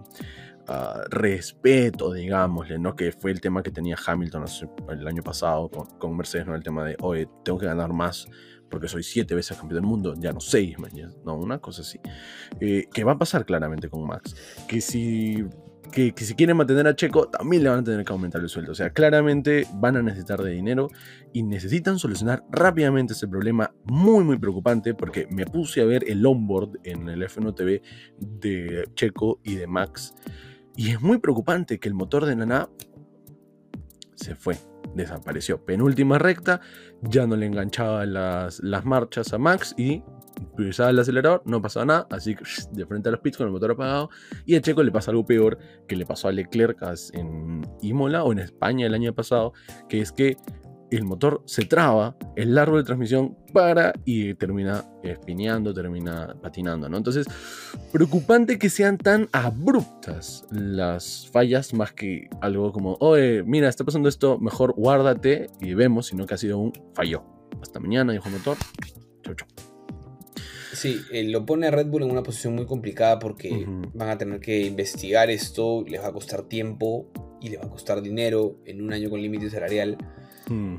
respeto, 1.11 2.13
digámosle, 2.13 2.79
¿no? 2.79 2.97
Que 2.97 3.13
fue 3.13 3.31
el 3.31 3.41
tema 3.41 3.63
que 3.63 3.71
tenía 3.71 3.97
Hamilton 4.05 4.47
el 4.89 5.07
año 5.07 5.23
pasado 5.23 5.69
con, 5.69 6.17
Mercedes, 6.17 6.47
¿no? 6.47 6.55
El 6.55 6.63
tema 6.63 6.85
de, 6.85 6.97
oye, 7.01 7.29
tengo 7.45 7.59
que 7.59 7.67
ganar 7.67 7.93
más 7.93 8.27
porque 8.71 8.89
soy 8.89 9.03
siete 9.03 9.35
veces 9.35 9.57
campeón 9.59 9.83
del 9.83 9.89
mundo, 9.89 10.15
ya 10.17 10.33
no 10.33 10.41
seis, 10.41 10.77
no, 11.23 11.37
una 11.37 11.59
cosa 11.59 11.83
así. 11.83 12.01
Eh, 12.61 12.89
que 12.93 13.05
va 13.05 13.13
a 13.13 13.19
pasar 13.19 13.45
claramente 13.45 13.91
con 13.91 14.07
Max. 14.07 14.35
Que 14.67 14.81
si 14.81 15.45
que, 15.93 16.13
si 16.17 16.35
quieren 16.35 16.57
mantener 16.57 16.87
a 16.87 16.97
Checo, 16.97 17.29
también 17.29 17.63
le 17.63 17.71
van 17.71 17.81
a 17.81 17.85
tener 17.85 18.05
que 18.05 18.13
aumentar 18.13 18.41
el 18.41 18.49
sueldo. 18.49 18.73
O 18.73 18.75
sea, 18.75 18.91
claramente 18.91 19.67
van 19.75 19.97
a 19.97 20.03
necesitar 20.03 20.43
de 20.43 20.51
dinero 20.51 20.89
y 21.33 21.43
necesitan 21.43 21.99
solucionar 21.99 22.45
rápidamente 22.51 23.13
ese 23.13 23.29
problema 23.29 23.73
muy, 23.85 24.25
muy 24.25 24.39
preocupante 24.39 24.95
porque 24.95 25.27
me 25.31 25.47
puse 25.47 25.81
a 25.81 25.85
ver 25.85 26.05
el 26.09 26.25
onboard 26.25 26.79
en 26.85 27.09
el 27.09 27.23
FNTV 27.29 27.81
de 28.19 28.89
Checo 28.95 29.41
y 29.45 29.57
de 29.57 29.67
Max. 29.67 30.15
Y 30.77 30.91
es 30.91 31.01
muy 31.01 31.19
preocupante 31.19 31.79
que 31.79 31.89
el 31.89 31.95
motor 31.95 32.27
de 32.27 32.37
Nana 32.37 32.69
se 34.15 34.35
fue, 34.35 34.57
desapareció. 34.95 35.65
Penúltima 35.65 36.19
recta, 36.19 36.61
ya 37.03 37.27
no 37.27 37.37
le 37.37 37.47
enganchaba 37.47 38.07
las, 38.07 38.61
las 38.61 38.85
marchas 38.85 39.33
a 39.33 39.39
Max 39.39 39.75
y 39.77 40.03
pisaba 40.57 40.91
el 40.91 40.99
acelerador, 40.99 41.43
no 41.45 41.61
pasaba 41.61 41.87
nada, 41.87 42.07
así 42.11 42.35
que 42.35 42.45
de 42.73 42.87
frente 42.87 43.09
a 43.09 43.13
los 43.13 43.21
pits 43.21 43.37
con 43.37 43.47
el 43.47 43.53
motor 43.53 43.73
apagado. 43.73 44.11
Y 44.47 44.55
a 44.57 44.61
Checo 44.61 44.83
le 44.83 44.93
pasa 44.93 45.11
algo 45.11 45.25
peor 45.25 45.59
que 45.89 45.97
le 45.97 46.07
pasó 46.07 46.29
a 46.29 46.33
Leclerc 46.33 46.79
en 47.13 47.67
Imola 47.83 48.25
o 48.25 48.33
en 48.33 48.39
España 48.39 48.87
el 48.87 48.95
año 48.95 49.15
pasado, 49.15 49.53
que 49.89 50.01
es 50.01 50.13
que 50.13 50.37
el 50.91 51.05
motor 51.05 51.43
se 51.47 51.65
traba, 51.65 52.17
el 52.37 52.57
árbol 52.57 52.81
de 52.81 52.85
transmisión 52.85 53.37
para 53.53 53.93
y 54.05 54.35
termina 54.35 54.85
espineando, 55.03 55.75
termina 55.75 56.37
patinando, 56.41 56.89
¿no? 56.89 56.97
Entonces, 56.97 57.27
preocupante 57.93 58.59
que 58.59 58.71
sean 58.71 58.99
tan 58.99 59.29
abruptas 59.33 60.45
las 60.51 61.29
fallas 61.33 61.75
más 61.75 61.93
que 61.93 62.29
algo 62.41 62.73
como, 62.73 62.97
oye, 63.01 63.43
mira, 63.43 63.69
está 63.69 63.85
pasando 63.85 64.09
esto, 64.09 64.39
mejor 64.39 64.75
guárdate 64.75 65.49
y 65.61 65.75
vemos, 65.75 66.07
sino 66.07 66.27
que 66.27 66.35
ha 66.35 66.39
sido 66.39 66.59
un 66.59 66.73
fallo. 66.95 67.25
Hasta 67.61 67.81
mañana, 67.81 68.13
dijo 68.13 68.29
el 68.29 68.35
motor. 68.35 68.57
Sí, 70.75 71.01
eh, 71.13 71.25
lo 71.25 71.47
pone 71.47 71.69
a 71.69 71.71
Red 71.71 71.87
Bull 71.87 72.03
en 72.03 72.11
una 72.11 72.23
posición 72.23 72.55
muy 72.55 72.67
complicada 72.67 73.19
porque 73.19 73.67
van 73.95 74.09
a 74.09 74.19
tener 74.19 74.41
que 74.41 74.63
investigar 74.63 75.31
esto, 75.31 75.85
les 75.87 76.01
va 76.01 76.09
a 76.09 76.13
costar 76.13 76.45
tiempo 76.45 77.11
y 77.41 77.51
les 77.51 77.61
va 77.61 77.65
a 77.65 77.71
costar 77.71 78.03
dinero 78.03 78.59
en 78.65 78.83
un 78.83 78.93
año 78.93 79.11
con 79.11 79.21
límite 79.21 79.51
salarial. 79.51 79.97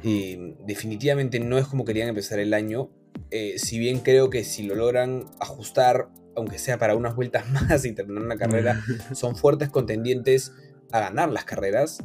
Eh, 0.03 0.55
definitivamente 0.65 1.39
no 1.39 1.57
es 1.57 1.65
como 1.67 1.85
querían 1.85 2.09
empezar 2.09 2.39
el 2.39 2.53
año. 2.53 2.89
Eh, 3.31 3.57
si 3.57 3.79
bien 3.79 3.99
creo 3.99 4.29
que 4.29 4.43
si 4.43 4.63
lo 4.63 4.75
logran 4.75 5.25
ajustar, 5.39 6.09
aunque 6.35 6.59
sea 6.59 6.77
para 6.77 6.95
unas 6.95 7.15
vueltas 7.15 7.49
más 7.51 7.85
y 7.85 7.93
terminar 7.93 8.23
una 8.23 8.37
carrera, 8.37 8.83
son 9.13 9.35
fuertes 9.35 9.69
contendientes 9.69 10.51
a 10.91 10.99
ganar 10.99 11.31
las 11.31 11.45
carreras. 11.45 11.99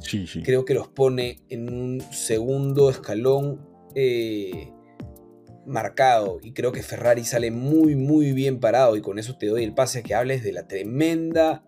Creo 0.44 0.64
que 0.64 0.74
los 0.74 0.88
pone 0.88 1.40
en 1.48 1.72
un 1.72 2.00
segundo 2.12 2.90
escalón 2.90 3.66
marcado 5.66 6.38
y 6.42 6.52
creo 6.52 6.72
que 6.72 6.82
Ferrari 6.82 7.24
sale 7.24 7.50
muy 7.50 7.94
muy 7.94 8.32
bien 8.32 8.60
parado 8.60 8.96
y 8.96 9.02
con 9.02 9.18
eso 9.18 9.36
te 9.36 9.46
doy 9.46 9.64
el 9.64 9.74
pase 9.74 10.00
a 10.00 10.02
que 10.02 10.14
hables 10.14 10.42
de 10.42 10.52
la 10.52 10.66
tremenda 10.66 11.64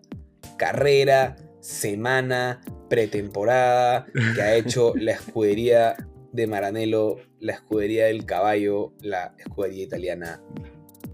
carrera, 0.57 1.35
semana, 1.59 2.61
pretemporada 2.89 4.05
que 4.35 4.41
ha 4.41 4.55
hecho 4.55 4.93
la 4.95 5.11
escudería 5.13 5.95
de 6.31 6.47
Maranello, 6.47 7.17
la 7.39 7.53
escudería 7.53 8.05
del 8.05 8.25
caballo, 8.25 8.93
la 9.01 9.35
escudería 9.37 9.83
italiana 9.83 10.41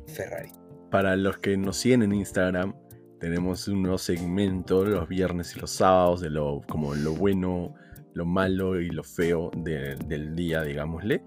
Ferrari. 0.07 0.51
Para 0.89 1.15
los 1.15 1.37
que 1.37 1.57
nos 1.57 1.77
siguen 1.77 2.03
en 2.03 2.13
Instagram, 2.13 2.75
tenemos 3.19 3.67
un 3.67 3.83
nuevo 3.83 3.97
segmento 3.97 4.85
los 4.85 5.07
viernes 5.07 5.55
y 5.55 5.59
los 5.59 5.71
sábados 5.71 6.21
de 6.21 6.29
lo 6.29 6.61
como 6.67 6.95
lo 6.95 7.13
bueno, 7.13 7.75
lo 8.19 8.25
malo 8.25 8.81
y 8.81 8.89
lo 8.89 9.03
feo 9.03 9.49
del 9.55 10.35
día, 10.35 10.61
digámosle. 10.61 11.23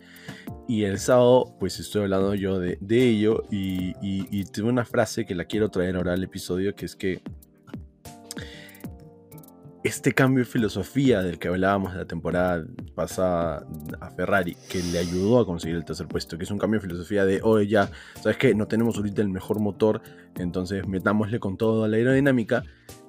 Y 0.68 0.84
el 0.84 0.98
sábado, 0.98 1.56
pues 1.58 1.80
estoy 1.80 2.02
hablando 2.02 2.34
yo 2.34 2.58
de, 2.58 2.78
ello 2.90 3.44
y, 3.50 3.94
y, 4.02 4.44
tengo 4.44 4.68
una 4.68 4.84
frase 4.84 5.24
que 5.24 5.34
la 5.34 5.46
quiero 5.46 5.70
traer 5.70 5.96
ahora 5.96 6.12
al 6.12 6.22
episodio, 6.22 6.74
que 6.76 6.84
es 6.84 6.94
que 6.94 7.22
este 9.82 10.12
cambio 10.12 10.44
de 10.44 10.50
filosofía 10.50 11.22
del 11.22 11.38
que 11.38 11.48
hablábamos 11.48 11.92
de 11.92 11.98
la 11.98 12.04
temporada 12.04 12.64
pasada 12.94 13.66
a 14.00 14.10
Ferrari, 14.10 14.56
que 14.70 14.82
le 14.82 14.98
ayudó 14.98 15.40
a 15.40 15.46
conseguir 15.46 15.76
el 15.76 15.84
tercer 15.84 16.06
puesto, 16.06 16.36
que 16.36 16.44
es 16.44 16.50
un 16.50 16.58
cambio 16.58 16.78
de 16.78 16.86
filosofía 16.86 17.24
de, 17.24 17.40
oye, 17.42 17.66
ya, 17.68 17.90
¿sabes 18.20 18.36
qué? 18.36 18.54
No 18.54 18.68
tenemos 18.68 18.96
ahorita 18.96 19.22
el 19.22 19.30
mejor 19.30 19.60
motor, 19.60 20.02
entonces 20.36 20.86
metámosle 20.86 21.40
con 21.40 21.56
todo 21.56 21.88
la 21.88 21.96
aerodinámica, 21.96 22.62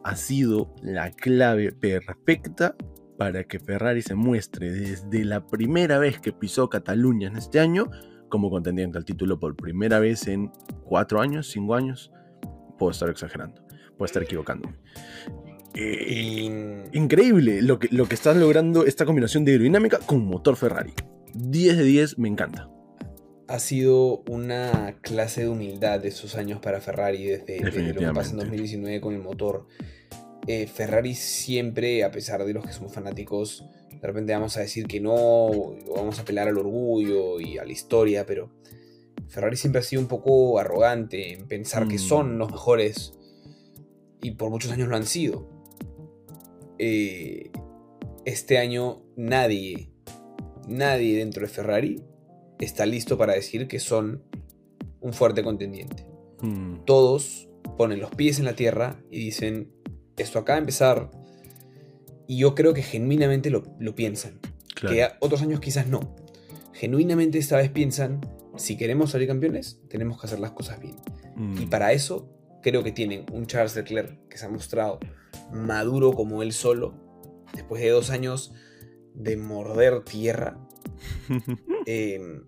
ha 0.04 0.16
sido 0.16 0.74
la 0.82 1.12
clave 1.12 1.74
perfecta 1.74 2.76
para 3.18 3.44
que 3.44 3.60
Ferrari 3.60 4.02
se 4.02 4.16
muestre 4.16 4.72
desde 4.72 5.24
la 5.26 5.48
primera 5.48 6.00
vez 6.00 6.20
que 6.20 6.32
pisó 6.32 6.70
Cataluña 6.70 7.28
en 7.28 7.38
este 7.38 7.60
año 7.60 7.90
como 8.30 8.50
contendiente 8.50 8.98
al 8.98 9.06
título 9.06 9.40
por 9.40 9.56
primera 9.56 10.00
vez 10.00 10.28
en 10.28 10.52
cuatro 10.84 11.22
años, 11.22 11.52
cinco 11.52 11.76
años. 11.76 12.12
Puedo 12.80 12.90
estar 12.90 13.08
exagerando, 13.10 13.62
puedo 13.96 14.06
estar 14.06 14.24
equivocándome. 14.24 14.76
Eh, 15.76 16.90
increíble 16.94 17.62
lo 17.62 17.80
que, 17.80 17.90
lo 17.92 18.08
que 18.08 18.16
está 18.16 18.34
logrando 18.34 18.86
esta 18.86 19.06
combinación 19.06 19.46
de 19.46 19.52
aerodinámica 19.52 20.00
con 20.00 20.26
motor 20.26 20.56
Ferrari. 20.56 20.94
10 21.36 21.78
de 21.78 21.84
10, 21.84 22.18
me 22.18 22.28
encanta. 22.28 22.70
Ha 23.48 23.60
sido 23.60 24.24
una 24.28 24.98
clase 25.02 25.42
de 25.42 25.50
humildad 25.50 26.00
de 26.00 26.08
esos 26.08 26.36
años 26.36 26.60
para 26.60 26.80
Ferrari 26.80 27.24
desde, 27.26 27.60
desde 27.60 27.94
lo 27.94 28.00
que 28.00 28.14
pasa 28.14 28.32
en 28.32 28.38
2019 28.38 29.00
con 29.00 29.14
el 29.14 29.22
motor. 29.22 29.68
Eh, 30.48 30.68
Ferrari 30.68 31.16
siempre, 31.16 32.04
a 32.04 32.12
pesar 32.12 32.44
de 32.44 32.54
los 32.54 32.66
que 32.66 32.74
somos 32.74 32.94
fanáticos, 32.94 33.66
de 33.90 34.08
repente 34.08 34.34
vamos 34.34 34.58
a 34.58 34.60
decir 34.60 34.88
que 34.88 35.00
no, 35.00 35.76
vamos 35.96 36.20
a 36.20 36.24
apelar 36.24 36.50
al 36.50 36.58
orgullo 36.58 37.40
y 37.40 37.58
a 37.58 37.64
la 37.64 37.72
historia, 37.72 38.26
pero 38.26 38.50
Ferrari 39.30 39.56
siempre 39.56 39.80
ha 39.80 39.84
sido 39.84 40.02
un 40.02 40.08
poco 40.08 40.60
arrogante 40.60 41.34
en 41.34 41.48
pensar 41.48 41.88
que 41.88 41.98
son 41.98 42.36
mm. 42.36 42.38
los 42.38 42.52
mejores 42.52 43.14
y 44.22 44.32
por 44.32 44.50
muchos 44.50 44.72
años 44.72 44.90
lo 44.90 44.96
han 44.96 45.06
sido. 45.06 45.50
Eh, 46.78 47.52
este 48.26 48.58
año 48.58 49.02
nadie, 49.16 49.90
nadie 50.68 51.18
dentro 51.18 51.44
de 51.44 51.48
Ferrari 51.48 52.04
está 52.60 52.86
listo 52.86 53.18
para 53.18 53.34
decir 53.34 53.68
que 53.68 53.80
son 53.80 54.24
un 55.00 55.14
fuerte 55.14 55.44
contendiente. 55.44 56.06
Mm. 56.42 56.84
Todos 56.86 57.50
ponen 57.78 58.00
los 58.00 58.12
pies 58.12 58.40
en 58.40 58.46
la 58.46 58.56
tierra 58.56 59.02
y 59.10 59.20
dicen, 59.20 59.72
esto 60.18 60.40
acaba 60.40 60.56
de 60.58 60.62
empezar 60.62 61.12
y 62.28 62.38
yo 62.38 62.56
creo 62.56 62.74
que 62.74 62.84
genuinamente 62.84 63.50
lo, 63.50 63.64
piensan. 63.96 64.40
Que 64.76 65.08
otros 65.20 65.42
años 65.42 65.60
quizás 65.60 65.88
no. 65.88 66.16
Genuinamente 66.74 67.38
esta 67.38 67.58
vez 67.58 67.70
piensan, 67.70 68.22
si 68.58 68.78
queremos 68.78 69.12
salir 69.12 69.28
campeones, 69.28 69.80
tenemos 69.88 70.20
que 70.20 70.28
hacer 70.28 70.40
las 70.40 70.52
cosas 70.52 70.80
bien. 70.80 70.96
Mm. 71.36 71.62
Y 71.62 71.66
para 71.68 71.94
eso 71.94 72.30
creo 72.62 72.84
que 72.84 72.92
tienen 72.92 73.26
un 73.32 73.46
Charles 73.46 73.76
Leclerc 73.76 74.28
que 74.28 74.38
se 74.38 74.46
ha 74.46 74.50
mostrado 74.50 75.00
maduro 75.52 76.14
como 76.14 76.44
él 76.44 76.54
solo, 76.54 76.94
después 77.54 77.82
de 77.82 77.90
dos 77.90 78.10
años 78.10 78.54
de 79.14 79.38
morder 79.38 80.04
tierra. 80.04 80.58
Em, 81.86 82.46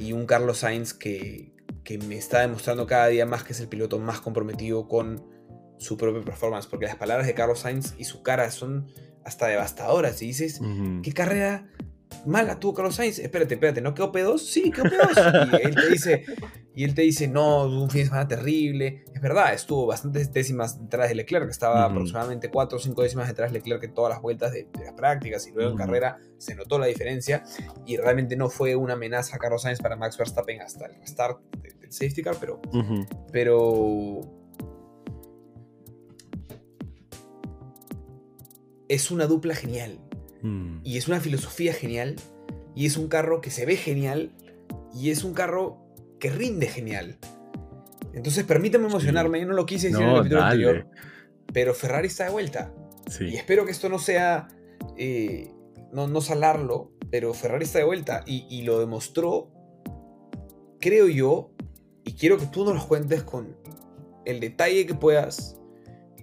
y 0.00 0.14
un 0.14 0.24
Carlos 0.24 0.58
Sainz 0.58 0.94
que, 0.94 1.52
que 1.84 1.98
me 1.98 2.16
está 2.16 2.40
demostrando 2.40 2.86
cada 2.86 3.08
día 3.08 3.26
más 3.26 3.44
que 3.44 3.52
es 3.52 3.60
el 3.60 3.68
piloto 3.68 3.98
más 3.98 4.20
comprometido 4.20 4.88
con 4.88 5.22
su 5.82 5.96
propia 5.96 6.22
performance, 6.22 6.66
porque 6.66 6.86
las 6.86 6.96
palabras 6.96 7.26
de 7.26 7.34
Carlos 7.34 7.60
Sainz 7.60 7.94
y 7.98 8.04
su 8.04 8.22
cara 8.22 8.50
son 8.50 8.90
hasta 9.24 9.46
devastadoras. 9.46 10.20
Y 10.22 10.26
dices, 10.28 10.60
¿qué 11.02 11.12
carrera 11.12 11.68
mala 12.26 12.58
tuvo 12.60 12.74
Carlos 12.74 12.94
Sainz? 12.94 13.18
Espérate, 13.18 13.54
espérate, 13.54 13.80
¿no 13.80 13.94
quedó 13.94 14.12
P2? 14.12 14.38
Sí, 14.38 14.70
quedó 14.70 14.84
P2. 14.84 15.60
y 15.60 15.66
él 15.66 15.74
te 15.74 15.90
dice, 15.90 16.24
y 16.74 16.84
él 16.84 16.94
te 16.94 17.02
dice, 17.02 17.28
no, 17.28 17.64
un 17.64 17.90
fin 17.90 18.02
de 18.02 18.04
semana 18.06 18.28
terrible. 18.28 19.04
Es 19.14 19.20
verdad, 19.20 19.52
estuvo 19.52 19.86
bastantes 19.86 20.32
décimas 20.32 20.80
detrás 20.80 21.08
de 21.08 21.14
Leclerc, 21.14 21.50
estaba 21.50 21.84
aproximadamente 21.84 22.50
4 22.50 22.78
o 22.78 22.80
5 22.80 23.02
décimas 23.02 23.28
detrás 23.28 23.52
de 23.52 23.58
Leclerc 23.58 23.84
en 23.84 23.94
todas 23.94 24.10
las 24.10 24.22
vueltas 24.22 24.52
de, 24.52 24.68
las 24.82 24.94
prácticas 24.94 25.46
y 25.46 25.52
luego 25.52 25.70
en 25.70 25.76
carrera 25.76 26.18
se 26.38 26.54
notó 26.54 26.78
la 26.78 26.86
diferencia 26.86 27.44
y 27.86 27.96
realmente 27.96 28.36
no 28.36 28.48
fue 28.48 28.74
una 28.74 28.94
amenaza 28.94 29.36
a 29.36 29.38
Carlos 29.38 29.62
Sainz 29.62 29.80
para 29.80 29.96
Max 29.96 30.16
Verstappen 30.16 30.60
hasta 30.60 30.86
el 30.86 31.06
start 31.06 31.40
del 31.60 31.92
safety 31.92 32.22
car, 32.22 32.36
pero, 32.40 32.60
pero 33.30 34.41
es 38.92 39.10
una 39.10 39.26
dupla 39.26 39.54
genial. 39.54 39.98
Mm. 40.42 40.80
Y 40.84 40.98
es 40.98 41.08
una 41.08 41.18
filosofía 41.18 41.72
genial. 41.72 42.16
Y 42.74 42.84
es 42.84 42.98
un 42.98 43.08
carro 43.08 43.40
que 43.40 43.50
se 43.50 43.64
ve 43.64 43.76
genial. 43.76 44.32
Y 44.94 45.10
es 45.10 45.24
un 45.24 45.32
carro 45.32 45.78
que 46.20 46.30
rinde 46.30 46.66
genial. 46.66 47.18
Entonces 48.12 48.44
permíteme 48.44 48.88
emocionarme. 48.88 49.40
Yo 49.40 49.46
no 49.46 49.54
lo 49.54 49.64
quise 49.64 49.88
decir 49.88 50.02
en 50.02 50.10
el 50.10 50.16
capítulo 50.16 50.42
anterior. 50.42 50.86
Pero 51.54 51.72
Ferrari 51.72 52.08
está 52.08 52.24
de 52.24 52.30
vuelta. 52.30 52.74
Y 53.18 53.34
espero 53.34 53.64
que 53.64 53.70
esto 53.70 53.88
no 53.88 53.98
sea. 53.98 54.48
Eh, 54.98 55.50
no, 55.90 56.06
no 56.06 56.20
salarlo. 56.20 56.92
Pero 57.10 57.32
Ferrari 57.32 57.64
está 57.64 57.78
de 57.78 57.84
vuelta. 57.84 58.22
Y, 58.26 58.46
y 58.50 58.62
lo 58.62 58.78
demostró. 58.78 59.50
Creo 60.80 61.08
yo. 61.08 61.50
Y 62.04 62.12
quiero 62.12 62.36
que 62.36 62.44
tú 62.44 62.66
nos 62.66 62.74
lo 62.74 62.86
cuentes 62.86 63.22
con 63.22 63.56
el 64.26 64.38
detalle 64.40 64.84
que 64.84 64.94
puedas. 64.94 65.56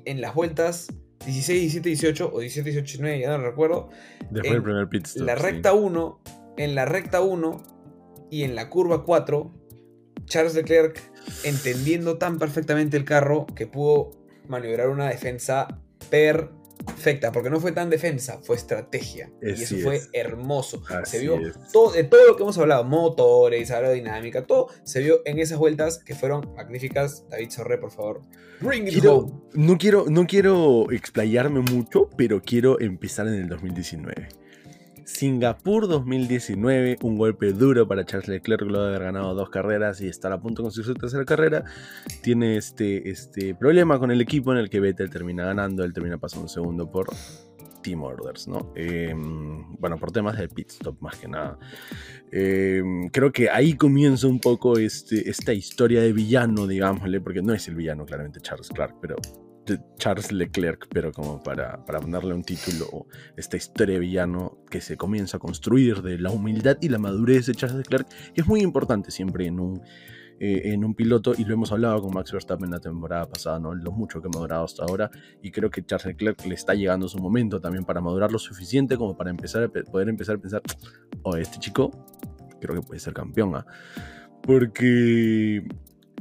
En 0.05 0.22
las 0.22 0.36
vueltas 0.36 0.88
16, 1.30 1.62
17, 1.62 1.90
18 1.90 2.32
o 2.34 2.40
17, 2.40 2.70
18, 2.72 2.86
19, 2.86 3.20
ya 3.20 3.38
no 3.38 3.44
recuerdo. 3.44 3.90
Después 4.30 4.54
del 4.54 4.64
primer 4.64 4.90
pit 4.90 5.06
stop. 5.06 5.26
La 5.26 5.36
recta 5.36 5.74
1, 5.74 6.22
en 6.58 6.76
la 6.76 6.86
recta 6.86 7.22
1 7.22 7.64
y 8.32 8.44
en 8.44 8.56
la 8.56 8.70
curva 8.70 9.04
4, 9.04 9.54
Charles 10.26 10.56
Leclerc, 10.56 11.02
entendiendo 11.44 12.18
tan 12.18 12.38
perfectamente 12.38 12.98
el 12.98 13.06
carro 13.06 13.48
que 13.56 13.68
pudo 13.68 14.12
maniobrar 14.48 14.90
una 14.90 15.10
defensa 15.10 15.68
per 16.10 16.52
perfecta, 16.86 17.32
porque 17.32 17.50
no 17.50 17.60
fue 17.60 17.72
tan 17.72 17.90
defensa, 17.90 18.40
fue 18.42 18.56
estrategia. 18.56 19.32
y 19.42 19.52
eso 19.52 19.76
fue 19.78 20.02
hermoso. 20.14 20.82
se 21.04 21.20
vio 21.20 21.40
todo, 21.72 21.92
de 21.92 22.04
todo 22.04 22.28
lo 22.28 22.36
que 22.36 22.44
hemos 22.44 22.58
hablado, 22.58 22.84
motores, 22.84 23.72
aerodinámica, 23.72 24.46
todo 24.46 24.70
se 24.84 25.02
vio 25.02 25.22
en 25.26 25.40
esas 25.40 25.58
vueltas 25.58 26.04
que 26.04 26.16
fueron 26.16 26.54
magníficas. 26.56 27.26
David 27.30 27.50
Sorre, 27.50 27.78
por 27.78 27.92
favor, 27.92 28.22
bring 28.62 28.88
it 28.88 29.06
home. 29.06 29.32
No 29.54 29.78
quiero, 29.78 30.06
no 30.10 30.26
quiero 30.28 30.92
explayarme 30.92 31.62
mucho, 31.62 32.10
pero 32.18 32.42
quiero 32.42 32.80
empezar 32.80 33.28
en 33.28 33.36
el 33.36 33.48
2019. 33.50 34.30
Singapur 35.10 35.88
2019, 35.88 36.99
un 37.01 37.18
golpe 37.18 37.51
duro 37.51 37.88
para 37.88 38.05
Charles 38.05 38.30
Leclerc 38.30 38.62
luego 38.62 38.84
de 38.84 38.89
haber 38.89 39.03
ganado 39.05 39.34
dos 39.34 39.49
carreras 39.49 39.99
y 40.01 40.07
estar 40.07 40.32
a 40.32 40.39
punto 40.39 40.62
de 40.62 40.68
conseguir 40.68 40.86
su 40.86 40.93
tercera 40.93 41.26
carrera. 41.26 41.66
Tiene 42.22 42.57
este, 42.57 43.10
este 43.10 43.55
problema 43.55 43.97
con 43.97 44.12
el 44.12 44.22
equipo 44.22 44.51
en 44.51 44.60
el 44.60 44.70
que 44.70 44.80
Vettel 44.80 45.10
termina 45.10 45.45
ganando, 45.45 45.84
él 45.84 45.93
termina 45.93 46.20
pasando 46.20 46.47
segundo 46.47 46.89
por 46.91 47.07
team 47.82 48.03
orders, 48.03 48.47
¿no? 48.47 48.72
Em, 48.76 49.76
bueno, 49.80 49.97
por 49.97 50.12
temas 50.12 50.38
de 50.38 50.47
pit 50.47 50.70
stop 50.70 51.01
más 51.01 51.18
que 51.18 51.28
nada. 51.28 51.57
Em, 52.32 53.10
creo 53.10 53.32
que 53.32 53.49
ahí 53.49 53.74
comienza 53.74 54.28
un 54.28 54.39
poco 54.39 54.78
este, 54.78 55.28
esta 55.28 55.53
historia 55.53 56.01
de 56.01 56.14
villano, 56.14 56.68
digámosle, 56.68 57.20
porque 57.20 57.41
no 57.41 57.53
es 57.53 57.68
el 57.68 57.76
villano 57.76 58.05
claramente 58.05 58.39
Charles 58.41 58.70
Clark, 58.70 58.97
pero 59.01 59.16
Charles 59.97 60.32
Leclerc, 60.32 60.88
pero 60.91 61.11
como 61.11 61.43
para, 61.43 61.86
para 61.86 61.99
ponerle 61.99 62.34
un 62.34 62.43
título, 62.43 63.05
esta 63.36 63.57
historia 63.57 63.99
villano 63.99 64.57
que 64.70 64.82
se 64.82 64.97
comienza 64.97 65.38
a 65.38 65.39
construir 65.39 66.01
de 66.01 66.17
la 66.17 66.32
humildad 66.32 66.78
y 66.82 66.89
la 66.89 66.97
madurez 66.97 67.45
de 67.45 67.55
Charles 67.55 67.78
Leclerc, 67.78 68.07
que 68.34 68.41
es 68.41 68.47
muy 68.47 68.61
importante 68.61 69.11
siempre 69.11 69.45
en 69.45 69.59
un, 69.59 69.82
eh, 70.39 70.61
en 70.65 70.84
un 70.84 70.95
piloto, 70.95 71.34
y 71.38 71.43
lo 71.45 71.53
hemos 71.53 71.72
hablado 71.72 72.01
con 72.01 72.13
Max 72.13 72.32
Verstappen 72.32 72.72
la 72.72 72.80
temporada 72.80 73.28
pasada, 73.28 73.59
¿no? 73.59 73.76
lo 73.76 73.91
mucho 73.91 74.22
que 74.22 74.28
ha 74.28 74.32
madurado 74.32 74.65
hasta 74.65 74.84
ahora, 74.84 75.11
y 75.43 75.51
creo 75.51 75.70
que 75.70 75.86
Charles 75.86 76.07
Leclerc 76.07 76.45
le 76.45 76.55
está 76.55 76.74
llegando 76.74 77.07
su 77.07 77.20
momento 77.20 77.59
también 77.59 77.86
para 77.86 78.01
madurar 78.01 78.32
lo 78.32 78.39
suficiente 78.39 78.97
como 78.97 79.17
para 79.17 79.30
empezar 79.30 79.63
a 79.63 79.70
poder 79.70 80.09
empezar 80.09 80.38
a 80.38 80.39
pensar, 80.39 80.61
oh, 81.24 81.36
este 81.36 81.59
chico 81.59 81.91
creo 82.59 82.76
que 82.76 82.82
puede 82.82 82.99
ser 82.99 83.13
campeón, 83.13 83.55
¿ah? 83.55 83.65
Porque 84.41 85.63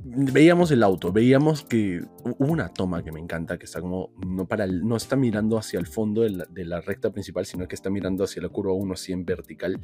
veíamos 0.05 0.71
el 0.71 0.83
auto, 0.83 1.13
veíamos 1.13 1.65
que 1.65 2.03
hubo 2.25 2.53
una 2.53 2.69
toma 2.69 3.03
que 3.03 3.13
me 3.13 3.21
encanta, 3.21 3.59
que 3.59 3.65
está 3.65 3.81
como, 3.81 4.11
no, 4.27 4.47
para 4.47 4.67
no 4.67 4.97
está 4.97 5.17
mirando 5.17 5.59
hacia 5.59 5.79
el 5.79 5.87
fondo 5.87 6.23
de 6.23 6.65
la, 6.65 6.81
recta 6.81 7.11
principal, 7.11 7.47
sino 7.47 7.67
que 7.67 7.75
está 7.75 7.91
mirando 7.91 8.25
hacia 8.25 8.43
la 8.43 8.49
curva 8.49 8.73
1 8.73 8.95
así 8.95 9.13
en 9.13 9.25
vertical. 9.25 9.81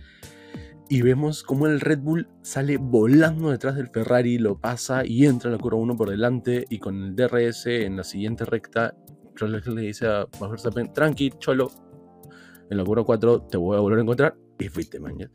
Y 0.88 1.02
vemos 1.02 1.42
como 1.42 1.66
el 1.66 1.80
Red 1.80 2.00
Bull 2.00 2.28
sale 2.42 2.76
volando 2.76 3.50
detrás 3.50 3.76
del 3.76 3.88
Ferrari, 3.88 4.38
lo 4.38 4.58
pasa 4.58 5.04
y 5.04 5.26
entra 5.26 5.50
la 5.50 5.58
curva 5.58 5.78
1 5.78 5.96
por 5.96 6.10
delante 6.10 6.66
y 6.68 6.78
con 6.78 7.02
el 7.02 7.16
DRS 7.16 7.66
en 7.66 7.96
la 7.96 8.04
siguiente 8.04 8.44
recta, 8.44 8.94
le 9.40 9.80
dice 9.80 10.06
a 10.06 10.26
Verstappen, 10.40 10.92
tranqui, 10.92 11.30
cholo, 11.38 11.70
en 12.70 12.76
la 12.76 12.84
curva 12.84 13.04
4 13.04 13.42
te 13.42 13.56
voy 13.56 13.76
a 13.76 13.80
volver 13.80 13.98
a 13.98 14.02
encontrar 14.02 14.36
y 14.58 14.68
fuiste, 14.68 15.00
mañana. 15.00 15.32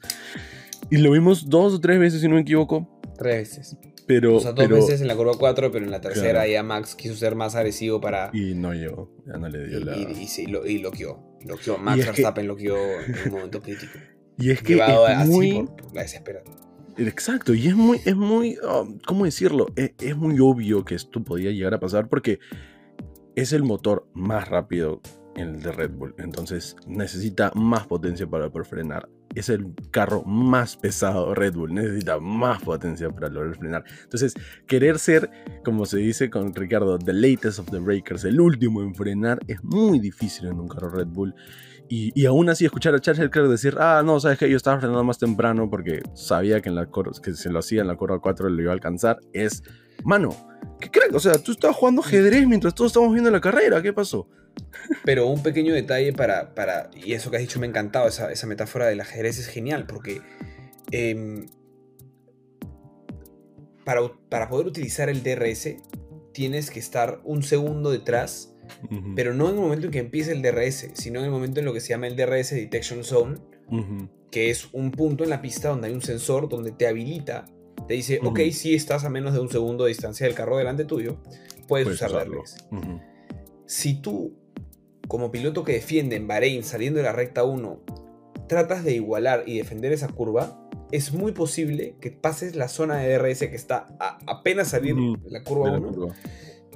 Y 0.90 0.98
lo 0.98 1.12
vimos 1.12 1.50
dos 1.50 1.74
o 1.74 1.80
tres 1.80 2.00
veces, 2.00 2.22
si 2.22 2.28
no 2.28 2.36
me 2.36 2.42
equivoco. 2.42 2.99
Tres 3.20 3.58
veces. 3.58 3.78
Pero, 4.08 4.38
o 4.38 4.40
sea, 4.40 4.54
dos 4.54 4.68
veces 4.68 5.02
en 5.02 5.08
la 5.08 5.16
curva 5.16 5.34
4, 5.38 5.72
pero 5.72 5.86
en 5.86 5.92
la 5.92 6.02
tercera 6.02 6.48
ya 6.48 6.64
Max 6.64 6.96
quiso 6.96 7.16
ser 7.16 7.36
más 7.36 7.54
agresivo 7.54 8.02
para. 8.02 8.32
Y 8.34 8.56
no 8.56 8.74
llegó, 8.74 9.12
ya 9.28 9.38
no 9.38 9.48
le 9.50 9.68
dio 9.68 9.80
y, 9.80 9.84
la. 9.84 9.98
Y, 9.98 10.28
sí, 10.28 10.48
lo, 10.48 10.66
y 10.66 10.80
loqueó. 10.80 11.38
loqueó. 11.46 11.78
Max 11.78 12.06
Verstappen 12.06 12.48
lo 12.48 12.54
loqueó 12.54 12.78
en 12.78 13.28
un 13.28 13.32
momento 13.32 13.62
crítico. 13.62 14.00
Y 14.42 14.52
es 14.52 14.64
que. 14.64 14.76
es 14.76 15.28
muy... 15.28 15.68
por, 15.68 15.94
la 15.94 16.02
desesperación. 16.04 16.56
Exacto, 16.98 17.54
y 17.54 17.68
es 17.68 17.76
muy, 17.76 18.00
es 18.06 18.16
muy, 18.16 18.58
um, 18.60 18.98
¿cómo 19.06 19.26
decirlo? 19.26 19.68
Es, 19.76 19.92
es, 20.00 20.16
muy 20.16 20.40
obvio 20.40 20.86
que 20.86 20.96
esto 20.96 21.22
podía 21.22 21.52
llegar 21.52 21.74
a 21.74 21.80
pasar 21.82 22.08
porque 22.08 22.40
es 23.36 23.52
el 23.52 23.64
motor 23.64 24.08
más 24.14 24.48
rápido 24.48 25.02
el 25.36 25.62
de 25.62 25.72
Red 25.72 25.92
Bull, 25.92 26.16
entonces 26.18 26.76
necesita 26.88 27.52
más 27.56 27.88
potencia 27.88 28.28
para 28.28 28.50
poder 28.50 28.68
frenar 28.68 29.10
es 29.36 29.50
el 29.50 29.74
carro 29.92 30.24
más 30.24 30.76
pesado 30.76 31.34
Red 31.36 31.54
Bull, 31.54 31.74
necesita 31.74 32.20
más 32.20 32.62
potencia 32.62 33.10
para 33.10 33.30
lograr 33.30 33.56
frenar. 33.56 33.84
Entonces, 34.04 34.34
querer 34.68 35.00
ser, 35.00 35.30
como 35.64 35.86
se 35.86 35.98
dice 35.98 36.30
con 36.30 36.54
Ricardo, 36.54 36.98
the 36.98 37.14
latest 37.14 37.60
of 37.60 37.70
the 37.70 37.80
breakers, 37.80 38.26
el 38.26 38.40
último 38.40 38.82
en 38.82 38.96
frenar, 38.96 39.40
es 39.48 39.64
muy 39.64 40.00
difícil 40.00 40.48
en 40.48 40.60
un 40.60 40.68
carro 40.68 40.90
Red 40.90 41.08
Bull. 41.08 41.36
Y, 41.92 42.24
aún 42.28 42.50
así 42.50 42.66
escuchar 42.66 42.94
a 42.94 43.00
Charles 43.00 43.24
Leclerc 43.24 43.50
decir, 43.50 43.76
ah, 43.80 44.04
no, 44.06 44.20
sabes 44.20 44.38
que 44.38 44.48
yo 44.48 44.58
estaba 44.58 44.78
frenando 44.78 45.04
más 45.04 45.18
temprano 45.18 45.72
porque 45.72 46.04
sabía 46.14 46.62
que, 46.62 46.70
en 46.70 46.76
la 46.76 46.88
que 46.88 47.34
se 47.34 47.50
lo 47.50 47.58
hacía 47.58 47.82
en 47.82 47.88
la 47.88 47.96
curva 47.96 48.20
4 48.20 48.48
lo 48.48 48.62
iba 48.62 48.70
a 48.70 48.76
alcanzar, 48.76 49.20
es, 49.34 49.64
mano, 50.04 50.30
¿qué 50.80 50.92
crees? 50.92 51.16
O 51.16 51.20
sea, 51.20 51.42
tú 51.42 51.52
estabas 51.52 51.76
jugando 51.76 52.02
ajedrez 52.02 52.48
mientras 52.48 52.76
todos 52.76 52.92
estábamos 52.92 53.14
viendo 53.14 53.32
la 53.32 53.42
carrera, 53.42 53.82
¿qué 53.82 53.92
pasó? 53.92 54.28
Pero 55.04 55.28
un 55.28 55.44
pequeño 55.44 55.74
detalle 55.74 56.14
para, 56.14 56.56
para, 56.56 56.90
y 56.96 57.14
eso 57.14 57.32
que 57.32 57.38
has 57.38 57.42
dicho 57.42 57.60
me 57.60 57.68
ha 57.68 57.70
encantado, 57.70 58.08
esa, 58.08 58.32
esa 58.32 58.48
metáfora 58.48 58.88
del 58.88 59.02
ajedrez 59.02 59.40
es 59.40 59.48
genial, 59.48 59.86
porque 59.86 60.22
em, 60.92 61.48
para, 63.84 64.02
para, 64.30 64.50
poder 64.50 64.68
utilizar 64.68 65.10
el 65.10 65.24
DRS 65.24 65.76
tienes 66.34 66.72
que 66.72 66.80
estar 66.80 67.22
un 67.24 67.44
segundo 67.44 67.92
detrás, 67.92 68.56
pero 69.16 69.34
no 69.34 69.50
en 69.50 69.56
el 69.56 69.62
momento 69.62 69.88
en 69.88 69.92
que 69.92 70.00
empiece 70.00 70.32
el 70.32 70.42
DRS, 70.42 70.92
sino 70.94 71.20
en 71.20 71.26
el 71.26 71.32
momento 71.32 71.60
en 71.60 71.66
lo 71.66 71.74
que 71.74 71.82
se 71.82 71.90
llama 71.90 72.08
el 72.08 72.16
DRS 72.16 72.52
Detection 72.52 73.04
Zone, 73.04 73.38
que 74.32 74.50
es 74.50 74.70
un 74.74 74.92
punto 74.92 75.24
en 75.24 75.32
la 75.32 75.42
pista 75.42 75.70
donde 75.70 75.88
hay 75.88 75.94
un 75.94 76.02
sensor 76.02 76.50
donde 76.50 76.72
te 76.72 76.88
habilita, 76.88 77.46
te 77.88 77.96
dice, 77.96 78.20
ok, 78.24 78.40
si 78.52 78.76
estás 78.76 79.04
a 79.06 79.10
menos 79.10 79.34
de 79.34 79.40
un 79.40 79.50
segundo 79.50 79.86
de 79.86 79.90
distancia 79.90 80.26
del 80.28 80.36
carro 80.36 80.58
delante 80.58 80.86
tuyo, 80.86 81.18
puedes, 81.68 81.88
usar 81.88 82.12
DRS. 82.12 82.58
Si 83.66 84.02
tú 84.02 84.39
como 85.10 85.32
piloto 85.32 85.64
que 85.66 85.74
defiende 85.74 86.16
en 86.16 86.28
Bahrein 86.28 86.64
saliendo 86.64 87.00
de 87.00 87.04
la 87.04 87.12
recta 87.12 87.44
1, 87.44 87.82
tratas 88.48 88.84
de 88.84 88.94
igualar 88.94 89.44
y 89.48 89.58
defender 89.58 89.92
esa 89.92 90.08
curva, 90.08 90.70
es 90.92 91.14
muy 91.14 91.32
posible 91.32 91.96
que 92.00 92.12
pases 92.12 92.56
la 92.56 92.68
zona 92.68 92.98
de 92.98 93.18
DRS 93.18 93.40
que 93.40 93.56
está 93.56 93.88
a 94.00 94.20
apenas 94.28 94.70
salir 94.70 94.96
de 94.96 95.32
la 95.32 95.44
curva 95.44 95.72
1. 95.78 96.14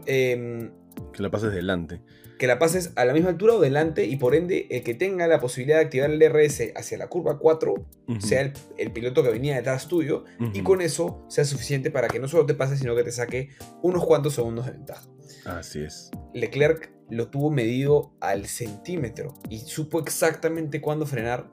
Em, 0.07 0.71
que 1.13 1.21
la 1.21 1.29
pases 1.29 1.53
delante. 1.53 2.01
Que 2.39 2.47
la 2.47 2.57
pases 2.57 2.91
a 2.95 3.05
la 3.05 3.13
misma 3.13 3.29
altura 3.29 3.53
o 3.53 3.61
delante 3.61 4.05
y 4.05 4.15
por 4.17 4.33
ende 4.33 4.67
el 4.71 4.81
que 4.81 4.95
tenga 4.95 5.27
la 5.27 5.39
posibilidad 5.39 5.77
de 5.77 5.85
activar 5.85 6.09
el 6.09 6.17
DRS 6.17 6.73
hacia 6.75 6.97
la 6.97 7.07
curva 7.09 7.37
4 7.37 7.75
sea 8.17 8.51
el, 8.77 8.91
piloto 8.91 9.23
que 9.23 9.29
venía 9.29 9.55
detrás 9.55 9.87
tuyo 9.87 10.25
y 10.53 10.63
con 10.63 10.81
eso 10.81 11.23
sea 11.29 11.45
suficiente 11.45 11.91
para 11.91 12.07
que 12.07 12.19
no 12.19 12.27
solo 12.27 12.47
te 12.47 12.55
pase 12.55 12.77
sino 12.77 12.95
que 12.95 13.03
te 13.03 13.11
saque 13.11 13.49
unos 13.83 14.03
cuantos 14.05 14.33
segundos 14.33 14.65
de 14.65 14.71
ventaja. 14.71 15.07
Así 15.45 15.83
es. 15.83 16.09
Leclerc 16.33 16.91
lo 17.13 17.27
tuvo 17.29 17.51
medido 17.51 18.13
al 18.19 18.47
centímetro 18.47 19.33
y 19.49 19.59
supo 19.59 19.99
exactamente 19.99 20.81
cuándo 20.81 21.05
frenar 21.05 21.49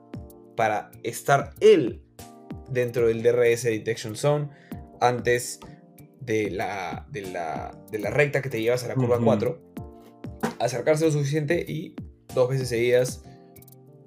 para 0.55 0.91
estar 1.03 1.53
él 1.59 2.03
dentro 2.69 3.07
del 3.07 3.23
DRS 3.23 3.63
Detection 3.63 4.15
Zone 4.15 4.49
antes 4.99 5.59
de 6.19 6.51
la, 6.51 7.07
de 7.11 7.21
la, 7.23 7.77
de 7.91 7.99
la 7.99 8.09
recta 8.09 8.41
que 8.41 8.49
te 8.49 8.61
llevas 8.61 8.83
a 8.83 8.87
la 8.87 8.95
curva 8.95 9.19
4, 9.19 9.73
acercarse 10.59 11.05
lo 11.05 11.11
suficiente 11.11 11.65
y 11.67 11.95
dos 12.33 12.49
veces 12.49 12.69
seguidas 12.69 13.23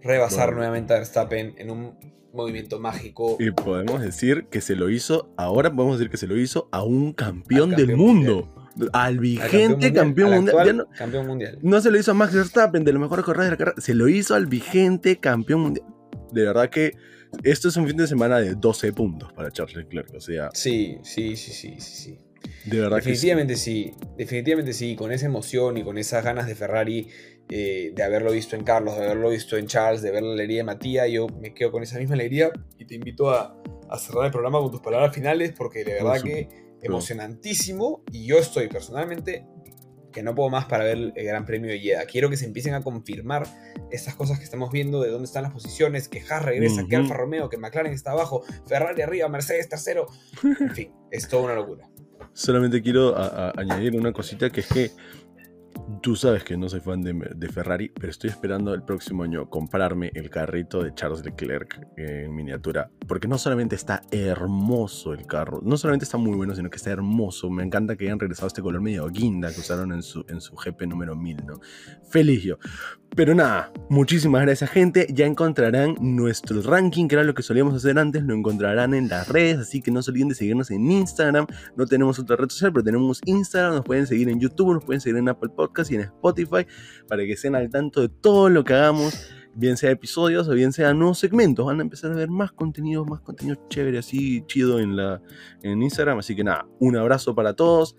rebasar 0.03 0.55
nuevamente 0.55 0.93
a 0.93 0.99
Verstappen 0.99 1.55
en 1.57 1.71
un 1.71 1.99
movimiento 2.33 2.79
mágico. 2.79 3.37
Y 3.41 3.51
podemos 3.51 4.01
decir 4.01 4.47
que 4.51 4.61
se 4.61 4.77
lo 4.77 4.91
hizo, 4.91 5.33
ahora 5.37 5.73
podemos 5.75 5.99
decir 5.99 6.11
que 6.11 6.17
se 6.17 6.27
lo 6.27 6.37
hizo 6.37 6.69
a 6.73 6.83
un 6.83 7.13
campeón, 7.13 7.71
del 7.71 7.97
mundo 7.97 8.64
al 8.93 9.18
vigente 9.18 9.93
campeón, 9.93 10.35
mundial, 10.35 10.77
no, 10.77 10.87
campeón 10.97 11.27
mundial. 11.27 11.59
No 11.62 11.81
se 11.81 11.91
lo 11.91 11.99
hizo 11.99 12.11
a 12.11 12.14
Max 12.14 12.35
Verstappen, 12.35 12.85
de 12.85 12.93
los 12.93 13.01
mejores 13.01 13.25
corredores 13.25 13.51
de 13.51 13.53
la 13.53 13.59
carrera, 13.59 13.81
se 13.81 13.95
lo 13.95 14.09
hizo 14.09 14.35
al 14.35 14.47
vigente 14.47 15.18
campeón 15.18 15.61
mundial. 15.61 15.87
De 16.33 16.45
verdad 16.45 16.68
que 16.68 16.93
esto 17.43 17.68
es 17.68 17.77
un 17.77 17.87
fin 17.87 17.97
de 17.97 18.07
semana 18.07 18.39
de 18.39 18.55
12 18.55 18.93
puntos 18.93 19.33
para 19.33 19.51
Charles 19.51 19.77
Leclerc, 19.77 20.14
o 20.14 20.20
sea. 20.20 20.51
Sí, 20.53 20.99
sí, 21.03 21.37
sí, 21.37 21.53
sí, 21.53 21.81
sí. 21.81 22.18
De 22.66 22.81
verdad 22.81 22.97
definitivamente 22.97 23.55
que 23.55 23.59
sí. 23.59 23.95
sí. 23.95 24.07
Definitivamente 24.18 24.72
sí, 24.72 24.97
con 24.97 25.12
esa 25.12 25.27
emoción 25.27 25.79
y 25.79 25.85
con 25.85 25.97
esas 25.97 26.22
ganas 26.22 26.47
de 26.47 26.55
Ferrari, 26.55 27.09
eh, 27.49 27.93
de 27.95 28.03
haberlo 28.03 28.33
visto 28.33 28.57
en 28.57 28.64
Carlos, 28.64 28.97
de 28.97 29.05
haberlo 29.05 29.31
visto 29.31 29.57
en 29.57 29.66
Charles, 29.66 30.03
de 30.03 30.11
ver 30.11 30.22
la 30.22 30.33
alegría 30.33 30.59
de 30.59 30.64
Matías, 30.64 31.11
yo 31.11 31.27
me 31.29 31.55
quedo 31.55 31.72
con 31.72 31.83
esa 31.83 31.99
misma 31.99 32.14
alegría 32.14 32.51
y 32.79 32.85
te 32.85 32.95
invito 32.95 33.31
a, 33.31 33.57
a 33.89 33.99
cerrar 33.99 34.27
el 34.27 34.31
programa 34.31 34.61
con 34.61 34.70
tus 34.70 34.81
palabras 34.81 35.14
finales 35.14 35.53
porque 35.57 35.85
de 35.85 35.95
verdad 35.95 36.22
que 36.22 36.64
emocionantísimo 36.85 38.05
y 38.12 38.26
yo 38.26 38.39
estoy 38.39 38.68
personalmente 38.68 39.47
que 40.12 40.22
no 40.22 40.32
puedo 40.32 40.49
más 40.49 40.66
para 40.66 40.85
ver 40.85 41.12
el 41.16 41.24
Gran 41.24 41.45
Premio 41.45 41.68
de 41.70 41.80
Jeddah. 41.80 42.07
Quiero 42.07 42.30
que 42.30 42.37
se 42.37 42.45
empiecen 42.45 42.74
a 42.74 42.82
confirmar 42.82 43.49
estas 43.91 44.14
cosas 44.14 44.39
que 44.39 44.45
estamos 44.45 44.70
viendo 44.70 45.03
de 45.03 45.11
dónde 45.11 45.26
están 45.26 45.43
las 45.43 45.53
posiciones, 45.53 46.09
que 46.09 46.20
Haas 46.20 46.45
regresa, 46.45 46.87
que 46.89 46.95
Alfa 46.95 47.14
Romeo, 47.14 47.49
que 47.49 47.57
McLaren 47.57 47.93
está 47.93 48.12
abajo, 48.12 48.45
Ferrari 48.68 49.03
arriba, 49.03 49.28
Mercedes 49.28 49.68
tercero. 49.68 50.07
En 50.61 50.70
fin, 50.70 50.93
es 51.11 51.26
toda 51.26 51.43
una 51.43 51.55
locura. 51.57 51.91
Solamente 52.32 52.80
quiero 52.80 53.16
añadir 53.59 53.97
una 53.97 54.12
cosita 54.12 54.51
que 54.51 54.61
es 54.61 54.68
que 54.68 54.91
Tú 56.03 56.16
sabes 56.16 56.45
que 56.45 56.57
no 56.57 56.68
soy 56.68 56.81
fan 56.81 57.03
de, 57.03 57.49
Ferrari, 57.49 57.89
pero 57.89 58.11
estoy 58.11 58.31
esperando 58.31 58.75
el 58.75 58.83
próximo 58.83 59.22
año 59.22 59.49
comprarme 59.49 60.11
el 60.14 60.29
carrito 60.29 60.83
de 60.83 60.95
Charles 60.95 61.25
Leclerc 61.25 61.89
en 61.97 62.35
miniatura. 62.35 62.91
Porque 63.07 63.27
no 63.27 63.39
solamente 63.39 63.75
está 63.75 64.03
hermoso 64.11 65.14
el 65.14 65.27
carro, 65.27 65.61
no 65.62 65.77
solamente 65.77 66.05
está 66.05 66.18
muy 66.18 66.37
bueno, 66.37 66.55
sino 66.55 66.68
que 66.70 66.77
está 66.77 66.91
hermoso. 66.91 67.51
Me 67.51 67.62
encanta 67.62 67.97
que 67.97 68.05
hayan 68.05 68.20
regresado 68.20 68.49
este 68.49 68.62
color 68.62 68.81
medio 68.81 69.09
guinda 69.09 69.53
que 69.53 69.61
usaron 69.61 69.93
en 69.93 70.03
su, 70.03 70.25
en 70.29 70.41
su 70.41 70.55
GP 70.55 70.83
número 70.87 71.16
1000, 71.16 71.47
¿no? 71.47 71.61
Feliz 72.09 72.43
yo. 72.43 72.59
Pero 73.17 73.33
nada, 73.33 73.73
muchísimas 73.91 74.43
gracias 74.43 74.71
gente. 74.71 75.07
Ya 75.09 75.25
encontrarán 75.25 75.95
nuestro 76.01 76.61
ranking, 76.62 77.07
que 77.07 77.15
era 77.15 77.23
lo 77.23 77.33
que 77.33 77.45
solíamos 77.45 77.73
hacer 77.75 77.97
antes. 77.97 78.25
Lo 78.25 78.35
encontrarán 78.35 78.93
en 78.93 79.09
las 79.09 79.29
redes, 79.29 79.59
así 79.59 79.81
que 79.81 79.93
no 79.93 80.03
se 80.03 80.11
olviden 80.11 80.31
de 80.31 80.35
seguirnos 80.35 80.73
en 80.73 80.91
Instagram. 80.91 81.47
No 81.77 81.87
tenemos 81.87 82.19
otra 82.19 82.35
red 82.35 82.49
social, 82.49 82.73
pero 82.73 82.83
tenemos 82.83 83.21
Instagram. 83.25 83.77
Nos 83.77 83.85
pueden 83.85 84.09
seguir 84.09 84.29
en 84.29 84.41
YouTube, 84.41 84.75
nos 84.75 84.85
pueden 84.85 85.01
seguir 85.01 85.19
en 85.19 85.29
Apple 85.29 85.51
Podcast 85.55 85.93
y 85.93 85.95
en 85.95 86.01
Spotify 86.01 86.67
para 87.07 87.23
que 87.23 87.35
estén 87.35 87.55
al 87.55 87.71
tanto 87.71 88.01
de 88.01 88.09
todo 88.09 88.49
lo 88.49 88.65
que 88.65 88.75
hagamos. 88.75 89.31
Bien 89.55 89.77
sea 89.77 89.93
episodios 89.93 90.49
o 90.49 90.53
bien 90.53 90.73
sea 90.73 90.93
nuevos 90.93 91.21
segmentos. 91.21 91.65
Van 91.65 91.79
a 91.79 91.83
empezar 91.83 92.11
a 92.11 92.17
ver 92.17 92.31
más 92.31 92.51
contenido, 92.51 93.05
más 93.05 93.21
contenido 93.21 93.65
chévere, 93.69 93.99
así 93.99 94.43
chido 94.49 94.81
en, 94.81 94.97
la, 94.97 95.23
en 95.62 95.81
Instagram. 95.81 96.19
Así 96.19 96.35
que 96.35 96.43
nada, 96.43 96.67
un 96.81 96.97
abrazo 96.97 97.33
para 97.33 97.55
todos 97.55 97.97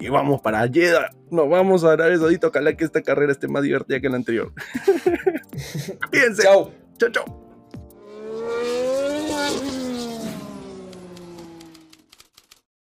y 0.00 0.08
vamos 0.08 0.40
para 0.40 0.68
Jeddah. 0.68 1.10
Nos 1.30 1.48
vamos 1.48 1.84
a 1.84 1.92
Arabia 1.92 2.18
Saudita. 2.18 2.48
Ojalá 2.48 2.74
que 2.76 2.84
esta 2.84 3.02
carrera 3.02 3.32
esté 3.32 3.48
más 3.48 3.62
divertida 3.62 4.00
que 4.00 4.08
la 4.08 4.16
anterior. 4.16 4.52
Cuídense. 6.10 6.42
Chao. 6.42 6.72
Chao, 6.98 7.10
chao. 7.10 7.48